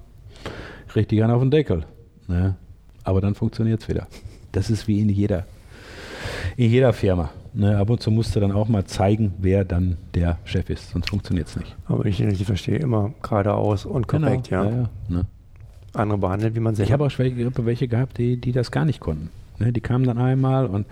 richtig 0.96 1.22
einen 1.24 1.32
auf 1.34 1.42
den 1.42 1.52
Deckel. 1.52 1.86
Ne? 2.28 2.56
Aber 3.04 3.22
dann 3.22 3.36
funktioniert 3.36 3.82
es 3.82 3.90
wieder. 3.90 4.08
Das 4.52 4.70
ist 4.70 4.88
wie 4.88 5.00
in 5.00 5.10
jeder, 5.10 5.46
in 6.58 6.70
jeder 6.70 6.94
Firma. 6.94 7.32
Ne, 7.54 7.78
ab 7.78 7.90
und 7.90 8.02
zu 8.02 8.12
musst 8.12 8.34
du 8.36 8.40
dann 8.40 8.54
auch 8.54 8.70
mal 8.70 8.86
zeigen, 8.86 9.34
wer 9.40 9.66
dann 9.66 9.98
der 10.14 10.38
Chef 10.46 10.70
ist, 10.70 10.92
sonst 10.92 11.10
funktioniert 11.10 11.50
es 11.50 11.58
nicht. 11.58 11.76
Aber 11.86 12.06
ich 12.06 12.22
richtig 12.22 12.46
verstehe, 12.46 12.78
immer 12.78 13.14
geradeaus 13.22 13.86
und 13.86 14.08
Genau, 14.08 14.28
korrekt, 14.28 14.50
ja. 14.50 14.64
ja, 14.64 14.72
ja 14.72 14.90
ne. 15.10 15.26
Andere 15.94 16.18
behandelt, 16.18 16.56
wie 16.56 16.62
man 16.62 16.76
selber. 16.76 16.88
Ich 16.88 16.94
habe 16.94 17.06
auch 17.06 17.20
welche, 17.20 17.66
welche 17.66 17.88
gehabt, 17.90 18.18
die, 18.18 18.38
die 18.38 18.54
das 18.54 18.72
gar 18.72 18.86
nicht 18.86 19.02
konnten. 19.02 19.30
Ne, 19.60 19.74
die 19.74 19.82
kamen 19.82 20.06
dann 20.06 20.18
einmal 20.18 20.66
und 20.66 20.86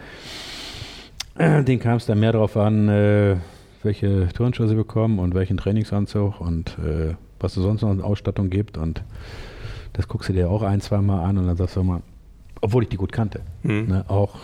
äh, 1.38 1.64
denen 1.64 1.80
kam 1.80 1.96
es 1.96 2.06
dann 2.06 2.20
mehr 2.20 2.34
darauf 2.34 2.58
an, 2.58 2.90
äh, 2.90 3.38
welche 3.82 4.28
Turnschuhe 4.34 4.68
sie 4.68 4.76
bekommen 4.76 5.20
und 5.20 5.34
welchen 5.34 5.56
Trainingsanzug 5.56 6.42
und 6.42 6.78
äh, 6.80 7.16
was 7.40 7.56
es 7.56 7.64
sonst 7.64 7.82
noch 7.82 7.90
an 7.90 8.02
Ausstattung 8.02 8.50
gibt. 8.50 8.78
Und 8.78 9.02
das 9.94 10.08
guckst 10.08 10.30
du 10.30 10.34
dir 10.34 10.50
auch 10.50 10.62
ein, 10.62 10.82
zwei 10.82 11.00
Mal 11.02 11.24
an 11.24 11.38
und 11.38 11.48
dann 11.48 11.58
sagst 11.58 11.76
du 11.76 11.84
mal, 11.84 12.02
obwohl 12.62 12.84
ich 12.84 12.90
die 12.90 12.98
gut 12.98 13.12
kannte, 13.12 13.42
Hm. 13.64 13.88
ne, 13.88 14.06
auch 14.08 14.36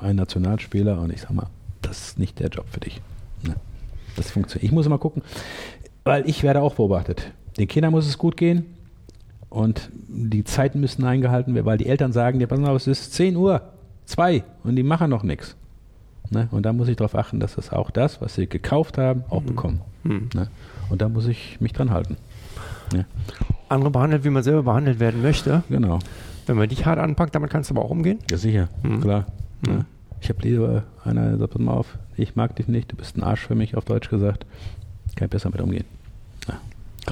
ein 0.00 0.16
Nationalspieler 0.16 1.00
und 1.00 1.12
ich 1.12 1.20
sag 1.22 1.30
mal, 1.32 1.46
das 1.82 2.08
ist 2.08 2.18
nicht 2.18 2.40
der 2.40 2.48
Job 2.48 2.66
für 2.70 2.80
dich. 2.80 3.00
Ne. 3.42 3.54
Das 4.16 4.30
funktioniert. 4.30 4.64
Ich 4.64 4.72
muss 4.72 4.86
immer 4.86 4.98
gucken, 4.98 5.22
weil 6.04 6.28
ich 6.28 6.42
werde 6.42 6.60
auch 6.62 6.74
beobachtet. 6.74 7.32
Den 7.58 7.68
Kindern 7.68 7.92
muss 7.92 8.06
es 8.06 8.18
gut 8.18 8.36
gehen 8.36 8.66
und 9.50 9.90
die 10.08 10.44
Zeiten 10.44 10.80
müssen 10.80 11.04
eingehalten 11.04 11.54
werden, 11.54 11.66
weil 11.66 11.78
die 11.78 11.86
Eltern 11.86 12.12
sagen 12.12 12.38
dir, 12.38 12.46
pass 12.46 12.58
mal, 12.58 12.70
auf, 12.70 12.76
es 12.76 12.86
ist 12.86 13.12
10 13.14 13.36
Uhr, 13.36 13.60
2 14.06 14.42
und 14.64 14.76
die 14.76 14.82
machen 14.82 15.10
noch 15.10 15.22
nichts. 15.22 15.56
Ne? 16.30 16.48
Und 16.50 16.64
da 16.64 16.72
muss 16.72 16.88
ich 16.88 16.96
darauf 16.96 17.14
achten, 17.14 17.38
dass 17.38 17.54
das 17.54 17.70
auch 17.70 17.90
das, 17.90 18.20
was 18.20 18.34
sie 18.34 18.46
gekauft 18.46 18.98
haben, 18.98 19.24
auch 19.28 19.42
bekommen. 19.42 19.80
Hm. 20.04 20.30
Ne? 20.34 20.48
Und 20.90 21.02
da 21.02 21.08
muss 21.08 21.26
ich 21.26 21.60
mich 21.60 21.72
dran 21.72 21.90
halten. 21.90 22.16
Ja, 22.94 23.04
Andere 23.74 23.90
behandelt, 23.90 24.24
wie 24.24 24.30
man 24.30 24.42
selber 24.42 24.62
behandelt 24.62 25.00
werden 25.00 25.22
möchte. 25.22 25.62
genau. 25.68 25.98
Wenn 26.46 26.56
man 26.56 26.68
dich 26.68 26.84
hart 26.84 26.98
anpackt, 26.98 27.34
damit 27.34 27.50
kannst 27.50 27.70
du 27.70 27.74
aber 27.74 27.84
auch 27.84 27.90
umgehen. 27.90 28.18
Ja, 28.30 28.36
sicher, 28.36 28.68
Mhm. 28.82 29.00
klar. 29.00 29.26
Mhm. 29.66 29.72
Ja. 29.72 29.84
Ich 30.20 30.28
habe 30.28 30.42
lieber 30.42 30.82
einer, 31.04 31.36
sagt, 31.38 31.58
mal 31.58 31.72
auf, 31.72 31.98
ich 32.16 32.36
mag 32.36 32.54
dich 32.56 32.68
nicht, 32.68 32.92
du 32.92 32.96
bist 32.96 33.16
ein 33.16 33.22
Arsch 33.22 33.40
für 33.46 33.54
mich, 33.54 33.76
auf 33.76 33.84
Deutsch 33.84 34.08
gesagt. 34.10 34.44
Kann 35.16 35.26
ich 35.26 35.30
besser 35.30 35.50
mit 35.50 35.60
umgehen. 35.60 35.84
Ja. 36.48 36.54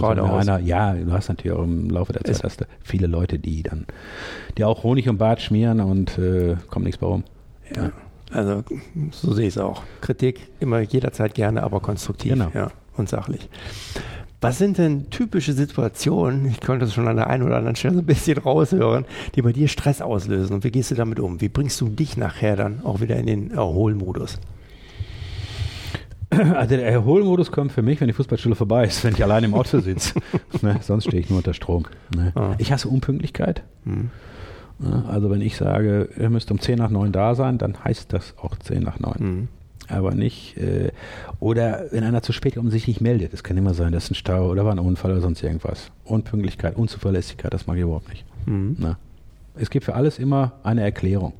Also 0.03 0.22
wenn 0.22 0.31
einer, 0.31 0.59
ja, 0.59 0.94
du 0.94 1.12
hast 1.12 1.29
natürlich 1.29 1.57
auch 1.57 1.62
im 1.64 1.88
Laufe 1.90 2.12
der 2.12 2.25
Zeit 2.25 2.42
hast 2.44 2.61
du 2.62 2.64
viele 2.83 3.07
Leute, 3.07 3.38
die 3.38 3.62
dann, 3.62 3.87
die 4.59 4.64
auch 4.64 4.83
Honig 4.83 5.09
und 5.09 5.18
Bart 5.18 5.40
schmieren 5.42 5.81
und 5.81 6.16
äh, 6.18 6.57
kommt 6.68 6.85
nichts 6.87 6.98
bei 7.01 7.07
rum. 7.07 7.25
Ja. 7.77 7.90
Also 8.33 8.64
so 9.12 9.33
sehe 9.35 9.46
ich 9.48 9.55
es 9.55 9.59
auch. 9.59 9.83
Kritik 10.01 10.48
immer 10.61 10.81
jederzeit 10.81 11.35
gerne, 11.35 11.62
aber 11.62 11.81
konstruktiv 11.81 12.33
Genau. 12.33 12.51
ja, 12.55 12.70
und 12.96 13.09
sachlich. 13.09 13.48
Was 14.42 14.59
sind 14.59 14.76
denn 14.76 15.09
typische 15.09 15.52
Situationen, 15.52 16.46
ich 16.46 16.61
konnte 16.61 16.87
es 16.87 16.94
schon 16.94 17.07
an 17.07 17.14
der 17.14 17.28
einen 17.28 17.44
oder 17.44 17.57
anderen 17.59 17.76
Stelle 17.76 17.94
so 17.94 18.00
ein 18.00 18.07
bisschen 18.07 18.38
raushören, 18.38 19.05
die 19.37 19.42
bei 19.42 19.52
dir 19.52 19.68
Stress 19.68 20.02
auslösen 20.02 20.52
und 20.55 20.64
wie 20.64 20.72
gehst 20.72 20.90
du 20.90 20.96
damit 20.96 21.20
um? 21.20 21.40
Wie 21.40 21.48
bringst 21.48 21.81
du 21.81 21.88
dich 21.88 22.16
nachher 22.16 22.57
dann 22.57 22.85
auch 22.85 23.00
wieder 23.00 23.16
in 23.16 23.26
den 23.26 23.50
Erholmodus? 23.52 24.40
Also 26.31 26.76
der 26.76 26.87
Erholmodus 26.87 27.52
kommt 27.52 27.72
für 27.72 27.83
mich, 27.83 28.00
wenn 28.00 28.09
die 28.09 28.14
Fußballschule 28.14 28.55
vorbei 28.55 28.87
ist, 28.87 29.05
wenn 29.05 29.12
ich 29.12 29.22
allein 29.22 29.44
im 29.44 29.55
Auto 29.55 29.81
sitze. 29.81 30.18
ne? 30.62 30.78
Sonst 30.81 31.05
stehe 31.05 31.20
ich 31.20 31.28
nur 31.28 31.37
unter 31.37 31.52
Strom. 31.52 31.85
Ne? 32.16 32.33
Ah. 32.35 32.55
Ich 32.57 32.72
hasse 32.72 32.88
Unpünktlichkeit. 32.88 33.62
Hm. 33.85 34.11
Also 35.09 35.31
wenn 35.31 35.42
ich 35.42 35.57
sage, 35.57 36.09
ihr 36.18 36.31
müsst 36.31 36.50
um 36.50 36.59
10 36.59 36.78
nach 36.78 36.90
9 36.90 37.12
da 37.12 37.35
sein, 37.35 37.59
dann 37.59 37.85
heißt 37.85 38.12
das 38.12 38.35
auch 38.38 38.57
10 38.57 38.83
nach 38.83 38.98
9. 38.98 39.14
Hm. 39.18 39.48
Aber 39.92 40.14
nicht, 40.14 40.57
äh, 40.57 40.90
oder 41.38 41.85
wenn 41.90 42.02
einer 42.02 42.22
zu 42.22 42.33
spät 42.33 42.55
kommt 42.55 42.64
und 42.64 42.70
sich 42.70 42.87
nicht 42.88 43.02
meldet, 43.02 43.35
das 43.35 43.42
kann 43.42 43.59
immer 43.59 43.74
sein, 43.74 43.92
das 43.92 44.05
ist 44.05 44.12
ein 44.12 44.14
Stau 44.14 44.48
oder 44.48 44.64
war 44.64 44.72
ein 44.72 44.78
Unfall 44.78 45.12
oder 45.12 45.20
sonst 45.20 45.42
irgendwas. 45.42 45.90
Unpünktlichkeit, 46.05 46.76
Unzuverlässigkeit, 46.76 47.52
das 47.52 47.66
mag 47.66 47.76
ich 47.76 47.83
überhaupt 47.83 48.09
nicht. 48.09 48.24
Hm. 48.46 48.76
Ne? 48.78 48.96
Es 49.55 49.68
gibt 49.68 49.85
für 49.85 49.94
alles 49.94 50.18
immer 50.18 50.52
eine 50.62 50.83
Erklärung. 50.83 51.35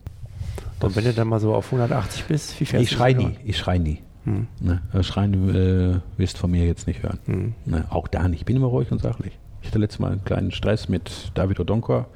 Und 0.81 0.97
wenn 0.97 1.05
du 1.05 1.15
dann 1.15 1.29
mal 1.29 1.41
so 1.41 1.55
auf 1.55 1.67
180 1.67 2.25
bist, 2.25 2.61
wie 2.61 2.67
fährst 2.67 2.85
Ich 2.85 2.91
du 2.91 2.97
schrei 2.97 3.15
nie, 3.15 3.37
ich 3.45 3.57
schrei 3.57 3.79
nie. 3.79 4.01
Hm. 4.25 4.49
Ne? 4.61 4.83
Das 4.93 5.07
Schreien 5.07 5.55
äh, 5.55 6.01
wirst 6.19 6.37
von 6.37 6.51
mir 6.51 6.67
jetzt 6.67 6.87
nicht 6.87 7.03
hören. 7.03 7.19
Hm. 7.25 7.55
Ne, 7.65 7.87
auch 7.89 8.07
da 8.07 8.29
nicht. 8.29 8.41
Ich 8.41 8.45
bin 8.45 8.57
immer 8.57 8.67
ruhig 8.67 8.93
und 8.93 9.01
sachlich. 9.01 9.33
Ich 9.63 9.69
hatte 9.69 9.79
letztes 9.79 9.99
Mal 9.99 10.13
einen 10.13 10.25
kleinen 10.25 10.51
Stress 10.51 10.89
mit 10.91 11.33
David 11.35 11.59
Odonkor. 11.59 12.07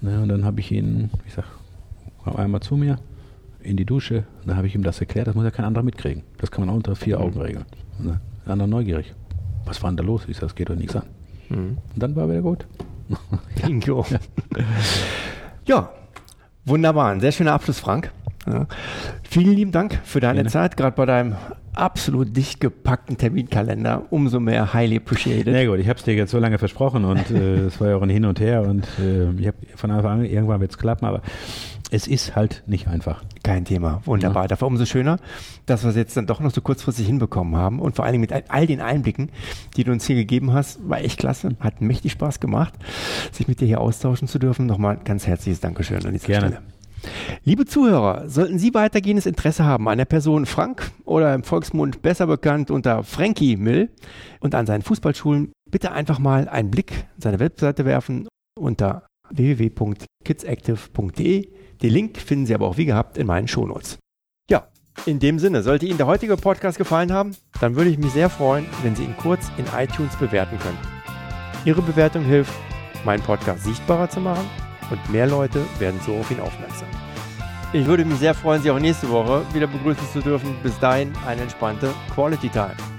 Ne, 0.00 0.20
und 0.20 0.28
dann 0.30 0.44
habe 0.44 0.58
ich 0.60 0.72
ihn, 0.72 1.10
ich 1.26 1.34
sag, 1.34 1.44
komm 2.24 2.36
einmal 2.36 2.60
zu 2.60 2.76
mir 2.76 2.98
in 3.60 3.76
die 3.76 3.84
Dusche. 3.84 4.24
Dann 4.46 4.56
habe 4.56 4.66
ich 4.66 4.74
ihm 4.74 4.82
das 4.82 5.00
erklärt. 5.00 5.26
Das 5.26 5.34
muss 5.34 5.44
ja 5.44 5.50
kein 5.50 5.64
anderer 5.64 5.84
mitkriegen. 5.84 6.22
Das 6.38 6.50
kann 6.50 6.64
man 6.64 6.70
auch 6.70 6.76
unter 6.76 6.96
vier 6.96 7.20
Augen 7.20 7.40
regeln. 7.40 7.64
Ne, 7.98 8.20
der 8.44 8.52
andere 8.52 8.68
neugierig. 8.68 9.14
Was 9.64 9.82
war 9.82 9.90
denn 9.90 9.96
da 9.96 10.02
los? 10.02 10.22
Ich 10.28 10.36
sag, 10.36 10.42
das 10.42 10.54
geht 10.54 10.70
doch 10.70 10.76
nichts 10.76 10.96
an. 10.96 11.04
Hm. 11.48 11.78
Und 11.94 12.02
dann 12.02 12.16
war 12.16 12.24
er 12.24 12.30
wieder 12.30 12.42
gut. 12.42 12.66
Bingo. 13.62 14.04
Ja, 15.66 15.90
wunderbar. 16.64 17.10
Ein 17.10 17.20
sehr 17.20 17.32
schöner 17.32 17.52
Abschluss, 17.52 17.80
Frank. 17.80 18.12
Ja. 18.46 18.66
Vielen 19.28 19.54
lieben 19.54 19.72
Dank 19.72 19.98
für 20.04 20.20
deine 20.20 20.36
Gerne. 20.36 20.50
Zeit, 20.50 20.76
gerade 20.76 20.96
bei 20.96 21.04
deinem 21.04 21.36
absolut 21.74 22.36
dicht 22.36 22.60
gepackten 22.60 23.16
Terminkalender. 23.16 24.04
Umso 24.10 24.40
mehr 24.40 24.72
highly 24.72 24.96
appreciated. 24.96 25.52
Na 25.52 25.64
gut, 25.66 25.78
ich 25.78 25.88
habe 25.88 25.98
es 25.98 26.04
dir 26.04 26.14
jetzt 26.14 26.30
so 26.30 26.38
lange 26.38 26.58
versprochen 26.58 27.04
und 27.04 27.30
äh, 27.30 27.66
es 27.66 27.80
war 27.80 27.90
ja 27.90 27.96
auch 27.96 28.02
ein 28.02 28.10
Hin 28.10 28.24
und 28.24 28.40
Her 28.40 28.62
und 28.62 28.86
äh, 28.98 29.30
ich 29.32 29.46
habe 29.46 29.58
von 29.76 29.90
Anfang 29.90 30.20
an, 30.20 30.24
irgendwann 30.24 30.60
wird 30.60 30.72
es 30.72 30.78
klappen, 30.78 31.06
aber 31.06 31.22
es 31.90 32.06
ist 32.06 32.36
halt 32.36 32.62
nicht 32.66 32.86
einfach. 32.88 33.24
Kein 33.42 33.64
Thema. 33.64 34.02
Wunderbar. 34.04 34.46
Dafür 34.48 34.66
umso 34.68 34.84
schöner, 34.84 35.18
dass 35.66 35.82
wir 35.84 35.90
es 35.90 35.96
jetzt 35.96 36.16
dann 36.16 36.26
doch 36.26 36.40
noch 36.40 36.50
so 36.52 36.60
kurzfristig 36.60 37.06
hinbekommen 37.06 37.56
haben 37.56 37.80
und 37.80 37.96
vor 37.96 38.04
allen 38.04 38.12
Dingen 38.12 38.20
mit 38.22 38.32
all- 38.50 38.66
den 38.66 38.80
Einblicken, 38.80 39.30
die 39.76 39.84
du 39.84 39.92
uns 39.92 40.04
hier 40.06 40.16
gegeben 40.16 40.52
hast, 40.52 40.86
war 40.88 41.00
echt 41.00 41.18
klasse. 41.20 41.50
Hat 41.60 41.80
mächtig 41.80 42.12
Spaß 42.12 42.40
gemacht, 42.40 42.74
sich 43.32 43.48
mit 43.48 43.60
dir 43.60 43.66
hier 43.66 43.80
austauschen 43.80 44.28
zu 44.28 44.38
dürfen. 44.38 44.66
Nochmal 44.66 44.98
ein 44.98 45.04
ganz 45.04 45.26
herzliches 45.26 45.60
Dankeschön 45.60 46.04
an 46.04 46.12
dieser 46.12 46.26
Gerne. 46.26 46.46
Stelle. 46.48 46.62
Liebe 47.44 47.64
Zuhörer, 47.64 48.28
sollten 48.28 48.58
Sie 48.58 48.74
weitergehendes 48.74 49.24
Interesse 49.26 49.64
haben 49.64 49.88
an 49.88 49.98
der 49.98 50.04
Person 50.04 50.46
Frank 50.46 50.90
oder 51.04 51.32
im 51.32 51.44
Volksmund 51.44 52.02
besser 52.02 52.26
bekannt 52.26 52.72
unter 52.72 53.04
Frankie 53.04 53.56
Mill 53.56 53.88
und 54.40 54.56
an 54.56 54.66
seinen 54.66 54.82
Fußballschulen, 54.82 55.52
bitte 55.70 55.92
einfach 55.92 56.18
mal 56.18 56.48
einen 56.48 56.72
Blick 56.72 57.06
in 57.16 57.22
seine 57.22 57.38
Webseite 57.38 57.84
werfen 57.84 58.26
unter 58.58 59.06
www.kidsactive.de. 59.30 61.48
Den 61.82 61.92
Link 61.92 62.18
finden 62.18 62.46
Sie 62.46 62.54
aber 62.54 62.66
auch 62.66 62.76
wie 62.76 62.86
gehabt 62.86 63.18
in 63.18 63.26
meinen 63.26 63.48
Shownotes. 63.48 63.98
Ja, 64.50 64.68
in 65.06 65.18
dem 65.20 65.38
Sinne, 65.38 65.62
sollte 65.62 65.86
Ihnen 65.86 65.98
der 65.98 66.06
heutige 66.06 66.36
Podcast 66.36 66.78
gefallen 66.78 67.12
haben, 67.12 67.36
dann 67.60 67.76
würde 67.76 67.90
ich 67.90 67.98
mich 67.98 68.12
sehr 68.12 68.30
freuen, 68.30 68.66
wenn 68.82 68.96
Sie 68.96 69.04
ihn 69.04 69.16
kurz 69.16 69.50
in 69.56 69.64
iTunes 69.76 70.16
bewerten 70.16 70.58
können. 70.58 70.78
Ihre 71.64 71.82
Bewertung 71.82 72.24
hilft, 72.24 72.52
meinen 73.04 73.22
Podcast 73.22 73.64
sichtbarer 73.64 74.10
zu 74.10 74.20
machen 74.20 74.48
und 74.90 75.12
mehr 75.12 75.26
Leute 75.26 75.64
werden 75.78 76.00
so 76.04 76.14
auf 76.14 76.30
ihn 76.30 76.40
aufmerksam. 76.40 76.88
Ich 77.72 77.86
würde 77.86 78.04
mich 78.04 78.18
sehr 78.18 78.34
freuen, 78.34 78.62
Sie 78.62 78.70
auch 78.70 78.78
nächste 78.78 79.10
Woche 79.10 79.44
wieder 79.52 79.66
begrüßen 79.66 80.06
zu 80.12 80.20
dürfen. 80.20 80.56
Bis 80.62 80.78
dahin 80.78 81.12
eine 81.26 81.42
entspannte 81.42 81.92
Quality 82.14 82.48
Time. 82.48 82.97